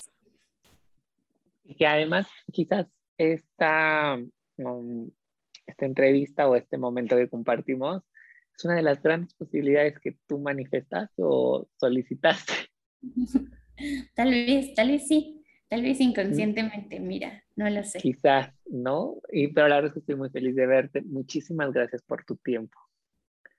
Y 1.63 1.75
que 1.75 1.85
además 1.85 2.27
quizás 2.51 2.87
esta 3.17 4.17
esta 5.65 5.85
entrevista 5.85 6.47
o 6.47 6.55
este 6.55 6.77
momento 6.77 7.15
que 7.15 7.29
compartimos 7.29 8.03
es 8.61 8.65
una 8.65 8.75
de 8.75 8.83
las 8.83 9.01
grandes 9.01 9.33
posibilidades 9.33 9.99
que 9.99 10.15
tú 10.27 10.39
manifestaste 10.39 11.21
o 11.23 11.67
solicitaste. 11.77 12.53
Tal 14.15 14.29
vez, 14.29 14.75
tal 14.75 14.89
vez 14.89 15.07
sí, 15.07 15.43
tal 15.67 15.81
vez 15.81 15.99
inconscientemente, 15.99 16.99
mira, 16.99 17.43
no 17.55 17.67
lo 17.67 17.83
sé. 17.83 17.97
Quizás, 17.97 18.53
¿no? 18.67 19.15
Y, 19.31 19.47
pero 19.47 19.67
la 19.69 19.77
verdad 19.77 19.87
es 19.87 19.93
que 19.93 19.99
estoy 20.01 20.15
muy 20.17 20.29
feliz 20.29 20.55
de 20.55 20.67
verte. 20.67 21.01
Muchísimas 21.01 21.73
gracias 21.73 22.03
por 22.03 22.23
tu 22.23 22.35
tiempo. 22.35 22.77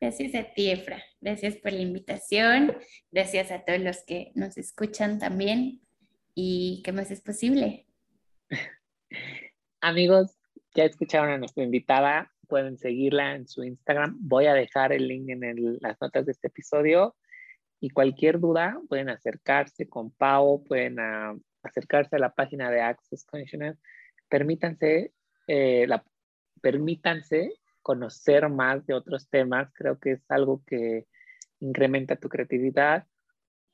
Gracias 0.00 0.36
a 0.36 0.44
ti, 0.55 0.70
Efra. 0.70 1.03
Gracias 1.20 1.57
por 1.57 1.72
la 1.72 1.80
invitación. 1.80 2.76
Gracias 3.11 3.50
a 3.50 3.64
todos 3.64 3.80
los 3.80 4.05
que 4.05 4.30
nos 4.36 4.57
escuchan 4.57 5.18
también. 5.18 5.80
¿Y 6.36 6.82
qué 6.84 6.92
más 6.92 7.11
es 7.11 7.20
posible? 7.20 7.88
Amigos, 9.80 10.38
ya 10.76 10.84
escucharon 10.84 11.30
a 11.30 11.38
nuestra 11.38 11.64
invitada, 11.64 12.32
pueden 12.53 12.76
seguirla 12.76 13.34
en 13.34 13.48
su 13.48 13.64
Instagram. 13.64 14.14
Voy 14.20 14.44
a 14.44 14.53
dejar 14.53 14.92
el 14.92 15.09
link 15.09 15.30
en 15.30 15.78
las 15.80 15.98
notas 16.03 16.26
de 16.26 16.32
este 16.32 16.48
episodio. 16.48 17.16
Y 17.80 17.88
cualquier 17.88 18.40
duda, 18.40 18.78
pueden 18.90 19.09
acercarse 19.09 19.88
con 19.88 20.11
Pau, 20.11 20.62
pueden 20.62 21.00
ah, 21.00 21.34
acercarse 21.62 22.16
a 22.16 22.18
la 22.18 22.34
página 22.34 22.70
de 22.70 22.82
Access 22.82 23.24
Consciousness. 23.24 23.80
Permítanse, 24.28 25.14
eh, 25.46 25.86
la, 25.88 26.05
permítanse 26.61 27.55
conocer 27.80 28.50
más 28.50 28.84
de 28.84 28.92
otros 28.92 29.30
temas. 29.30 29.72
Creo 29.72 29.98
que 29.98 30.11
es 30.11 30.30
algo 30.30 30.62
que 30.66 31.07
incrementa 31.59 32.16
tu 32.16 32.28
creatividad. 32.28 33.07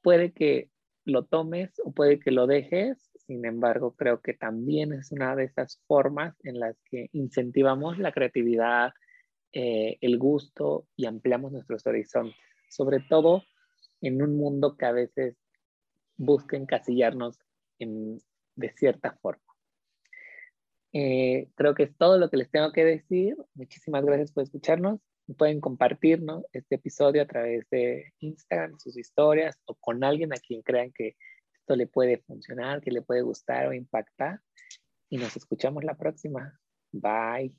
Puede 0.03 0.31
que 0.31 0.71
lo 1.09 1.25
tomes 1.25 1.73
o 1.85 1.93
puede 1.93 2.21
que 2.21 2.31
lo 2.31 2.47
dejes, 2.47 3.11
sin 3.27 3.45
embargo, 3.45 3.95
creo 3.95 4.21
que 4.21 4.35
también 4.35 4.93
es 4.93 5.13
una 5.13 5.37
de 5.37 5.45
esas 5.45 5.83
formas 5.87 6.35
en 6.45 6.61
las 6.61 6.77
que 6.85 7.09
incentivamos 7.13 7.99
la 7.99 8.13
creatividad, 8.13 8.93
eh, 9.53 9.99
el 10.01 10.19
gusto 10.19 10.87
y 10.97 11.07
ampliamos 11.07 11.53
nuestros 11.53 11.87
horizontes, 11.87 12.37
sobre 12.71 13.01
todo 13.01 13.43
en 14.01 14.23
un 14.23 14.37
mundo 14.37 14.77
que 14.77 14.87
a 14.87 14.93
veces 14.93 15.37
busca 16.17 16.57
encasillarnos 16.57 17.39
de 17.79 18.73
cierta 18.77 19.17
forma. 19.21 19.43
Eh, 20.93 21.49
creo 21.55 21.75
que 21.75 21.85
es 21.85 21.97
todo 21.97 22.19
lo 22.19 22.31
que 22.31 22.39
les 22.39 22.51
tengo 22.51 22.73
que 22.73 22.85
decir. 22.85 23.37
Muchísimas 23.55 24.05
gracias 24.05 24.33
por 24.33 24.43
escucharnos. 24.43 25.01
Pueden 25.37 25.61
compartirnos 25.61 26.45
este 26.53 26.77
episodio 26.77 27.23
a 27.23 27.27
través 27.27 27.69
de 27.71 28.13
Instagram, 28.21 28.79
sus 28.79 28.97
historias 28.97 29.59
o 29.67 29.75
con 29.75 30.03
alguien 30.03 30.33
a 30.33 30.37
quien 30.37 30.63
crean 30.63 30.93
que 30.93 31.17
le 31.69 31.87
puede 31.87 32.19
funcionar, 32.19 32.81
que 32.81 32.91
le 32.91 33.03
puede 33.03 33.23
gustar 33.23 33.67
o 33.69 33.73
impactar. 33.73 34.41
Y 35.11 35.19
nos 35.19 35.37
escuchamos 35.37 35.85
la 35.85 35.97
próxima. 35.97 36.59
Bye. 36.93 37.55